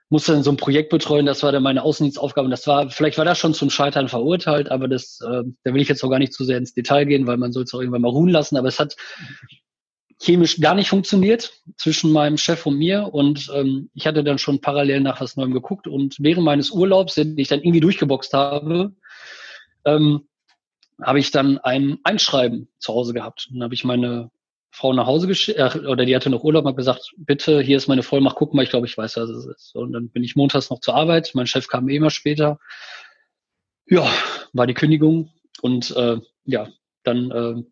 musste 0.10 0.32
dann 0.32 0.44
so 0.44 0.52
ein 0.52 0.58
Projekt 0.58 0.90
betreuen, 0.90 1.26
das 1.26 1.44
war 1.44 1.52
dann 1.52 1.64
meine 1.64 1.84
Außendienstaufgabe. 1.84 2.46
Und 2.46 2.52
das 2.52 2.66
war, 2.66 2.90
vielleicht 2.90 3.18
war 3.18 3.26
das 3.26 3.38
schon 3.38 3.54
zum 3.54 3.70
Scheitern 3.70 4.08
verurteilt, 4.08 4.72
aber 4.72 4.88
das, 4.88 5.20
äh, 5.22 5.44
da 5.64 5.74
will 5.74 5.82
ich 5.82 5.90
jetzt 5.90 6.04
auch 6.04 6.10
gar 6.10 6.20
nicht 6.20 6.34
zu 6.34 6.46
sehr 6.46 6.58
ins 6.58 6.74
Detail 6.74 7.06
gehen, 7.06 7.28
weil 7.28 7.38
man 7.38 7.52
soll 7.52 7.64
es 7.64 7.74
auch 7.74 7.80
irgendwann 7.80 8.04
mal 8.04 8.12
ruhen 8.12 8.30
lassen. 8.30 8.58
Aber 8.58 8.70
es 8.70 8.80
hat 8.80 8.96
chemisch 10.22 10.60
gar 10.60 10.76
nicht 10.76 10.90
funktioniert 10.90 11.52
zwischen 11.78 12.12
meinem 12.12 12.38
Chef 12.38 12.66
und 12.66 12.78
mir. 12.78 13.14
Und 13.14 13.52
ähm, 13.54 13.90
ich 13.94 14.08
hatte 14.08 14.24
dann 14.24 14.40
schon 14.40 14.62
parallel 14.62 15.02
nach 15.02 15.20
was 15.20 15.36
Neuem 15.36 15.54
geguckt. 15.54 15.88
Und 15.88 16.16
während 16.20 16.46
meines 16.46 16.72
Urlaubs, 16.72 17.16
den 17.16 17.38
ich 17.38 17.50
dann 17.50 17.60
irgendwie 17.60 17.82
durchgeboxt 17.82 18.34
habe, 18.34 18.94
ähm, 19.86 20.28
habe 21.02 21.20
ich 21.20 21.32
dann 21.32 21.58
ein 21.60 22.00
Einschreiben 22.04 22.70
zu 22.80 22.94
Hause 22.94 23.14
gehabt. 23.14 23.50
Dann 23.52 23.62
habe 23.62 23.74
ich 23.74 23.84
meine 23.84 24.32
Frau 24.72 24.94
nach 24.94 25.08
Hause 25.08 25.28
geschickt, 25.28 25.60
äh, 25.60 25.80
oder 25.88 26.06
die 26.06 26.16
hatte 26.16 26.30
noch 26.30 26.44
Urlaub, 26.44 26.66
hat 26.66 26.78
gesagt, 26.78 27.14
bitte, 27.18 27.62
hier 27.62 27.78
ist 27.78 27.88
meine 27.88 28.04
Vollmacht, 28.04 28.36
guck 28.36 28.54
mal, 28.54 28.64
ich 28.64 28.70
glaube, 28.70 28.88
ich 28.88 28.98
weiß, 28.98 29.18
was 29.18 29.30
es 29.30 29.46
ist. 29.46 29.76
Und 29.76 29.94
dann 29.94 30.10
bin 30.10 30.24
ich 30.24 30.36
montags 30.36 30.70
noch 30.70 30.80
zur 30.80 30.96
Arbeit, 30.96 31.32
mein 31.34 31.48
Chef 31.48 31.68
kam 31.68 31.90
eh 31.90 31.96
immer 31.96 32.10
später. 32.10 32.60
Ja, 33.86 34.08
war 34.54 34.68
die 34.68 34.74
Kündigung 34.74 35.32
und 35.62 35.96
äh, 35.96 36.18
ja, 36.46 36.68
dann 37.04 37.32
äh, 37.32 37.64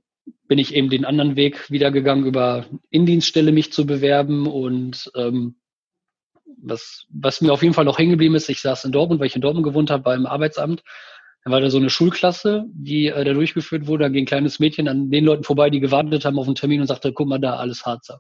bin 0.48 0.58
ich 0.58 0.74
eben 0.74 0.90
den 0.90 1.06
anderen 1.06 1.36
Weg 1.36 1.70
wieder 1.70 1.92
gegangen, 1.92 2.26
über 2.26 2.66
Indienststelle 2.90 3.52
mich 3.52 3.74
zu 3.74 3.86
bewerben 3.86 4.48
und 4.48 5.12
ähm, 5.16 5.56
was, 6.58 7.06
was 7.10 7.42
mir 7.42 7.52
auf 7.52 7.62
jeden 7.62 7.74
Fall 7.74 7.86
noch 7.86 8.00
hängen 8.00 8.12
geblieben 8.12 8.36
ist, 8.36 8.50
ich 8.50 8.62
saß 8.62 8.86
in 8.86 8.92
Dortmund, 8.92 9.20
weil 9.20 9.28
ich 9.28 9.36
in 9.36 9.42
Dortmund 9.42 9.66
gewohnt 9.66 9.92
habe, 9.92 10.04
beim 10.04 10.26
Arbeitsamt. 10.26 10.84
Da 11.46 11.52
war 11.52 11.62
da 11.62 11.70
so 11.70 11.78
eine 11.78 11.92
Schulklasse, 11.92 12.66
die 12.74 13.08
äh, 13.08 13.24
da 13.24 13.34
durchgeführt 13.34 13.86
wurde. 13.86 14.06
Da 14.06 14.10
ging 14.10 14.24
ein 14.24 14.28
kleines 14.28 14.60
Mädchen 14.60 14.88
an 14.88 15.12
den 15.12 15.24
Leuten 15.24 15.44
vorbei, 15.44 15.70
die 15.70 15.80
gewartet 15.80 16.26
haben 16.26 16.40
auf 16.40 16.48
einen 16.48 16.56
Termin 16.56 16.82
und 16.82 16.88
sagte, 16.88 17.14
guck 17.14 17.28
mal 17.28 17.40
da, 17.40 17.58
alles 17.58 17.86
Harzer. 17.86 18.20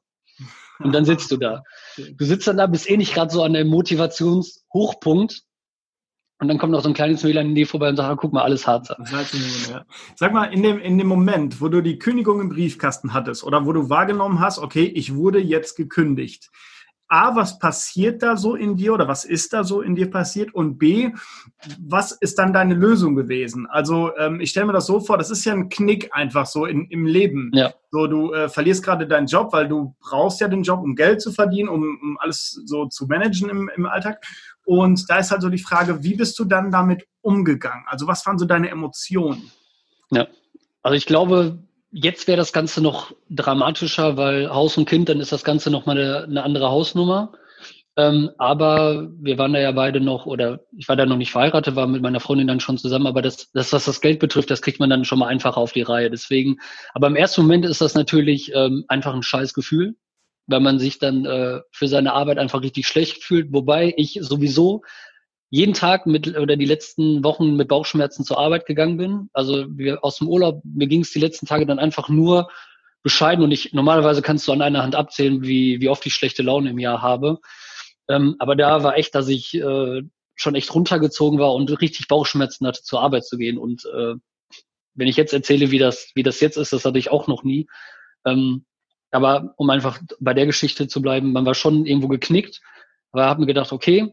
Und 0.79 0.93
dann 0.93 1.05
sitzt 1.05 1.31
du 1.31 1.38
da. 1.38 1.63
Du 1.97 2.25
sitzt 2.25 2.47
dann 2.47 2.57
da, 2.57 2.67
bist 2.67 2.89
eh 2.89 2.97
nicht 2.97 3.13
gerade 3.13 3.31
so 3.31 3.41
an 3.41 3.53
dem 3.53 3.67
Motivationshochpunkt 3.67 5.41
und 6.39 6.49
dann 6.49 6.57
kommt 6.57 6.73
noch 6.73 6.81
so 6.81 6.89
ein 6.89 6.93
kleines 6.93 7.23
Mädchen 7.23 7.47
in 7.47 7.55
dir 7.55 7.65
vorbei 7.65 7.89
und 7.89 7.95
sagt, 7.95 8.11
ah, 8.11 8.15
guck 8.15 8.33
mal, 8.33 8.43
alles 8.43 8.67
hart. 8.67 8.89
Ja. 9.69 9.85
Sag 10.15 10.33
mal, 10.33 10.45
in 10.53 10.61
dem, 10.61 10.79
in 10.79 10.97
dem 10.97 11.07
Moment, 11.07 11.61
wo 11.61 11.69
du 11.69 11.81
die 11.81 11.97
Kündigung 11.97 12.41
im 12.41 12.49
Briefkasten 12.49 13.13
hattest 13.13 13.43
oder 13.43 13.65
wo 13.65 13.71
du 13.71 13.89
wahrgenommen 13.89 14.39
hast, 14.41 14.59
okay, 14.59 14.83
ich 14.83 15.15
wurde 15.15 15.39
jetzt 15.39 15.75
gekündigt. 15.75 16.51
A, 17.08 17.36
was 17.36 17.60
passiert 17.60 18.24
da 18.24 18.36
so 18.36 18.56
in 18.56 18.76
dir 18.76 18.94
oder 18.94 19.08
was 19.08 19.26
ist 19.26 19.54
da 19.54 19.63
so 19.63 19.82
in 19.82 19.96
dir 19.96 20.10
passiert? 20.10 20.54
Und 20.54 20.78
B, 20.80 21.12
was 21.80 22.12
ist 22.13 22.39
dann 22.39 22.52
deine 22.52 22.74
Lösung 22.74 23.15
gewesen? 23.15 23.68
Also 23.68 24.15
ähm, 24.18 24.39
ich 24.39 24.50
stelle 24.50 24.65
mir 24.65 24.74
das 24.74 24.88
so 24.88 25.00
vor, 25.00 25.18
das 25.18 25.30
ist 25.30 25.46
ja 25.46 25.54
ein 25.54 25.70
Knick 25.70 26.10
einfach 26.13 26.48
so 26.48 26.65
in, 26.65 26.86
im 26.89 27.06
Leben. 27.06 27.52
Ja. 27.54 27.74
So, 27.91 28.08
du 28.08 28.34
äh, 28.34 28.50
verlierst 28.50 28.84
gerade 28.84 29.08
deinen 29.08 29.28
Job, 29.28 29.54
weil 29.54 29.68
du 29.68 29.96
brauchst 30.00 30.41
ja 30.41 30.48
den 30.48 30.63
Job, 30.63 30.82
um 30.82 30.96
Geld 30.96 31.22
zu 31.22 31.32
verdienen, 31.32 31.70
um, 31.70 31.84
um 32.02 32.18
alles 32.20 32.60
so 32.65 32.88
zu 32.88 33.06
managen 33.06 33.50
im, 33.50 33.70
im 33.76 33.86
Alltag. 33.86 34.26
Und 34.65 35.08
da 35.08 35.20
ist 35.20 35.30
halt 35.30 35.44
so 35.44 35.50
die 35.50 35.60
Frage, 35.60 36.04
wie 36.04 36.15
bist 36.15 36.39
du 36.39 36.46
dann 36.46 36.72
damit 36.72 37.08
umgegangen? 37.22 37.86
Also 37.88 38.08
was 38.08 38.26
waren 38.26 38.39
so 38.39 38.46
deine 38.46 38.70
Emotionen? 38.70 39.52
Ja, 40.10 40.28
also 40.82 40.96
ich 40.96 41.06
glaube, 41.06 41.60
Jetzt 41.97 42.27
wäre 42.27 42.36
das 42.36 42.51
Ganze 42.51 42.81
noch 42.81 43.13
dramatischer, 43.29 44.17
weil 44.17 44.49
Haus 44.49 44.77
und 44.77 44.84
Kind, 44.84 45.08
dann 45.08 45.21
ist 45.21 45.31
das 45.31 45.45
Ganze 45.45 45.71
nochmal 45.71 45.97
eine, 45.97 46.23
eine 46.25 46.43
andere 46.43 46.69
Hausnummer. 46.69 47.31
Ähm, 47.95 48.31
aber 48.38 49.08
wir 49.17 49.38
waren 49.38 49.53
da 49.53 49.62
ja 49.62 49.71
beide 49.71 50.01
noch, 50.01 50.25
oder 50.25 50.60
ich 50.75 50.89
war 50.89 50.97
da 50.97 51.05
noch 51.05 51.15
nicht 51.15 51.31
verheiratet, 51.31 51.77
war 51.77 51.88
mit 51.88 52.01
meiner 52.01 52.19
Freundin 52.19 52.47
dann 52.47 52.60
schon 52.60 52.77
zusammen, 52.77 53.08
aber 53.08 53.21
das, 53.21 53.49
das, 53.53 53.71
was 53.71 53.86
das 53.86 54.01
Geld 54.01 54.19
betrifft, 54.19 54.51
das 54.51 54.62
kriegt 54.62 54.81
man 54.81 54.89
dann 54.89 55.05
schon 55.05 55.19
mal 55.19 55.27
einfacher 55.27 55.55
auf 55.55 55.71
die 55.71 55.84
Reihe. 55.84 56.12
Deswegen, 56.12 56.58
aber 56.93 57.08
im 57.08 57.15
ersten 57.15 57.43
Moment 57.43 57.63
ist 57.63 57.79
das 57.79 57.95
natürlich 57.95 58.51
ähm, 58.53 58.84
einfach 58.89 59.13
ein 59.13 59.23
scheiß 59.23 59.53
Gefühl, 59.53 59.95
weil 60.47 60.60
man 60.60 60.79
sich 60.79 60.99
dann 60.99 61.25
äh, 61.25 61.62
für 61.71 61.88
seine 61.88 62.12
Arbeit 62.12 62.39
einfach 62.39 62.62
richtig 62.62 62.88
schlecht 62.88 63.23
fühlt, 63.23 63.53
wobei 63.53 63.93
ich 63.95 64.19
sowieso 64.19 64.81
jeden 65.49 65.73
Tag 65.73 66.05
mit 66.05 66.36
oder 66.38 66.58
die 66.58 66.65
letzten 66.65 67.23
Wochen 67.23 67.55
mit 67.55 67.67
Bauchschmerzen 67.67 68.23
zur 68.23 68.39
Arbeit 68.39 68.65
gegangen 68.65 68.97
bin. 68.97 69.29
Also 69.34 69.65
wir 69.69 70.03
aus 70.03 70.17
dem 70.17 70.27
Urlaub, 70.27 70.62
mir 70.63 70.88
ging 70.88 71.01
es 71.01 71.12
die 71.12 71.19
letzten 71.19 71.45
Tage 71.45 71.65
dann 71.65 71.79
einfach 71.79 72.10
nur 72.10 72.49
bescheiden 73.03 73.43
und 73.43 73.51
ich 73.51 73.71
normalerweise 73.73 74.21
kannst 74.21 74.47
du 74.47 74.51
an 74.51 74.62
einer 74.62 74.81
Hand 74.81 74.95
abzählen, 74.95 75.43
wie, 75.43 75.79
wie 75.79 75.89
oft 75.89 76.05
ich 76.05 76.13
schlechte 76.13 76.41
Laune 76.41 76.71
im 76.71 76.79
Jahr 76.79 77.01
habe. 77.01 77.39
Ähm, 78.10 78.36
aber 78.39 78.55
da 78.55 78.84
war 78.84 78.97
echt, 78.97 79.13
dass 79.13 79.27
ich 79.27 79.53
äh, 79.53 80.01
schon 80.36 80.55
echt 80.55 80.73
runtergezogen 80.73 81.39
war 81.39 81.53
und 81.53 81.81
richtig 81.81 82.08
Bauchschmerzen 82.08 82.65
hatte, 82.67 82.81
zur 82.81 83.01
Arbeit 83.01 83.25
zu 83.25 83.38
gehen. 83.38 83.58
Und 83.58 83.86
äh, 83.86 84.15
wenn 84.95 85.08
ich 85.08 85.17
jetzt 85.17 85.34
erzähle, 85.34 85.71
wie 85.71 85.77
das, 85.77 86.12
wie 86.15 86.23
das 86.23 86.39
jetzt 86.39 86.58
ist, 86.58 86.73
das 86.73 86.86
hatte 86.86 86.99
ich 86.99 87.12
auch 87.12 87.27
noch 87.27 87.43
nie. 87.43 87.67
Ähm, 88.25 88.65
aber 89.12 89.53
um 89.58 89.69
einfach 89.69 89.99
bei 90.19 90.34
der 90.34 90.45
Geschichte 90.45 90.88
zu 90.88 91.01
bleiben, 91.01 91.31
man 91.31 91.45
war 91.45 91.53
schon 91.53 91.86
irgendwo 91.86 92.08
geknickt, 92.08 92.62
aber 93.12 93.25
habe 93.25 93.41
mir 93.41 93.47
gedacht, 93.47 93.71
okay, 93.71 94.12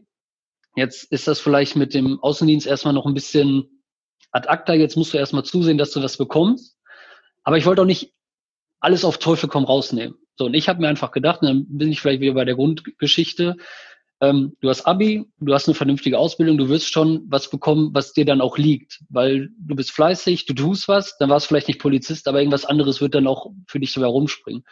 Jetzt 0.75 1.11
ist 1.11 1.27
das 1.27 1.39
vielleicht 1.39 1.75
mit 1.75 1.93
dem 1.93 2.19
Außendienst 2.21 2.67
erstmal 2.67 2.93
noch 2.93 3.05
ein 3.05 3.13
bisschen 3.13 3.83
ad 4.31 4.47
acta. 4.49 4.73
Jetzt 4.73 4.97
musst 4.97 5.13
du 5.13 5.17
erstmal 5.17 5.45
zusehen, 5.45 5.77
dass 5.77 5.91
du 5.91 5.99
das 5.99 6.17
bekommst. 6.17 6.77
Aber 7.43 7.57
ich 7.57 7.65
wollte 7.65 7.81
auch 7.81 7.87
nicht 7.87 8.13
alles 8.79 9.05
auf 9.05 9.17
Teufel 9.17 9.49
komm 9.49 9.65
rausnehmen. 9.65 10.15
So, 10.35 10.45
und 10.45 10.55
ich 10.55 10.67
habe 10.67 10.81
mir 10.81 10.87
einfach 10.87 11.11
gedacht, 11.11 11.39
dann 11.41 11.65
bin 11.69 11.91
ich 11.91 12.01
vielleicht 12.01 12.21
wieder 12.21 12.33
bei 12.33 12.45
der 12.45 12.55
Grundgeschichte. 12.55 13.55
Ähm, 14.19 14.55
du 14.61 14.69
hast 14.69 14.85
Abi, 14.85 15.25
du 15.39 15.53
hast 15.53 15.67
eine 15.67 15.75
vernünftige 15.75 16.17
Ausbildung, 16.17 16.57
du 16.57 16.69
wirst 16.69 16.91
schon 16.91 17.23
was 17.27 17.49
bekommen, 17.49 17.91
was 17.93 18.13
dir 18.13 18.25
dann 18.25 18.41
auch 18.41 18.57
liegt, 18.57 18.99
weil 19.09 19.49
du 19.57 19.75
bist 19.75 19.91
fleißig, 19.91 20.45
du 20.45 20.53
tust 20.53 20.87
was, 20.87 21.17
dann 21.17 21.29
warst 21.29 21.47
vielleicht 21.47 21.67
nicht 21.67 21.79
Polizist, 21.81 22.27
aber 22.27 22.39
irgendwas 22.39 22.65
anderes 22.65 23.01
wird 23.01 23.15
dann 23.15 23.27
auch 23.27 23.51
für 23.67 23.79
dich 23.79 23.91
so 23.91 24.01
herumspringen. 24.01 24.63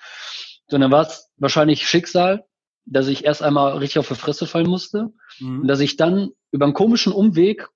So, 0.68 0.78
dann 0.78 0.92
war 0.92 1.06
es 1.06 1.30
wahrscheinlich 1.38 1.88
Schicksal, 1.88 2.46
dass 2.86 3.08
ich 3.08 3.26
erst 3.26 3.44
einmal 3.44 3.78
richtig 3.78 4.00
auf 4.00 4.08
die 4.08 4.15
Fresse 4.15 4.48
fallen 4.48 4.70
musste 4.70 5.12
mhm. 5.39 5.62
und 5.62 5.67
dass 5.67 5.80
ich 5.80 5.98
dann 5.98 6.32
über 6.52 6.65
einen 6.65 6.74
komischen 6.74 7.13
Umweg 7.13 7.67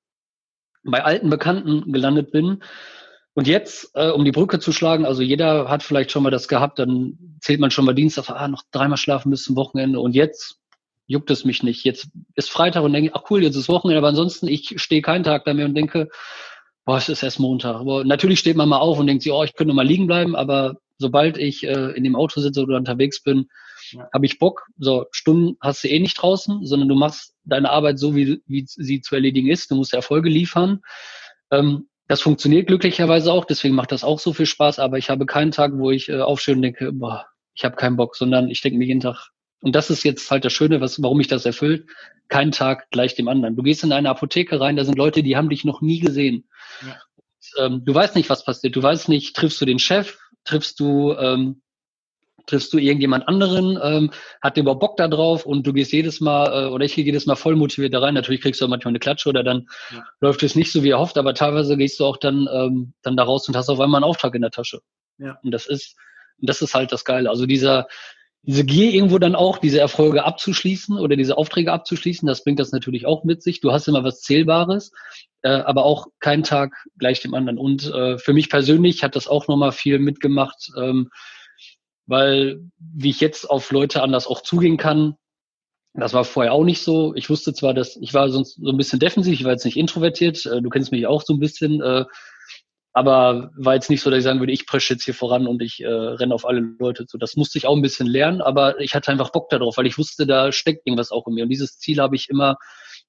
bei 0.83 1.03
alten 1.03 1.29
Bekannten 1.29 1.91
gelandet 1.91 2.31
bin. 2.31 2.63
Und 3.33 3.47
jetzt, 3.47 3.91
äh, 3.95 4.09
um 4.09 4.23
die 4.23 4.31
Brücke 4.31 4.59
zu 4.59 4.71
schlagen, 4.71 5.05
also 5.05 5.21
jeder 5.21 5.67
hat 5.69 5.83
vielleicht 5.83 6.11
schon 6.11 6.23
mal 6.23 6.29
das 6.29 6.47
gehabt, 6.47 6.79
dann 6.79 7.37
zählt 7.41 7.59
man 7.59 7.71
schon 7.71 7.85
mal 7.85 7.95
Dienstag, 7.95 8.29
ah, 8.29 8.47
noch 8.47 8.63
dreimal 8.71 8.97
schlafen 8.97 9.29
bis 9.29 9.43
zum 9.43 9.55
Wochenende. 9.55 9.99
Und 9.99 10.15
jetzt 10.15 10.59
juckt 11.07 11.29
es 11.31 11.43
mich 11.43 11.61
nicht. 11.61 11.83
Jetzt 11.83 12.07
ist 12.35 12.49
Freitag 12.49 12.83
und 12.83 12.93
denke, 12.93 13.11
ach 13.13 13.23
cool, 13.29 13.43
jetzt 13.43 13.55
ist 13.55 13.67
Wochenende, 13.67 13.97
aber 13.97 14.07
ansonsten, 14.07 14.47
ich 14.47 14.81
stehe 14.81 15.01
keinen 15.01 15.23
Tag 15.23 15.43
da 15.45 15.53
mehr 15.53 15.65
und 15.65 15.75
denke, 15.75 16.09
boah, 16.85 16.97
es 16.97 17.09
ist 17.09 17.23
erst 17.23 17.39
Montag. 17.39 17.75
Aber 17.75 18.05
natürlich 18.05 18.39
steht 18.39 18.55
man 18.55 18.69
mal 18.69 18.79
auf 18.79 18.99
und 18.99 19.07
denkt 19.07 19.23
sich, 19.23 19.31
oh, 19.31 19.43
ich 19.43 19.55
könnte 19.55 19.73
mal 19.73 19.85
liegen 19.85 20.07
bleiben, 20.07 20.35
aber 20.35 20.77
sobald 20.97 21.37
ich 21.37 21.63
äh, 21.63 21.91
in 21.91 22.03
dem 22.03 22.15
Auto 22.15 22.39
sitze 22.39 22.61
oder 22.61 22.77
unterwegs 22.77 23.21
bin, 23.21 23.49
ja. 23.91 24.07
habe 24.13 24.25
ich 24.25 24.39
Bock. 24.39 24.67
So, 24.77 25.05
Stunden 25.11 25.57
hast 25.61 25.83
du 25.83 25.89
eh 25.89 25.99
nicht 25.99 26.21
draußen, 26.21 26.65
sondern 26.65 26.89
du 26.89 26.95
machst 26.95 27.35
deine 27.43 27.69
Arbeit 27.69 27.99
so, 27.99 28.15
wie, 28.15 28.41
wie 28.47 28.65
sie 28.67 29.01
zu 29.01 29.15
erledigen 29.15 29.49
ist. 29.49 29.71
Du 29.71 29.75
musst 29.75 29.93
Erfolge 29.93 30.29
liefern. 30.29 30.81
Ähm, 31.51 31.87
das 32.07 32.21
funktioniert 32.21 32.67
glücklicherweise 32.67 33.31
auch, 33.31 33.45
deswegen 33.45 33.75
macht 33.75 33.91
das 33.91 34.03
auch 34.03 34.19
so 34.19 34.31
viel 34.31 34.45
Spaß, 34.45 34.79
aber 34.79 34.97
ich 34.97 35.09
habe 35.09 35.25
keinen 35.25 35.51
Tag, 35.51 35.71
wo 35.75 35.89
ich 35.89 36.09
äh, 36.09 36.21
aufstehe 36.21 36.55
und 36.55 36.61
denke, 36.61 36.91
boah, 36.91 37.25
ich 37.55 37.65
habe 37.65 37.75
keinen 37.75 37.97
Bock, 37.97 38.15
sondern 38.15 38.49
ich 38.49 38.61
denke 38.61 38.77
mir 38.77 38.85
jeden 38.85 38.99
Tag, 38.99 39.29
und 39.61 39.75
das 39.75 39.89
ist 39.89 40.03
jetzt 40.03 40.29
halt 40.29 40.45
das 40.45 40.53
Schöne, 40.53 40.81
was, 40.81 41.01
warum 41.01 41.17
mich 41.17 41.27
das 41.27 41.45
erfüllt, 41.45 41.87
kein 42.27 42.51
Tag 42.51 42.89
gleich 42.91 43.15
dem 43.15 43.27
anderen. 43.27 43.55
Du 43.55 43.63
gehst 43.63 43.83
in 43.83 43.91
eine 43.91 44.09
Apotheke 44.09 44.59
rein, 44.59 44.75
da 44.75 44.85
sind 44.85 44.97
Leute, 44.97 45.23
die 45.23 45.35
haben 45.35 45.49
dich 45.49 45.65
noch 45.65 45.81
nie 45.81 45.99
gesehen. 45.99 46.47
Ja. 46.81 47.01
Und, 47.15 47.63
ähm, 47.63 47.85
du 47.85 47.93
weißt 47.93 48.15
nicht, 48.15 48.29
was 48.29 48.45
passiert. 48.45 48.75
Du 48.75 48.83
weißt 48.83 49.09
nicht, 49.09 49.35
triffst 49.35 49.59
du 49.59 49.65
den 49.65 49.79
Chef, 49.79 50.19
triffst 50.43 50.79
du 50.79 51.13
ähm, 51.13 51.61
triffst 52.45 52.73
du 52.73 52.77
irgendjemand 52.77 53.27
anderen, 53.27 53.79
ähm, 53.81 54.11
hat 54.41 54.55
der 54.55 54.61
überhaupt 54.61 54.81
Bock 54.81 54.97
da 54.97 55.07
drauf 55.07 55.45
und 55.45 55.65
du 55.65 55.73
gehst 55.73 55.91
jedes 55.91 56.21
Mal 56.21 56.65
äh, 56.65 56.69
oder 56.69 56.85
ich 56.85 56.95
gehe 56.95 57.05
jedes 57.05 57.25
Mal 57.25 57.35
voll 57.35 57.55
motiviert 57.55 57.93
da 57.93 57.99
rein. 57.99 58.13
Natürlich 58.13 58.41
kriegst 58.41 58.61
du 58.61 58.67
manchmal 58.67 58.91
eine 58.91 58.99
Klatsche 58.99 59.29
oder 59.29 59.43
dann 59.43 59.67
ja. 59.91 60.03
läuft 60.19 60.43
es 60.43 60.55
nicht 60.55 60.71
so 60.71 60.83
wie 60.83 60.89
erhofft, 60.89 61.17
aber 61.17 61.33
teilweise 61.33 61.77
gehst 61.77 61.99
du 61.99 62.05
auch 62.05 62.17
dann 62.17 62.47
ähm, 62.51 62.93
dann 63.01 63.17
da 63.17 63.23
raus 63.23 63.47
und 63.47 63.55
hast 63.55 63.69
auf 63.69 63.79
einmal 63.79 63.99
einen 63.99 64.09
Auftrag 64.09 64.35
in 64.35 64.41
der 64.41 64.51
Tasche. 64.51 64.81
Ja. 65.17 65.37
Und 65.43 65.51
das 65.51 65.65
ist 65.65 65.95
das 66.39 66.61
ist 66.61 66.73
halt 66.73 66.91
das 66.91 67.05
Geile. 67.05 67.29
Also 67.29 67.45
dieser 67.45 67.87
diese 68.47 68.63
Gier 68.63 68.93
irgendwo 68.93 69.17
dann 69.17 69.33
auch, 69.33 69.57
diese 69.57 69.79
Erfolge 69.79 70.23
abzuschließen 70.23 70.99
oder 70.99 71.15
diese 71.15 71.37
Aufträge 71.37 71.73
abzuschließen, 71.73 72.27
das 72.27 72.43
bringt 72.43 72.59
das 72.59 72.71
natürlich 72.71 73.07
auch 73.07 73.23
mit 73.23 73.41
sich. 73.41 73.59
Du 73.59 73.71
hast 73.71 73.87
immer 73.87 74.03
was 74.03 74.21
Zählbares, 74.21 74.91
äh, 75.41 75.49
aber 75.49 75.83
auch 75.83 76.07
kein 76.19 76.43
Tag 76.43 76.73
gleich 76.97 77.21
dem 77.21 77.33
anderen. 77.33 77.57
Und 77.57 77.91
äh, 77.91 78.19
für 78.19 78.33
mich 78.33 78.49
persönlich 78.49 79.03
hat 79.03 79.15
das 79.15 79.27
auch 79.27 79.47
nochmal 79.47 79.71
viel 79.71 79.97
mitgemacht, 79.97 80.71
ähm, 80.77 81.09
weil 82.07 82.61
wie 82.77 83.09
ich 83.09 83.21
jetzt 83.21 83.49
auf 83.49 83.71
Leute 83.71 84.01
anders 84.01 84.27
auch 84.27 84.41
zugehen 84.41 84.77
kann, 84.77 85.15
das 85.97 86.13
war 86.13 86.25
vorher 86.25 86.53
auch 86.53 86.65
nicht 86.65 86.81
so. 86.81 87.15
Ich 87.15 87.29
wusste 87.29 87.53
zwar, 87.53 87.73
dass 87.73 87.95
ich 87.95 88.13
war 88.13 88.29
sonst 88.29 88.55
so 88.61 88.69
ein 88.69 88.77
bisschen 88.77 88.99
defensiv, 88.99 89.33
ich 89.33 89.45
war 89.45 89.53
jetzt 89.53 89.65
nicht 89.65 89.77
introvertiert, 89.77 90.45
äh, 90.45 90.61
du 90.61 90.69
kennst 90.69 90.91
mich 90.91 91.07
auch 91.07 91.21
so 91.21 91.33
ein 91.33 91.39
bisschen, 91.39 91.81
äh, 91.81 92.05
aber 92.91 93.51
war 93.57 93.75
jetzt 93.75 93.89
nicht 93.89 94.01
so, 94.01 94.09
dass 94.09 94.19
ich 94.19 94.23
sagen 94.23 94.39
würde, 94.39 94.53
ich 94.53 94.67
presche 94.67 94.93
jetzt 94.93 95.03
hier 95.03 95.13
voran 95.13 95.47
und 95.47 95.61
ich 95.61 95.81
äh, 95.81 95.87
renne 95.87 96.33
auf 96.33 96.45
alle 96.45 96.61
Leute 96.79 97.05
zu. 97.05 97.17
Das 97.17 97.35
musste 97.35 97.57
ich 97.57 97.67
auch 97.67 97.75
ein 97.75 97.81
bisschen 97.81 98.07
lernen, 98.07 98.41
aber 98.41 98.79
ich 98.79 98.93
hatte 98.93 99.11
einfach 99.11 99.31
Bock 99.31 99.49
darauf, 99.49 99.77
weil 99.77 99.87
ich 99.87 99.97
wusste, 99.97 100.25
da 100.25 100.51
steckt 100.51 100.85
irgendwas 100.85 101.11
auch 101.11 101.27
in 101.27 101.33
mir. 101.33 101.43
Und 101.43 101.49
dieses 101.49 101.77
Ziel 101.77 101.99
habe 101.99 102.15
ich 102.15 102.29
immer 102.29 102.57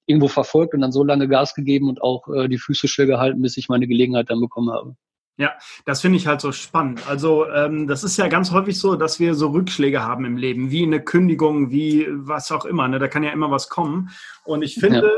irgendwo 0.05 0.27
verfolgt 0.29 0.73
und 0.73 0.81
dann 0.81 0.91
so 0.91 1.03
lange 1.03 1.27
Gas 1.27 1.53
gegeben 1.53 1.89
und 1.89 2.01
auch 2.01 2.27
die 2.47 2.57
Füße 2.57 2.87
still 2.87 3.07
gehalten, 3.07 3.41
bis 3.41 3.57
ich 3.57 3.67
meine 3.67 3.87
Gelegenheit 3.87 4.29
dann 4.29 4.39
bekommen 4.39 4.71
habe. 4.71 4.95
Ja, 5.39 5.53
das 5.85 6.01
finde 6.01 6.17
ich 6.17 6.25
halt 6.25 6.41
so 6.41 6.51
spannend. 6.51 7.07
Also 7.07 7.47
ähm, 7.47 7.85
das 7.87 8.03
ist 8.03 8.17
ja 8.17 8.27
ganz 8.27 8.51
häufig 8.51 8.79
so, 8.79 8.95
dass 8.95 9.19
wir 9.19 9.35
so 9.35 9.49
Rückschläge 9.49 10.01
haben 10.01 10.25
im 10.25 10.35
Leben, 10.35 10.71
wie 10.71 10.81
eine 10.81 10.99
Kündigung, 10.99 11.69
wie 11.69 12.07
was 12.09 12.51
auch 12.51 12.65
immer. 12.65 12.87
Ne? 12.87 12.97
Da 12.97 13.07
kann 13.07 13.21
ja 13.21 13.29
immer 13.29 13.51
was 13.51 13.69
kommen. 13.69 14.09
Und 14.45 14.63
ich 14.63 14.75
finde, 14.75 15.11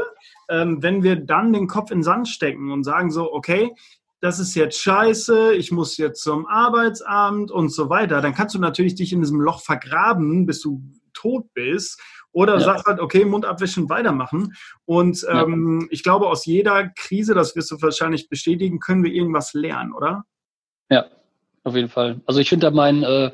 ja. 0.50 0.62
ähm, 0.62 0.84
wenn 0.84 1.04
wir 1.04 1.16
dann 1.16 1.54
den 1.54 1.68
Kopf 1.68 1.90
in 1.92 2.00
den 2.00 2.04
Sand 2.04 2.28
stecken 2.28 2.70
und 2.72 2.84
sagen 2.84 3.12
so, 3.12 3.34
okay, 3.34 3.74
das 4.20 4.40
ist 4.40 4.56
jetzt 4.56 4.82
scheiße, 4.82 5.54
ich 5.54 5.72
muss 5.72 5.96
jetzt 5.96 6.22
zum 6.22 6.46
Arbeitsamt 6.48 7.50
und 7.50 7.70
so 7.70 7.90
weiter, 7.90 8.20
dann 8.20 8.34
kannst 8.34 8.56
du 8.56 8.60
natürlich 8.60 8.96
dich 8.96 9.14
in 9.14 9.22
diesem 9.22 9.40
Loch 9.40 9.62
vergraben, 9.62 10.46
bis 10.46 10.60
du 10.60 10.82
tot 11.14 11.46
bist 11.54 12.02
oder 12.40 12.54
ja. 12.54 12.60
sagst 12.62 12.86
halt, 12.86 13.02
okay, 13.02 13.26
Mund 13.26 13.46
abwischen, 13.46 13.90
weitermachen. 13.90 14.56
Und 14.86 15.26
ähm, 15.30 15.82
ja. 15.82 15.88
ich 15.92 16.04
glaube, 16.04 16.28
aus 16.28 16.46
jeder 16.46 16.88
Krise, 16.88 17.34
das 17.34 17.54
wirst 17.58 17.70
du 17.70 17.82
wahrscheinlich 17.82 18.30
bestätigen, 18.30 18.80
können 18.80 19.04
wir 19.04 19.12
irgendwas 19.12 19.54
lernen, 19.54 19.92
oder? 19.92 20.24
Ja, 20.90 21.08
auf 21.66 21.76
jeden 21.76 21.90
Fall. 21.90 22.22
Also 22.26 22.40
ich 22.40 22.48
finde 22.48 22.68
da 22.68 22.72
mein, 22.72 23.04
äh, 23.04 23.32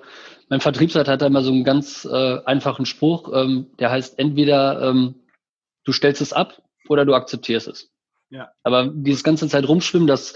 mein 0.50 0.60
Vertriebsleiter 0.60 1.12
hat 1.12 1.22
da 1.22 1.28
immer 1.28 1.44
so 1.44 1.52
einen 1.52 1.64
ganz 1.64 2.06
äh, 2.06 2.40
einfachen 2.46 2.88
Spruch, 2.88 3.32
ähm, 3.32 3.68
der 3.78 3.92
heißt 3.92 4.18
entweder 4.18 4.82
ähm, 4.82 5.14
du 5.84 5.92
stellst 5.92 6.22
es 6.22 6.34
ab 6.34 6.64
oder 6.90 7.06
du 7.06 7.14
akzeptierst 7.14 7.68
es. 7.68 7.92
Ja. 8.32 8.50
Aber 8.64 8.88
dieses 8.92 9.24
ganze 9.24 9.48
Zeit 9.48 9.68
rumschwimmen, 9.68 10.08
das, 10.08 10.34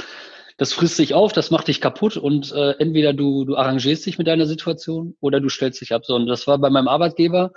das 0.57 0.73
frisst 0.73 0.97
sich 0.97 1.15
auf, 1.15 1.33
das 1.33 1.49
macht 1.49 1.69
dich 1.69 1.81
kaputt 1.81 2.17
und 2.17 2.51
äh, 2.51 2.73
entweder 2.77 3.13
du, 3.13 3.45
du 3.45 3.55
arrangierst 3.55 4.05
dich 4.05 4.19
mit 4.19 4.27
deiner 4.27 4.45
Situation 4.45 5.15
oder 5.21 5.39
du 5.39 5.49
stellst 5.49 5.81
dich 5.81 5.91
ab. 5.91 6.05
So, 6.05 6.13
und 6.13 6.27
das 6.27 6.45
war 6.45 6.59
bei 6.59 6.69
meinem 6.69 6.87
Arbeitgeber 6.87 7.51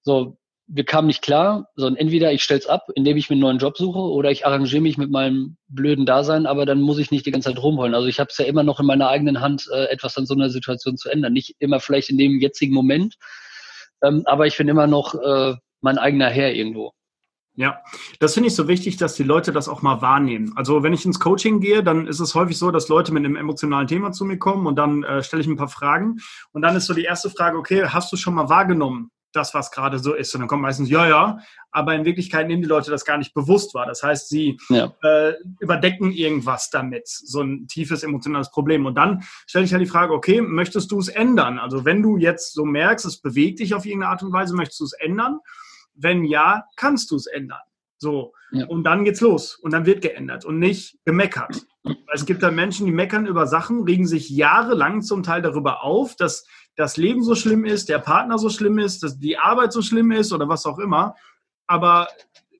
so, 0.00 0.38
wir 0.66 0.84
kamen 0.84 1.08
nicht 1.08 1.22
klar, 1.22 1.68
sondern 1.76 2.00
entweder 2.00 2.32
ich 2.32 2.42
stell's 2.42 2.66
ab, 2.66 2.86
indem 2.94 3.16
ich 3.16 3.28
mir 3.28 3.34
einen 3.34 3.42
neuen 3.42 3.58
Job 3.58 3.76
suche, 3.76 3.98
oder 3.98 4.30
ich 4.30 4.46
arrangiere 4.46 4.80
mich 4.80 4.96
mit 4.96 5.10
meinem 5.10 5.56
blöden 5.68 6.06
Dasein, 6.06 6.46
aber 6.46 6.64
dann 6.64 6.80
muss 6.80 6.98
ich 6.98 7.10
nicht 7.10 7.26
die 7.26 7.30
ganze 7.30 7.50
Zeit 7.50 7.62
rumholen. 7.62 7.94
Also 7.94 8.06
ich 8.06 8.18
habe 8.18 8.30
es 8.30 8.38
ja 8.38 8.46
immer 8.46 8.62
noch 8.62 8.80
in 8.80 8.86
meiner 8.86 9.08
eigenen 9.08 9.40
Hand, 9.40 9.68
äh, 9.72 9.84
etwas 9.86 10.16
an 10.16 10.26
so 10.26 10.34
einer 10.34 10.50
Situation 10.50 10.96
zu 10.96 11.10
ändern. 11.10 11.32
Nicht 11.32 11.56
immer 11.58 11.80
vielleicht 11.80 12.08
in 12.08 12.18
dem 12.18 12.40
jetzigen 12.40 12.72
Moment, 12.72 13.16
ähm, 14.02 14.22
aber 14.26 14.46
ich 14.46 14.56
bin 14.56 14.68
immer 14.68 14.86
noch 14.86 15.14
äh, 15.14 15.54
mein 15.80 15.98
eigener 15.98 16.30
Herr 16.30 16.54
irgendwo. 16.54 16.92
Ja, 17.56 17.80
das 18.18 18.34
finde 18.34 18.48
ich 18.48 18.56
so 18.56 18.66
wichtig, 18.66 18.96
dass 18.96 19.14
die 19.14 19.22
Leute 19.22 19.52
das 19.52 19.68
auch 19.68 19.80
mal 19.80 20.02
wahrnehmen. 20.02 20.52
Also 20.56 20.82
wenn 20.82 20.92
ich 20.92 21.04
ins 21.04 21.20
Coaching 21.20 21.60
gehe, 21.60 21.84
dann 21.84 22.08
ist 22.08 22.18
es 22.18 22.34
häufig 22.34 22.58
so, 22.58 22.72
dass 22.72 22.88
Leute 22.88 23.12
mit 23.12 23.24
einem 23.24 23.36
emotionalen 23.36 23.86
Thema 23.86 24.10
zu 24.10 24.24
mir 24.24 24.38
kommen 24.38 24.66
und 24.66 24.74
dann 24.76 25.04
äh, 25.04 25.22
stelle 25.22 25.42
ich 25.42 25.46
ein 25.46 25.56
paar 25.56 25.68
Fragen 25.68 26.16
und 26.50 26.62
dann 26.62 26.74
ist 26.74 26.86
so 26.86 26.94
die 26.94 27.04
erste 27.04 27.30
Frage, 27.30 27.56
okay, 27.56 27.84
hast 27.86 28.12
du 28.12 28.16
schon 28.16 28.34
mal 28.34 28.48
wahrgenommen, 28.48 29.10
das, 29.34 29.54
was 29.54 29.70
gerade 29.70 29.98
so 29.98 30.14
ist. 30.14 30.34
Und 30.34 30.40
dann 30.40 30.48
kommt 30.48 30.62
meistens, 30.62 30.88
ja, 30.88 31.08
ja, 31.08 31.38
aber 31.70 31.94
in 31.94 32.04
Wirklichkeit 32.04 32.46
nehmen 32.46 32.62
die 32.62 32.68
Leute 32.68 32.90
das 32.90 33.04
gar 33.04 33.18
nicht 33.18 33.34
bewusst 33.34 33.74
wahr. 33.74 33.86
Das 33.86 34.02
heißt, 34.02 34.28
sie 34.28 34.58
ja. 34.68 34.94
äh, 35.02 35.34
überdecken 35.60 36.12
irgendwas 36.12 36.70
damit, 36.70 37.08
so 37.08 37.42
ein 37.42 37.66
tiefes 37.66 38.02
emotionales 38.02 38.50
Problem. 38.50 38.86
Und 38.86 38.94
dann 38.94 39.24
stelle 39.46 39.64
ich 39.64 39.72
ja 39.72 39.78
halt 39.78 39.86
die 39.86 39.90
Frage, 39.90 40.12
okay, 40.12 40.40
möchtest 40.40 40.90
du 40.92 40.98
es 40.98 41.08
ändern? 41.08 41.58
Also 41.58 41.84
wenn 41.84 42.02
du 42.02 42.16
jetzt 42.16 42.54
so 42.54 42.64
merkst, 42.64 43.04
es 43.06 43.20
bewegt 43.20 43.58
dich 43.58 43.74
auf 43.74 43.86
irgendeine 43.86 44.12
Art 44.12 44.22
und 44.22 44.32
Weise, 44.32 44.54
möchtest 44.54 44.80
du 44.80 44.84
es 44.84 44.92
ändern? 44.92 45.40
Wenn 45.94 46.24
ja, 46.24 46.64
kannst 46.76 47.10
du 47.10 47.16
es 47.16 47.26
ändern. 47.26 47.62
So. 47.98 48.32
Ja. 48.52 48.66
Und 48.66 48.84
dann 48.84 49.04
geht's 49.04 49.20
los. 49.20 49.56
Und 49.56 49.72
dann 49.72 49.86
wird 49.86 50.02
geändert 50.02 50.44
und 50.44 50.58
nicht 50.58 50.98
gemeckert. 51.04 51.66
Es 52.12 52.24
gibt 52.24 52.42
da 52.42 52.50
Menschen, 52.50 52.86
die 52.86 52.92
meckern 52.92 53.26
über 53.26 53.46
Sachen, 53.46 53.84
regen 53.84 54.06
sich 54.06 54.30
jahrelang 54.30 55.02
zum 55.02 55.22
Teil 55.22 55.42
darüber 55.42 55.84
auf, 55.84 56.16
dass 56.16 56.46
das 56.76 56.96
Leben 56.96 57.22
so 57.22 57.34
schlimm 57.34 57.64
ist, 57.64 57.88
der 57.88 57.98
Partner 57.98 58.38
so 58.38 58.48
schlimm 58.48 58.78
ist, 58.78 59.02
dass 59.02 59.18
die 59.18 59.36
Arbeit 59.38 59.72
so 59.72 59.82
schlimm 59.82 60.10
ist 60.10 60.32
oder 60.32 60.48
was 60.48 60.66
auch 60.66 60.78
immer. 60.78 61.14
Aber 61.66 62.08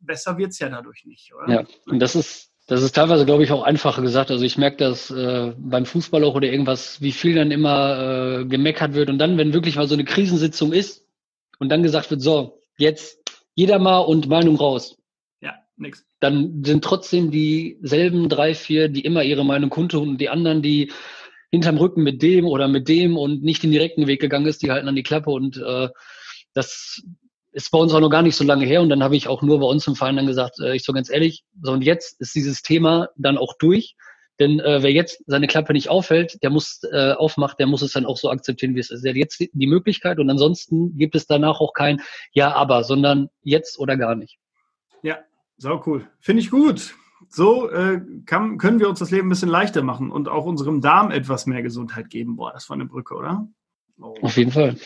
besser 0.01 0.37
wird 0.39 0.51
es 0.51 0.59
ja 0.59 0.68
dadurch 0.68 1.05
nicht, 1.05 1.33
oder? 1.35 1.53
Ja, 1.53 1.64
und 1.87 1.99
das 2.01 2.14
ist, 2.14 2.51
das 2.66 2.83
ist 2.83 2.95
teilweise, 2.95 3.27
glaube 3.27 3.45
ich, 3.45 3.53
auch 3.53 3.62
einfacher 3.62 4.03
gesagt. 4.03 4.31
Also 4.31 4.45
ich 4.45 4.59
merke 4.59 4.77
das 4.79 5.11
äh, 5.11 5.53
beim 5.57 5.87
Fußball 5.87 6.22
auch 6.25 6.35
oder 6.35 6.49
irgendwas, 6.49 7.01
wie 7.01 7.12
viel 7.12 7.35
dann 7.35 7.51
immer 7.51 8.41
äh, 8.41 8.45
gemeckert 8.45 8.95
wird. 8.95 9.11
Und 9.11 9.18
dann, 9.18 9.37
wenn 9.37 9.53
wirklich 9.53 9.77
mal 9.77 9.89
so 9.89 9.95
eine 9.95 10.05
Krisensitzung 10.05 10.72
ist 10.72 11.07
und 11.59 11.68
dann 11.70 11.83
gesagt 11.83 12.11
wird, 12.11 12.22
so, 12.22 12.61
jetzt 12.77 13.18
jeder 13.55 13.79
mal 13.79 13.99
und 13.99 14.29
Meinung 14.29 14.57
raus. 14.57 14.97
Nix. 15.77 16.05
Dann 16.20 16.62
sind 16.64 16.85
trotzdem 16.85 17.31
dieselben 17.31 18.29
drei, 18.29 18.55
vier, 18.55 18.89
die 18.89 19.05
immer 19.05 19.22
ihre 19.25 19.45
Meinung 19.45 19.70
kundtun 19.70 20.11
und 20.11 20.20
die 20.20 20.29
anderen, 20.29 20.62
die 20.62 20.93
hinterm 21.51 21.79
Rücken 21.79 22.03
mit 22.03 22.22
dem 22.22 22.47
oder 22.47 22.68
mit 22.68 22.89
dem 22.89 23.16
und 23.16 23.43
nicht 23.43 23.62
den 23.62 23.70
direkten 23.70 24.07
Weg 24.07 24.20
gegangen 24.20 24.47
ist, 24.47 24.62
die 24.62 24.70
halten 24.70 24.89
an 24.89 24.97
die 24.97 25.03
Klappe 25.03 25.31
und 25.31 25.57
äh, 25.57 25.89
das 26.53 27.03
ist 27.53 27.70
bei 27.70 27.79
uns 27.79 27.95
auch 27.95 28.01
noch 28.01 28.11
gar 28.11 28.22
nicht 28.22 28.37
so 28.37 28.45
lange 28.45 28.66
her 28.66 28.83
und 28.83 28.89
dann 28.89 29.03
habe 29.03 29.16
ich 29.16 29.29
auch 29.29 29.43
nur 29.43 29.61
bei 29.61 29.66
uns 29.66 29.87
im 29.87 29.95
Verein 29.95 30.16
dann 30.16 30.27
gesagt, 30.27 30.59
äh, 30.61 30.75
ich 30.75 30.85
so 30.85 30.93
ganz 30.93 31.11
ehrlich, 31.11 31.45
so 31.62 31.72
und 31.72 31.83
jetzt 31.83 32.20
ist 32.20 32.35
dieses 32.35 32.62
Thema 32.62 33.09
dann 33.16 33.39
auch 33.39 33.55
durch, 33.59 33.95
denn 34.41 34.59
äh, 34.59 34.83
wer 34.83 34.91
jetzt 34.91 35.22
seine 35.27 35.47
Klappe 35.47 35.72
nicht 35.72 35.89
aufhält, 35.89 36.43
der 36.43 36.51
muss 36.51 36.81
äh, 36.91 37.12
aufmacht, 37.12 37.61
der 37.61 37.68
muss 37.68 37.83
es 37.83 37.93
dann 37.93 38.07
auch 38.07 38.16
so 38.16 38.31
akzeptieren, 38.31 38.75
wie 38.75 38.81
es 38.81 38.91
ist. 38.91 39.05
Er 39.05 39.11
hat 39.11 39.16
jetzt 39.16 39.39
die 39.39 39.66
Möglichkeit 39.66 40.18
und 40.18 40.29
ansonsten 40.29 40.97
gibt 40.99 41.14
es 41.14 41.27
danach 41.27 41.61
auch 41.61 41.72
kein 41.72 42.01
Ja, 42.33 42.53
aber, 42.53 42.83
sondern 42.83 43.31
jetzt 43.43 43.79
oder 43.79 43.97
gar 43.97 44.16
nicht. 44.16 44.39
Ja, 45.03 45.18
sau 45.57 45.82
cool. 45.86 46.07
Finde 46.20 46.42
ich 46.42 46.50
gut 46.50 46.94
so 47.28 47.70
äh, 47.70 48.00
kann, 48.26 48.59
können 48.59 48.80
wir 48.80 48.88
uns 48.88 48.98
das 48.98 49.11
Leben 49.11 49.26
ein 49.26 49.30
bisschen 49.30 49.48
leichter 49.48 49.82
machen 49.82 50.11
und 50.11 50.28
auch 50.28 50.44
unserem 50.44 50.80
Darm 50.80 51.11
etwas 51.11 51.46
mehr 51.46 51.62
Gesundheit 51.62 52.11
geben. 52.11 52.36
Boah, 52.36 52.52
das 52.52 52.68
war 52.68 52.74
eine 52.74 52.86
Brücke, 52.86 53.14
oder? 53.14 53.48
Oh. 54.00 54.14
Auf 54.22 54.36
jeden 54.36 54.52
Fall. 54.52 54.76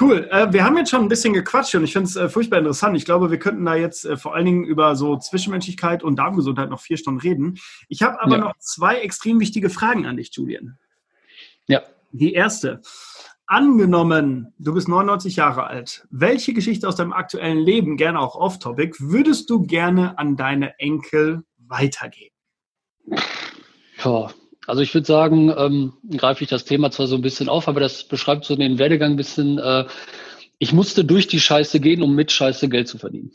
Cool. 0.00 0.28
Äh, 0.30 0.52
wir 0.52 0.64
haben 0.64 0.76
jetzt 0.76 0.90
schon 0.90 1.02
ein 1.02 1.08
bisschen 1.08 1.32
gequatscht 1.32 1.74
und 1.76 1.84
ich 1.84 1.92
finde 1.92 2.08
es 2.08 2.16
äh, 2.16 2.28
furchtbar 2.28 2.58
interessant. 2.58 2.96
Ich 2.96 3.04
glaube, 3.04 3.30
wir 3.30 3.38
könnten 3.38 3.64
da 3.64 3.76
jetzt 3.76 4.04
äh, 4.04 4.16
vor 4.16 4.34
allen 4.34 4.46
Dingen 4.46 4.64
über 4.64 4.96
so 4.96 5.16
Zwischenmenschlichkeit 5.16 6.02
und 6.02 6.16
Darmgesundheit 6.16 6.70
noch 6.70 6.80
vier 6.80 6.96
Stunden 6.96 7.20
reden. 7.20 7.58
Ich 7.88 8.02
habe 8.02 8.20
aber 8.20 8.36
ja. 8.36 8.44
noch 8.44 8.58
zwei 8.58 8.96
extrem 8.96 9.38
wichtige 9.38 9.70
Fragen 9.70 10.06
an 10.06 10.16
dich, 10.16 10.30
Julian. 10.34 10.78
Ja. 11.68 11.82
Die 12.10 12.32
erste. 12.32 12.82
Angenommen, 13.46 14.54
du 14.58 14.72
bist 14.72 14.88
99 14.88 15.36
Jahre 15.36 15.66
alt. 15.66 16.06
Welche 16.10 16.54
Geschichte 16.54 16.88
aus 16.88 16.96
deinem 16.96 17.12
aktuellen 17.12 17.58
Leben, 17.58 17.98
gerne 17.98 18.18
auch 18.18 18.36
off-topic, 18.36 18.96
würdest 19.00 19.50
du 19.50 19.62
gerne 19.66 20.18
an 20.18 20.36
deine 20.36 20.78
Enkel 20.78 21.44
weitergeben? 21.58 22.34
Ja, 24.02 24.30
also 24.66 24.80
ich 24.80 24.94
würde 24.94 25.06
sagen, 25.06 25.52
ähm, 25.56 25.92
greife 26.16 26.42
ich 26.42 26.48
das 26.48 26.64
Thema 26.64 26.90
zwar 26.90 27.06
so 27.06 27.16
ein 27.16 27.22
bisschen 27.22 27.50
auf, 27.50 27.68
aber 27.68 27.80
das 27.80 28.08
beschreibt 28.08 28.46
so 28.46 28.56
den 28.56 28.78
Werdegang 28.78 29.12
ein 29.12 29.16
bisschen. 29.16 29.58
Äh, 29.58 29.84
ich 30.58 30.72
musste 30.72 31.04
durch 31.04 31.26
die 31.26 31.40
Scheiße 31.40 31.80
gehen, 31.80 32.02
um 32.02 32.14
mit 32.14 32.32
Scheiße 32.32 32.70
Geld 32.70 32.88
zu 32.88 32.96
verdienen. 32.96 33.32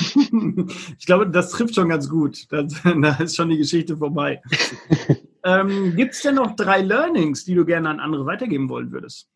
ich 0.98 1.06
glaube, 1.06 1.28
das 1.30 1.50
trifft 1.50 1.76
schon 1.76 1.88
ganz 1.88 2.08
gut. 2.08 2.46
da 2.50 3.16
ist 3.20 3.36
schon 3.36 3.50
die 3.50 3.58
Geschichte 3.58 3.96
vorbei. 3.96 4.42
ähm, 5.44 5.94
Gibt 5.94 6.14
es 6.14 6.22
denn 6.22 6.34
noch 6.34 6.56
drei 6.56 6.82
Learnings, 6.82 7.44
die 7.44 7.54
du 7.54 7.64
gerne 7.64 7.90
an 7.90 8.00
andere 8.00 8.26
weitergeben 8.26 8.68
wollen 8.68 8.90
würdest? 8.90 9.28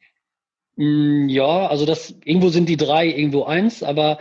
Mm, 0.77 1.29
ja, 1.29 1.67
also 1.67 1.87
das 1.87 2.15
irgendwo 2.25 2.51
sind 2.51 2.69
die 2.69 2.77
drei, 2.77 3.07
irgendwo 3.09 3.45
eins, 3.45 3.83
aber 3.83 4.19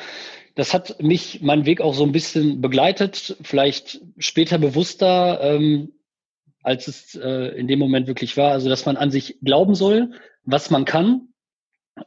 das 0.55 0.73
hat 0.73 1.01
mich 1.01 1.41
meinen 1.41 1.65
Weg 1.65 1.81
auch 1.81 1.93
so 1.93 2.03
ein 2.03 2.13
bisschen 2.13 2.61
begleitet, 2.61 3.37
vielleicht 3.41 4.01
später 4.17 4.57
bewusster, 4.57 5.39
ähm, 5.41 5.91
als 6.63 6.87
es 6.87 7.15
äh, 7.15 7.57
in 7.57 7.67
dem 7.67 7.77
Moment 7.79 8.07
wirklich 8.07 8.37
war. 8.37 8.51
Also 8.51 8.69
dass 8.69 8.85
man 8.85 8.97
an 8.97 9.11
sich 9.11 9.37
glauben 9.41 9.75
soll, 9.75 10.11
was 10.43 10.71
man 10.71 10.85
kann, 10.85 11.27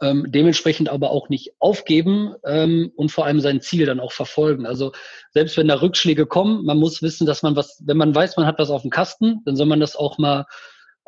ähm, 0.01 0.27
dementsprechend 0.29 0.89
aber 0.89 1.11
auch 1.11 1.29
nicht 1.29 1.53
aufgeben 1.59 2.35
ähm, 2.45 2.91
und 2.97 3.11
vor 3.11 3.27
allem 3.27 3.41
sein 3.41 3.61
Ziel 3.61 3.85
dann 3.85 4.01
auch 4.01 4.13
verfolgen. 4.13 4.67
Also 4.67 4.93
selbst 5.31 5.57
wenn 5.59 5.69
da 5.69 5.81
Rückschläge 5.81 6.27
kommen, 6.27 6.65
man 6.65 6.79
muss 6.79 7.03
wissen, 7.03 7.27
dass 7.27 7.43
man 7.43 7.55
was, 7.55 7.83
wenn 7.85 7.97
man 7.99 8.15
weiß, 8.15 8.37
man 8.39 8.47
hat 8.47 8.59
was 8.59 8.71
auf 8.71 8.83
dem 8.83 8.91
Kasten, 8.91 9.43
dann 9.45 9.57
soll 9.57 9.67
man 9.67 9.81
das 9.81 9.95
auch 9.95 10.17
mal 10.19 10.47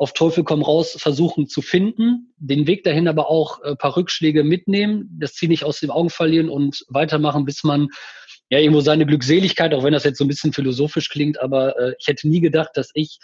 auf 0.01 0.13
Teufel 0.13 0.43
komm 0.43 0.63
raus 0.63 0.97
versuchen 0.97 1.47
zu 1.47 1.61
finden, 1.61 2.33
den 2.37 2.65
Weg 2.65 2.83
dahin 2.83 3.07
aber 3.07 3.29
auch 3.29 3.61
ein 3.61 3.73
äh, 3.73 3.75
paar 3.75 3.95
Rückschläge 3.95 4.43
mitnehmen, 4.43 5.15
das 5.19 5.35
Ziel 5.35 5.49
nicht 5.49 5.63
aus 5.63 5.79
den 5.79 5.91
Augen 5.91 6.09
verlieren 6.09 6.49
und 6.49 6.83
weitermachen, 6.87 7.45
bis 7.45 7.63
man 7.63 7.87
ja 8.49 8.57
irgendwo 8.57 8.81
seine 8.81 9.05
Glückseligkeit, 9.05 9.75
auch 9.75 9.83
wenn 9.83 9.93
das 9.93 10.03
jetzt 10.03 10.17
so 10.17 10.25
ein 10.25 10.27
bisschen 10.27 10.53
philosophisch 10.53 11.09
klingt, 11.09 11.39
aber 11.39 11.77
äh, 11.77 11.93
ich 11.99 12.07
hätte 12.07 12.27
nie 12.27 12.41
gedacht, 12.41 12.71
dass 12.73 12.89
ich 12.95 13.19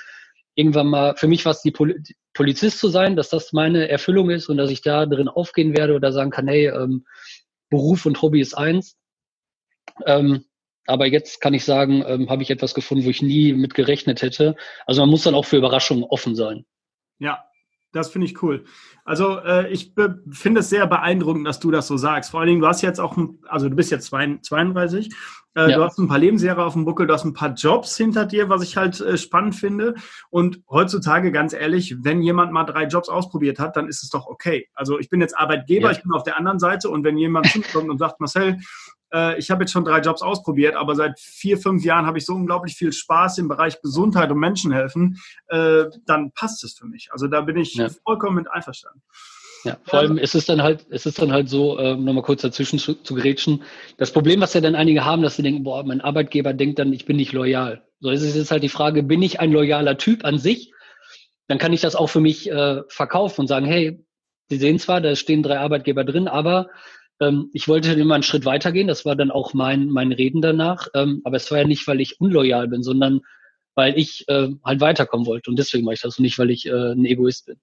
irgendwann 0.53 0.85
mal, 0.85 1.15
für 1.15 1.27
mich 1.27 1.45
war 1.45 1.53
es 1.53 1.63
die 1.63 1.71
Pol 1.71 1.95
Polizist 2.35 2.77
zu 2.77 2.89
sein, 2.89 3.15
dass 3.15 3.29
das 3.29 3.53
meine 3.53 3.89
Erfüllung 3.89 4.29
ist 4.29 4.47
und 4.47 4.57
dass 4.57 4.69
ich 4.69 4.83
da 4.83 5.07
drin 5.07 5.29
aufgehen 5.29 5.75
werde 5.75 5.95
oder 5.95 6.11
sagen 6.11 6.29
kann, 6.29 6.47
hey, 6.47 6.67
ähm, 6.67 7.07
Beruf 7.71 8.05
und 8.05 8.21
Hobby 8.21 8.39
ist 8.39 8.55
eins. 8.55 8.95
Ähm, 10.05 10.45
aber 10.87 11.05
jetzt 11.05 11.41
kann 11.41 11.53
ich 11.53 11.65
sagen, 11.65 12.03
ähm, 12.07 12.29
habe 12.29 12.41
ich 12.41 12.49
etwas 12.49 12.73
gefunden, 12.73 13.05
wo 13.05 13.09
ich 13.09 13.21
nie 13.21 13.53
mit 13.53 13.73
gerechnet 13.73 14.21
hätte. 14.21 14.55
Also 14.85 15.01
man 15.01 15.09
muss 15.09 15.23
dann 15.23 15.35
auch 15.35 15.45
für 15.45 15.57
Überraschungen 15.57 16.03
offen 16.03 16.35
sein. 16.35 16.65
Ja, 17.19 17.43
das 17.93 18.09
finde 18.09 18.27
ich 18.27 18.41
cool. 18.43 18.65
Also 19.05 19.39
äh, 19.39 19.69
ich 19.71 19.93
finde 20.31 20.59
es 20.59 20.69
sehr 20.69 20.85
beeindruckend, 20.87 21.47
dass 21.47 21.59
du 21.59 21.71
das 21.71 21.87
so 21.87 21.97
sagst. 21.97 22.31
Vor 22.31 22.41
allen 22.41 22.47
Dingen, 22.47 22.61
du 22.61 22.67
hast 22.67 22.81
jetzt 22.81 22.99
auch, 22.99 23.17
also 23.47 23.69
du 23.69 23.75
bist 23.75 23.91
jetzt 23.91 24.07
32, 24.07 25.09
äh, 25.55 25.71
ja. 25.71 25.77
du 25.77 25.83
hast 25.83 25.97
ein 25.97 26.07
paar 26.07 26.19
Lebensjahre 26.19 26.63
auf 26.63 26.73
dem 26.73 26.85
Buckel, 26.85 27.07
du 27.07 27.13
hast 27.13 27.23
ein 27.23 27.33
paar 27.33 27.53
Jobs 27.53 27.95
hinter 27.97 28.25
dir, 28.25 28.49
was 28.49 28.61
ich 28.61 28.77
halt 28.77 28.99
äh, 29.01 29.17
spannend 29.17 29.55
finde. 29.55 29.95
Und 30.29 30.61
heutzutage, 30.69 31.31
ganz 31.31 31.53
ehrlich, 31.53 31.95
wenn 32.01 32.21
jemand 32.21 32.51
mal 32.51 32.65
drei 32.65 32.83
Jobs 32.85 33.09
ausprobiert 33.09 33.57
hat, 33.57 33.75
dann 33.75 33.87
ist 33.87 34.03
es 34.03 34.09
doch 34.09 34.27
okay. 34.27 34.67
Also 34.73 34.99
ich 34.99 35.09
bin 35.09 35.21
jetzt 35.21 35.37
Arbeitgeber, 35.37 35.87
ja. 35.87 35.91
ich 35.91 36.03
bin 36.03 36.11
auf 36.11 36.23
der 36.23 36.37
anderen 36.37 36.59
Seite 36.59 36.89
und 36.89 37.03
wenn 37.03 37.17
jemand 37.17 37.47
zukommt 37.51 37.89
und 37.89 37.97
sagt, 37.97 38.19
Marcel, 38.19 38.57
äh, 39.13 39.37
ich 39.37 39.51
habe 39.51 39.63
jetzt 39.63 39.71
schon 39.71 39.85
drei 39.85 39.99
Jobs 39.99 40.21
ausprobiert, 40.21 40.75
aber 40.75 40.95
seit 40.95 41.19
vier, 41.19 41.57
fünf 41.57 41.83
Jahren 41.83 42.05
habe 42.05 42.17
ich 42.17 42.25
so 42.25 42.33
unglaublich 42.33 42.75
viel 42.75 42.91
Spaß 42.91 43.37
im 43.37 43.47
Bereich 43.47 43.81
Gesundheit 43.81 44.31
und 44.31 44.39
Menschenhelfen, 44.39 45.17
äh, 45.47 45.85
dann 46.05 46.31
passt 46.31 46.63
es 46.63 46.77
für 46.77 46.85
mich. 46.85 47.09
Also 47.11 47.27
da 47.27 47.41
bin 47.41 47.57
ich 47.57 47.75
ja. 47.75 47.89
vollkommen 48.05 48.35
mit 48.35 48.51
einverstanden. 48.51 49.01
Ja, 49.63 49.77
vor 49.83 49.99
allem 49.99 50.17
ist 50.17 50.35
es 50.35 50.45
dann 50.45 50.61
halt, 50.61 50.83
ist 50.83 51.05
es 51.05 51.15
dann 51.15 51.31
halt 51.31 51.49
so, 51.49 51.77
äh, 51.77 51.95
nochmal 51.95 52.23
kurz 52.23 52.41
dazwischen 52.41 52.79
zu, 52.79 52.93
zu 52.93 53.15
gerätschen. 53.15 53.63
Das 53.97 54.11
Problem, 54.11 54.39
was 54.39 54.53
ja 54.53 54.61
dann 54.61 54.75
einige 54.75 55.03
haben, 55.03 55.23
dass 55.23 55.35
sie 55.35 55.43
denken, 55.43 55.63
boah, 55.63 55.83
mein 55.83 55.99
Arbeitgeber 55.99 56.53
denkt 56.53 56.79
dann, 56.79 56.93
ich 56.93 57.05
bin 57.05 57.17
nicht 57.17 57.33
loyal. 57.33 57.83
So 57.99 58.09
ist 58.11 58.21
es 58.21 58.35
jetzt 58.35 58.51
halt 58.51 58.63
die 58.63 58.69
Frage, 58.69 59.03
bin 59.03 59.21
ich 59.21 59.39
ein 59.39 59.51
loyaler 59.51 59.97
Typ 59.97 60.23
an 60.23 60.37
sich? 60.37 60.71
Dann 61.47 61.57
kann 61.57 61.73
ich 61.73 61.81
das 61.81 61.95
auch 61.95 62.07
für 62.07 62.19
mich 62.19 62.49
äh, 62.51 62.83
verkaufen 62.87 63.41
und 63.41 63.47
sagen, 63.47 63.65
hey, 63.65 64.03
Sie 64.49 64.57
sehen 64.57 64.79
zwar, 64.79 65.01
da 65.01 65.15
stehen 65.15 65.43
drei 65.43 65.59
Arbeitgeber 65.59 66.05
drin, 66.05 66.27
aber 66.27 66.69
ähm, 67.19 67.49
ich 67.53 67.67
wollte 67.67 67.93
immer 67.93 68.15
einen 68.15 68.23
Schritt 68.23 68.45
weitergehen. 68.45 68.87
Das 68.87 69.05
war 69.05 69.15
dann 69.15 69.31
auch 69.31 69.53
mein, 69.53 69.89
mein 69.89 70.11
Reden 70.11 70.41
danach. 70.41 70.87
Ähm, 70.93 71.21
aber 71.23 71.37
es 71.37 71.49
war 71.51 71.59
ja 71.59 71.67
nicht, 71.67 71.87
weil 71.87 72.01
ich 72.01 72.19
unloyal 72.19 72.67
bin, 72.67 72.83
sondern 72.83 73.21
weil 73.75 73.97
ich 73.97 74.27
äh, 74.27 74.49
halt 74.63 74.81
weiterkommen 74.81 75.25
wollte. 75.25 75.49
Und 75.49 75.57
deswegen 75.57 75.85
mache 75.85 75.95
ich 75.95 76.01
das 76.01 76.17
und 76.17 76.23
nicht, 76.23 76.39
weil 76.39 76.49
ich 76.49 76.65
äh, 76.65 76.93
ein 76.93 77.05
Egoist 77.05 77.45
bin. 77.45 77.59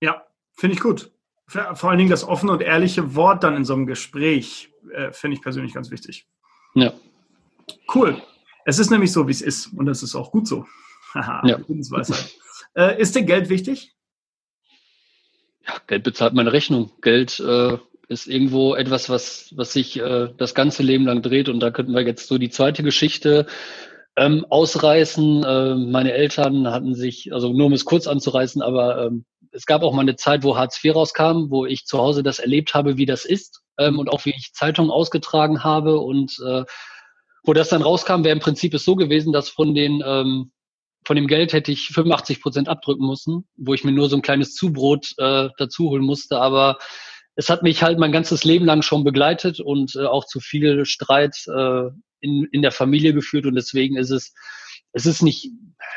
Ja, 0.00 0.24
finde 0.54 0.74
ich 0.74 0.80
gut. 0.80 1.10
Vor 1.46 1.90
allen 1.90 1.98
Dingen 1.98 2.10
das 2.10 2.22
offene 2.24 2.52
und 2.52 2.62
ehrliche 2.62 3.14
Wort 3.16 3.42
dann 3.42 3.56
in 3.56 3.64
so 3.64 3.74
einem 3.74 3.86
Gespräch 3.86 4.70
äh, 4.92 5.12
finde 5.12 5.36
ich 5.36 5.42
persönlich 5.42 5.74
ganz 5.74 5.90
wichtig. 5.90 6.26
Ja. 6.74 6.92
Cool. 7.92 8.22
Es 8.64 8.78
ist 8.78 8.90
nämlich 8.90 9.10
so, 9.12 9.26
wie 9.26 9.32
es 9.32 9.42
ist. 9.42 9.66
Und 9.66 9.86
das 9.86 10.02
ist 10.02 10.14
auch 10.14 10.30
gut 10.30 10.46
so. 10.46 10.66
Haha, 11.14 11.42
ja. 11.44 11.58
äh, 12.76 13.00
ist 13.00 13.16
dir 13.16 13.22
Geld 13.22 13.48
wichtig? 13.48 13.94
Ja, 15.66 15.74
Geld 15.88 16.04
bezahlt 16.04 16.34
meine 16.34 16.52
Rechnung. 16.52 16.92
Geld 17.02 17.40
äh, 17.40 17.78
ist 18.10 18.26
irgendwo 18.26 18.74
etwas, 18.74 19.08
was, 19.08 19.52
was 19.56 19.72
sich 19.72 19.98
äh, 20.00 20.28
das 20.36 20.54
ganze 20.56 20.82
Leben 20.82 21.04
lang 21.04 21.22
dreht. 21.22 21.48
Und 21.48 21.60
da 21.60 21.70
könnten 21.70 21.94
wir 21.94 22.02
jetzt 22.02 22.26
so 22.26 22.38
die 22.38 22.50
zweite 22.50 22.82
Geschichte 22.82 23.46
ähm, 24.16 24.44
ausreißen. 24.50 25.44
Äh, 25.44 25.74
meine 25.76 26.12
Eltern 26.12 26.68
hatten 26.68 26.96
sich, 26.96 27.32
also 27.32 27.52
nur 27.52 27.66
um 27.66 27.72
es 27.72 27.84
kurz 27.84 28.08
anzureißen, 28.08 28.62
aber 28.62 29.06
ähm, 29.06 29.24
es 29.52 29.64
gab 29.64 29.82
auch 29.82 29.92
mal 29.92 30.02
eine 30.02 30.16
Zeit, 30.16 30.42
wo 30.42 30.56
Hartz 30.56 30.82
IV 30.84 30.96
rauskam, 30.96 31.50
wo 31.50 31.66
ich 31.66 31.84
zu 31.84 31.98
Hause 31.98 32.24
das 32.24 32.40
erlebt 32.40 32.74
habe, 32.74 32.96
wie 32.96 33.06
das 33.06 33.24
ist 33.24 33.62
ähm, 33.78 34.00
und 34.00 34.08
auch 34.08 34.24
wie 34.24 34.34
ich 34.36 34.52
Zeitungen 34.54 34.90
ausgetragen 34.90 35.62
habe 35.62 36.00
und 36.00 36.36
äh, 36.44 36.64
wo 37.44 37.52
das 37.52 37.68
dann 37.68 37.82
rauskam, 37.82 38.24
wäre 38.24 38.34
im 38.34 38.40
Prinzip 38.40 38.74
es 38.74 38.84
so 38.84 38.96
gewesen, 38.96 39.32
dass 39.32 39.48
von 39.48 39.72
den 39.72 40.02
ähm, 40.04 40.50
von 41.06 41.16
dem 41.16 41.28
Geld 41.28 41.52
hätte 41.52 41.72
ich 41.72 41.88
85 41.88 42.42
Prozent 42.42 42.68
abdrücken 42.68 43.06
müssen, 43.06 43.48
wo 43.56 43.72
ich 43.72 43.84
mir 43.84 43.92
nur 43.92 44.10
so 44.10 44.16
ein 44.16 44.22
kleines 44.22 44.54
Zubrot 44.54 45.14
äh, 45.16 45.48
dazu 45.56 45.88
holen 45.88 46.04
musste. 46.04 46.40
Aber 46.40 46.76
es 47.36 47.48
hat 47.48 47.62
mich 47.62 47.82
halt 47.82 47.98
mein 47.98 48.12
ganzes 48.12 48.44
Leben 48.44 48.64
lang 48.64 48.82
schon 48.82 49.04
begleitet 49.04 49.60
und 49.60 49.94
äh, 49.96 50.04
auch 50.04 50.26
zu 50.26 50.40
viel 50.40 50.84
Streit 50.84 51.36
äh, 51.46 51.90
in, 52.20 52.46
in 52.52 52.62
der 52.62 52.72
Familie 52.72 53.14
geführt 53.14 53.46
und 53.46 53.54
deswegen 53.54 53.96
ist 53.96 54.10
es, 54.10 54.34
es 54.92 55.06
ist 55.06 55.22
nicht 55.22 55.50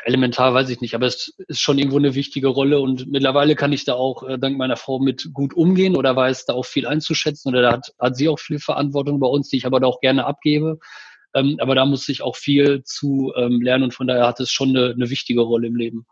elementar, 0.04 0.54
weiß 0.54 0.70
ich 0.70 0.80
nicht, 0.80 0.94
aber 0.94 1.06
es 1.06 1.34
ist 1.48 1.60
schon 1.60 1.78
irgendwo 1.78 1.98
eine 1.98 2.14
wichtige 2.14 2.48
Rolle 2.48 2.80
und 2.80 3.10
mittlerweile 3.10 3.56
kann 3.56 3.72
ich 3.72 3.84
da 3.84 3.94
auch 3.94 4.22
äh, 4.22 4.38
dank 4.38 4.56
meiner 4.56 4.76
Frau 4.76 4.98
mit 4.98 5.30
gut 5.32 5.54
umgehen 5.54 5.96
oder 5.96 6.14
weiß 6.14 6.46
da 6.46 6.54
auch 6.54 6.64
viel 6.64 6.86
einzuschätzen 6.86 7.48
oder 7.48 7.62
da 7.62 7.72
hat, 7.72 7.92
hat 7.98 8.16
sie 8.16 8.28
auch 8.28 8.38
viel 8.38 8.58
Verantwortung 8.58 9.20
bei 9.20 9.26
uns, 9.26 9.48
die 9.48 9.56
ich 9.56 9.66
aber 9.66 9.80
da 9.80 9.86
auch 9.86 10.00
gerne 10.00 10.26
abgebe. 10.26 10.78
Ähm, 11.34 11.56
aber 11.60 11.74
da 11.74 11.84
muss 11.84 12.08
ich 12.08 12.22
auch 12.22 12.36
viel 12.36 12.82
zu 12.84 13.32
ähm, 13.36 13.60
lernen 13.60 13.84
und 13.84 13.94
von 13.94 14.06
daher 14.06 14.26
hat 14.26 14.40
es 14.40 14.50
schon 14.50 14.70
eine, 14.70 14.92
eine 14.92 15.10
wichtige 15.10 15.40
Rolle 15.40 15.66
im 15.66 15.76
Leben, 15.76 16.06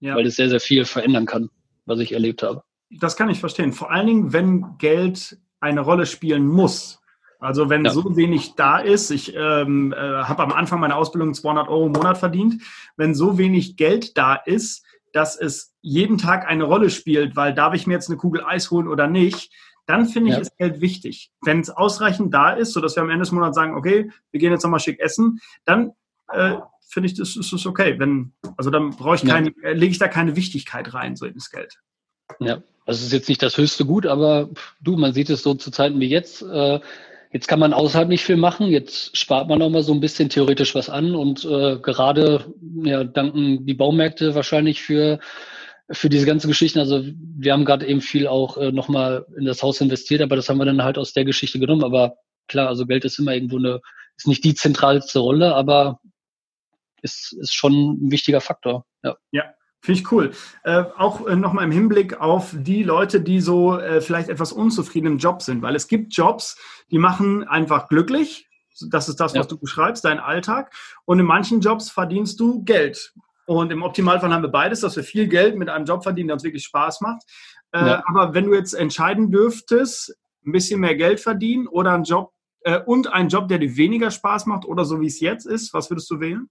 ja. 0.00 0.16
weil 0.16 0.26
es 0.26 0.36
sehr, 0.36 0.48
sehr 0.48 0.60
viel 0.60 0.84
verändern 0.84 1.26
kann, 1.26 1.48
was 1.86 2.00
ich 2.00 2.12
erlebt 2.12 2.42
habe. 2.42 2.62
Das 2.90 3.16
kann 3.16 3.30
ich 3.30 3.40
verstehen. 3.40 3.72
Vor 3.72 3.90
allen 3.90 4.06
Dingen, 4.06 4.32
wenn 4.32 4.78
Geld 4.78 5.38
eine 5.60 5.80
Rolle 5.80 6.06
spielen 6.06 6.46
muss. 6.46 7.00
Also 7.40 7.68
wenn 7.68 7.84
ja. 7.84 7.90
so 7.90 8.16
wenig 8.16 8.54
da 8.54 8.78
ist, 8.78 9.10
ich 9.10 9.34
ähm, 9.34 9.92
äh, 9.92 9.96
habe 9.96 10.42
am 10.42 10.52
Anfang 10.52 10.80
meiner 10.80 10.96
Ausbildung 10.96 11.34
200 11.34 11.68
Euro 11.68 11.86
im 11.86 11.92
Monat 11.92 12.18
verdient, 12.18 12.62
wenn 12.96 13.14
so 13.14 13.36
wenig 13.36 13.76
Geld 13.76 14.16
da 14.16 14.34
ist, 14.34 14.84
dass 15.12 15.36
es 15.36 15.74
jeden 15.80 16.16
Tag 16.16 16.48
eine 16.48 16.64
Rolle 16.64 16.90
spielt, 16.90 17.36
weil 17.36 17.52
darf 17.52 17.74
ich 17.74 17.86
mir 17.86 17.94
jetzt 17.94 18.08
eine 18.08 18.16
Kugel 18.16 18.42
Eis 18.44 18.70
holen 18.70 18.88
oder 18.88 19.06
nicht, 19.06 19.52
dann 19.86 20.06
finde 20.06 20.30
ich, 20.30 20.36
ja. 20.36 20.40
ist 20.40 20.56
Geld 20.56 20.80
wichtig. 20.80 21.30
Wenn 21.42 21.60
es 21.60 21.68
ausreichend 21.68 22.32
da 22.32 22.52
ist, 22.52 22.72
sodass 22.72 22.96
wir 22.96 23.02
am 23.02 23.10
Ende 23.10 23.24
des 23.24 23.32
Monats 23.32 23.54
sagen, 23.54 23.74
okay, 23.74 24.10
wir 24.30 24.40
gehen 24.40 24.50
jetzt 24.50 24.62
nochmal 24.62 24.80
schick 24.80 24.98
essen, 25.00 25.40
dann 25.66 25.92
äh, 26.32 26.56
finde 26.88 27.08
ich, 27.08 27.14
das, 27.14 27.34
das 27.34 27.52
ist 27.52 27.66
okay. 27.66 27.98
Wenn, 27.98 28.32
also 28.56 28.70
dann 28.70 28.90
brauche 28.90 29.16
ich 29.16 29.24
keine, 29.26 29.52
ja. 29.62 29.70
lege 29.70 29.92
ich 29.92 29.98
da 29.98 30.08
keine 30.08 30.36
Wichtigkeit 30.36 30.94
rein, 30.94 31.16
so 31.16 31.26
ins 31.26 31.50
Geld. 31.50 31.78
Ja, 32.38 32.62
also 32.86 32.98
es 32.98 33.06
ist 33.06 33.12
jetzt 33.12 33.28
nicht 33.28 33.42
das 33.42 33.56
höchste 33.56 33.84
Gut, 33.84 34.06
aber 34.06 34.50
du, 34.80 34.96
man 34.96 35.12
sieht 35.12 35.30
es 35.30 35.42
so 35.42 35.54
zu 35.54 35.70
Zeiten 35.70 36.00
wie 36.00 36.08
jetzt. 36.08 36.42
Äh, 36.42 36.80
jetzt 37.32 37.48
kann 37.48 37.58
man 37.58 37.72
außerhalb 37.72 38.08
nicht 38.08 38.24
viel 38.24 38.36
machen. 38.36 38.68
Jetzt 38.68 39.16
spart 39.16 39.48
man 39.48 39.62
auch 39.62 39.70
mal 39.70 39.82
so 39.82 39.92
ein 39.92 40.00
bisschen 40.00 40.28
theoretisch 40.28 40.74
was 40.74 40.90
an 40.90 41.14
und 41.14 41.44
äh, 41.44 41.78
gerade 41.78 42.52
ja, 42.82 43.04
danken 43.04 43.66
die 43.66 43.74
Baumärkte 43.74 44.34
wahrscheinlich 44.34 44.82
für 44.82 45.18
für 45.90 46.08
diese 46.08 46.26
ganze 46.26 46.48
Geschichten. 46.48 46.78
Also 46.78 47.02
wir 47.04 47.52
haben 47.52 47.64
gerade 47.64 47.86
eben 47.86 48.00
viel 48.00 48.26
auch 48.26 48.56
äh, 48.56 48.72
nochmal 48.72 49.26
in 49.36 49.44
das 49.44 49.62
Haus 49.62 49.80
investiert, 49.80 50.22
aber 50.22 50.36
das 50.36 50.48
haben 50.48 50.58
wir 50.58 50.64
dann 50.64 50.82
halt 50.82 50.98
aus 50.98 51.12
der 51.12 51.24
Geschichte 51.24 51.58
genommen. 51.58 51.84
Aber 51.84 52.16
klar, 52.48 52.68
also 52.68 52.86
Geld 52.86 53.04
ist 53.04 53.18
immer 53.18 53.34
irgendwo 53.34 53.58
eine, 53.58 53.80
ist 54.16 54.26
nicht 54.26 54.44
die 54.44 54.54
zentralste 54.54 55.18
Rolle, 55.18 55.54
aber 55.54 56.00
ist, 57.02 57.34
ist 57.34 57.54
schon 57.54 58.06
ein 58.06 58.10
wichtiger 58.10 58.40
Faktor. 58.40 58.86
Ja. 59.02 59.16
ja. 59.30 59.44
Finde 59.84 60.00
ich 60.00 60.10
cool. 60.12 60.30
Äh, 60.62 60.84
auch 60.96 61.26
äh, 61.26 61.36
nochmal 61.36 61.64
im 61.64 61.70
Hinblick 61.70 62.18
auf 62.18 62.54
die 62.54 62.82
Leute, 62.82 63.20
die 63.20 63.42
so 63.42 63.78
äh, 63.78 64.00
vielleicht 64.00 64.30
etwas 64.30 64.50
unzufrieden 64.50 65.08
im 65.08 65.18
Job 65.18 65.42
sind, 65.42 65.60
weil 65.60 65.76
es 65.76 65.88
gibt 65.88 66.16
Jobs, 66.16 66.56
die 66.90 66.96
machen 66.96 67.46
einfach 67.46 67.90
glücklich. 67.90 68.48
Das 68.88 69.10
ist 69.10 69.20
das, 69.20 69.34
was 69.34 69.44
ja. 69.44 69.44
du 69.44 69.58
beschreibst, 69.58 70.02
dein 70.02 70.20
Alltag. 70.20 70.72
Und 71.04 71.20
in 71.20 71.26
manchen 71.26 71.60
Jobs 71.60 71.90
verdienst 71.90 72.40
du 72.40 72.64
Geld. 72.64 73.12
Und 73.44 73.70
im 73.72 73.82
Optimalfall 73.82 74.32
haben 74.32 74.40
wir 74.40 74.48
beides, 74.48 74.80
dass 74.80 74.96
wir 74.96 75.04
viel 75.04 75.28
Geld 75.28 75.58
mit 75.58 75.68
einem 75.68 75.84
Job 75.84 76.02
verdienen, 76.02 76.28
der 76.28 76.36
uns 76.36 76.44
wirklich 76.44 76.64
Spaß 76.64 77.02
macht. 77.02 77.22
Äh, 77.72 77.86
ja. 77.86 78.04
Aber 78.06 78.32
wenn 78.32 78.46
du 78.46 78.54
jetzt 78.54 78.72
entscheiden 78.72 79.30
dürftest, 79.30 80.16
ein 80.46 80.52
bisschen 80.52 80.80
mehr 80.80 80.96
Geld 80.96 81.20
verdienen 81.20 81.66
oder 81.66 81.92
einen 81.92 82.04
Job 82.04 82.32
äh, 82.60 82.80
und 82.80 83.12
einen 83.12 83.28
Job, 83.28 83.48
der 83.48 83.58
dir 83.58 83.76
weniger 83.76 84.10
Spaß 84.10 84.46
macht 84.46 84.64
oder 84.64 84.86
so 84.86 85.02
wie 85.02 85.08
es 85.08 85.20
jetzt 85.20 85.44
ist, 85.44 85.74
was 85.74 85.90
würdest 85.90 86.10
du 86.10 86.20
wählen? 86.20 86.48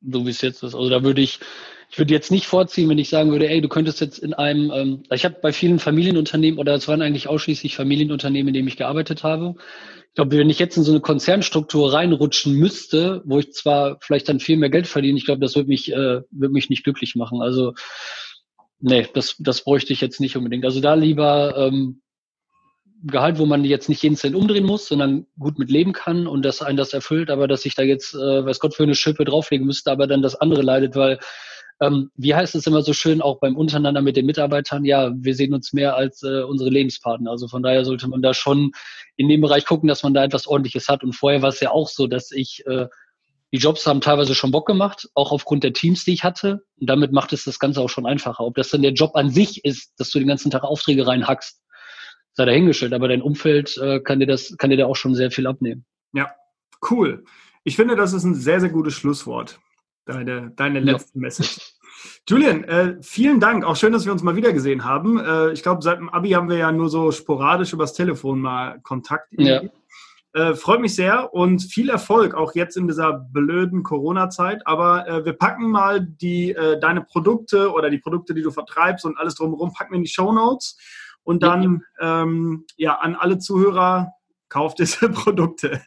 So 0.00 0.24
wie 0.24 0.30
es 0.30 0.40
jetzt 0.40 0.62
ist. 0.62 0.74
Also 0.74 0.88
da 0.88 1.02
würde 1.02 1.20
ich 1.20 1.40
ich 1.90 1.98
würde 1.98 2.12
jetzt 2.12 2.30
nicht 2.30 2.46
vorziehen, 2.46 2.88
wenn 2.88 2.98
ich 2.98 3.08
sagen 3.08 3.30
würde, 3.30 3.48
ey, 3.48 3.60
du 3.60 3.68
könntest 3.68 4.00
jetzt 4.00 4.18
in 4.18 4.34
einem, 4.34 4.70
ähm, 4.70 5.02
ich 5.10 5.24
habe 5.24 5.36
bei 5.40 5.52
vielen 5.52 5.78
Familienunternehmen 5.78 6.60
oder 6.60 6.74
es 6.74 6.86
waren 6.86 7.00
eigentlich 7.00 7.28
ausschließlich 7.28 7.74
Familienunternehmen, 7.76 8.48
in 8.48 8.54
denen 8.54 8.68
ich 8.68 8.76
gearbeitet 8.76 9.24
habe. 9.24 9.54
Ich 10.08 10.14
glaube, 10.14 10.36
wenn 10.36 10.50
ich 10.50 10.58
jetzt 10.58 10.76
in 10.76 10.82
so 10.82 10.92
eine 10.92 11.00
Konzernstruktur 11.00 11.92
reinrutschen 11.92 12.54
müsste, 12.54 13.22
wo 13.24 13.38
ich 13.38 13.52
zwar 13.52 13.98
vielleicht 14.00 14.28
dann 14.28 14.40
viel 14.40 14.56
mehr 14.56 14.70
Geld 14.70 14.86
verdiene, 14.86 15.16
ich 15.16 15.24
glaube, 15.24 15.40
das 15.40 15.56
würde 15.56 15.68
mich, 15.68 15.90
äh, 15.90 16.22
würde 16.30 16.52
mich 16.52 16.68
nicht 16.68 16.84
glücklich 16.84 17.14
machen. 17.14 17.40
Also 17.40 17.74
nee, 18.80 19.06
das, 19.14 19.36
das 19.38 19.64
bräuchte 19.64 19.92
ich 19.92 20.00
jetzt 20.00 20.20
nicht 20.20 20.36
unbedingt. 20.36 20.64
Also 20.64 20.80
da 20.80 20.94
lieber 20.94 21.56
ähm, 21.56 22.02
Gehalt, 23.04 23.38
wo 23.38 23.46
man 23.46 23.64
jetzt 23.64 23.88
nicht 23.88 24.02
jeden 24.02 24.16
Cent 24.16 24.34
umdrehen 24.34 24.64
muss, 24.64 24.88
sondern 24.88 25.26
gut 25.38 25.58
mit 25.58 25.70
leben 25.70 25.92
kann 25.92 26.26
und 26.26 26.44
dass 26.44 26.62
einen 26.62 26.76
das 26.76 26.92
erfüllt, 26.92 27.30
aber 27.30 27.46
dass 27.46 27.64
ich 27.64 27.76
da 27.76 27.82
jetzt, 27.82 28.12
äh, 28.14 28.44
weiß 28.44 28.58
Gott, 28.58 28.74
für 28.74 28.82
eine 28.82 28.96
Schippe 28.96 29.24
drauflegen 29.24 29.66
müsste, 29.66 29.92
aber 29.92 30.08
dann 30.08 30.20
das 30.20 30.34
andere 30.34 30.62
leidet, 30.62 30.96
weil 30.96 31.20
ähm, 31.80 32.10
wie 32.16 32.34
heißt 32.34 32.54
es 32.54 32.66
immer 32.66 32.82
so 32.82 32.92
schön, 32.92 33.22
auch 33.22 33.38
beim 33.38 33.56
Untereinander 33.56 34.02
mit 34.02 34.16
den 34.16 34.26
Mitarbeitern, 34.26 34.84
ja, 34.84 35.12
wir 35.14 35.34
sehen 35.34 35.54
uns 35.54 35.72
mehr 35.72 35.94
als 35.94 36.22
äh, 36.22 36.42
unsere 36.42 36.70
Lebenspartner. 36.70 37.30
Also 37.30 37.46
von 37.46 37.62
daher 37.62 37.84
sollte 37.84 38.08
man 38.08 38.20
da 38.20 38.34
schon 38.34 38.72
in 39.16 39.28
dem 39.28 39.40
Bereich 39.40 39.64
gucken, 39.64 39.88
dass 39.88 40.02
man 40.02 40.14
da 40.14 40.24
etwas 40.24 40.46
Ordentliches 40.46 40.88
hat. 40.88 41.04
Und 41.04 41.12
vorher 41.12 41.42
war 41.42 41.50
es 41.50 41.60
ja 41.60 41.70
auch 41.70 41.88
so, 41.88 42.06
dass 42.08 42.32
ich, 42.32 42.64
äh, 42.66 42.88
die 43.52 43.58
Jobs 43.58 43.86
haben 43.86 44.00
teilweise 44.00 44.34
schon 44.34 44.50
Bock 44.50 44.66
gemacht, 44.66 45.08
auch 45.14 45.30
aufgrund 45.30 45.62
der 45.62 45.72
Teams, 45.72 46.04
die 46.04 46.12
ich 46.12 46.24
hatte. 46.24 46.64
Und 46.80 46.90
damit 46.90 47.12
macht 47.12 47.32
es 47.32 47.44
das 47.44 47.58
Ganze 47.60 47.80
auch 47.80 47.88
schon 47.88 48.06
einfacher. 48.06 48.44
Ob 48.44 48.56
das 48.56 48.70
dann 48.70 48.82
der 48.82 48.92
Job 48.92 49.12
an 49.14 49.30
sich 49.30 49.64
ist, 49.64 49.92
dass 49.98 50.10
du 50.10 50.18
den 50.18 50.28
ganzen 50.28 50.50
Tag 50.50 50.64
Aufträge 50.64 51.06
reinhackst, 51.06 51.62
sei 52.34 52.44
dahingestellt. 52.44 52.92
Aber 52.92 53.06
dein 53.06 53.22
Umfeld 53.22 53.78
äh, 53.78 54.00
kann 54.00 54.18
dir 54.18 54.26
das, 54.26 54.56
kann 54.58 54.70
dir 54.70 54.76
da 54.76 54.86
auch 54.86 54.96
schon 54.96 55.14
sehr 55.14 55.30
viel 55.30 55.46
abnehmen. 55.46 55.86
Ja, 56.12 56.32
cool. 56.90 57.24
Ich 57.62 57.76
finde, 57.76 57.94
das 57.94 58.12
ist 58.12 58.24
ein 58.24 58.34
sehr, 58.34 58.60
sehr 58.60 58.70
gutes 58.70 58.94
Schlusswort 58.94 59.60
deine, 60.08 60.50
deine 60.56 60.80
letzte 60.80 61.18
ja. 61.18 61.20
Message. 61.20 61.74
Julian, 62.28 62.64
äh, 62.64 62.96
vielen 63.00 63.40
Dank. 63.40 63.64
Auch 63.64 63.76
schön, 63.76 63.92
dass 63.92 64.04
wir 64.04 64.12
uns 64.12 64.22
mal 64.22 64.36
wieder 64.36 64.52
gesehen 64.52 64.84
haben. 64.84 65.18
Äh, 65.18 65.52
ich 65.52 65.62
glaube, 65.62 65.82
seit 65.82 65.98
dem 65.98 66.08
Abi 66.08 66.30
haben 66.30 66.48
wir 66.48 66.56
ja 66.56 66.72
nur 66.72 66.88
so 66.88 67.10
sporadisch 67.10 67.72
übers 67.72 67.94
Telefon 67.94 68.40
mal 68.40 68.80
Kontakt. 68.82 69.28
Ja. 69.32 69.62
Äh, 70.34 70.54
freut 70.54 70.80
mich 70.80 70.94
sehr 70.94 71.32
und 71.32 71.62
viel 71.62 71.88
Erfolg 71.88 72.34
auch 72.34 72.54
jetzt 72.54 72.76
in 72.76 72.86
dieser 72.86 73.12
blöden 73.12 73.82
Corona-Zeit. 73.82 74.66
Aber 74.66 75.08
äh, 75.08 75.24
wir 75.24 75.32
packen 75.32 75.70
mal 75.70 76.00
die, 76.00 76.52
äh, 76.52 76.78
deine 76.78 77.02
Produkte 77.02 77.72
oder 77.72 77.90
die 77.90 77.98
Produkte, 77.98 78.34
die 78.34 78.42
du 78.42 78.50
vertreibst 78.50 79.04
und 79.04 79.18
alles 79.18 79.34
drumherum, 79.34 79.72
packen 79.72 79.92
wir 79.92 79.96
in 79.96 80.04
die 80.04 80.10
Show 80.10 80.32
Notes. 80.32 80.78
Und 81.24 81.42
dann 81.42 81.82
ja. 82.00 82.22
Ähm, 82.22 82.64
ja 82.76 82.94
an 82.94 83.14
alle 83.14 83.38
Zuhörer, 83.38 84.12
kauft 84.48 84.78
diese 84.78 85.08
Produkte. 85.10 85.80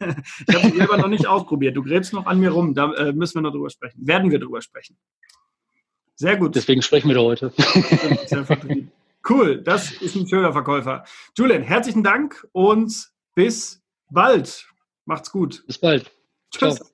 Ich 0.46 0.54
habe 0.54 0.70
sie 0.70 0.76
selber 0.76 0.96
noch 0.96 1.08
nicht 1.08 1.26
ausprobiert. 1.26 1.76
Du 1.76 1.82
gräbst 1.82 2.12
noch 2.12 2.26
an 2.26 2.40
mir 2.40 2.50
rum. 2.50 2.74
Da 2.74 2.92
äh, 2.94 3.12
müssen 3.12 3.36
wir 3.36 3.42
noch 3.42 3.52
drüber 3.52 3.70
sprechen. 3.70 4.06
Werden 4.06 4.30
wir 4.30 4.38
drüber 4.38 4.62
sprechen. 4.62 4.96
Sehr 6.14 6.36
gut. 6.36 6.54
Deswegen 6.54 6.82
sprechen 6.82 7.08
wir 7.08 7.16
da 7.16 7.22
heute. 7.22 7.52
cool, 9.28 9.62
das 9.62 9.92
ist 9.92 10.14
ein 10.14 10.28
schöner 10.28 10.52
Verkäufer. 10.52 11.04
Julian, 11.36 11.62
herzlichen 11.62 12.02
Dank 12.02 12.46
und 12.52 13.10
bis 13.34 13.82
bald. 14.10 14.68
Macht's 15.04 15.32
gut. 15.32 15.64
Bis 15.66 15.78
bald. 15.78 16.10
Tschüss. 16.50 16.76
Ciao. 16.76 16.91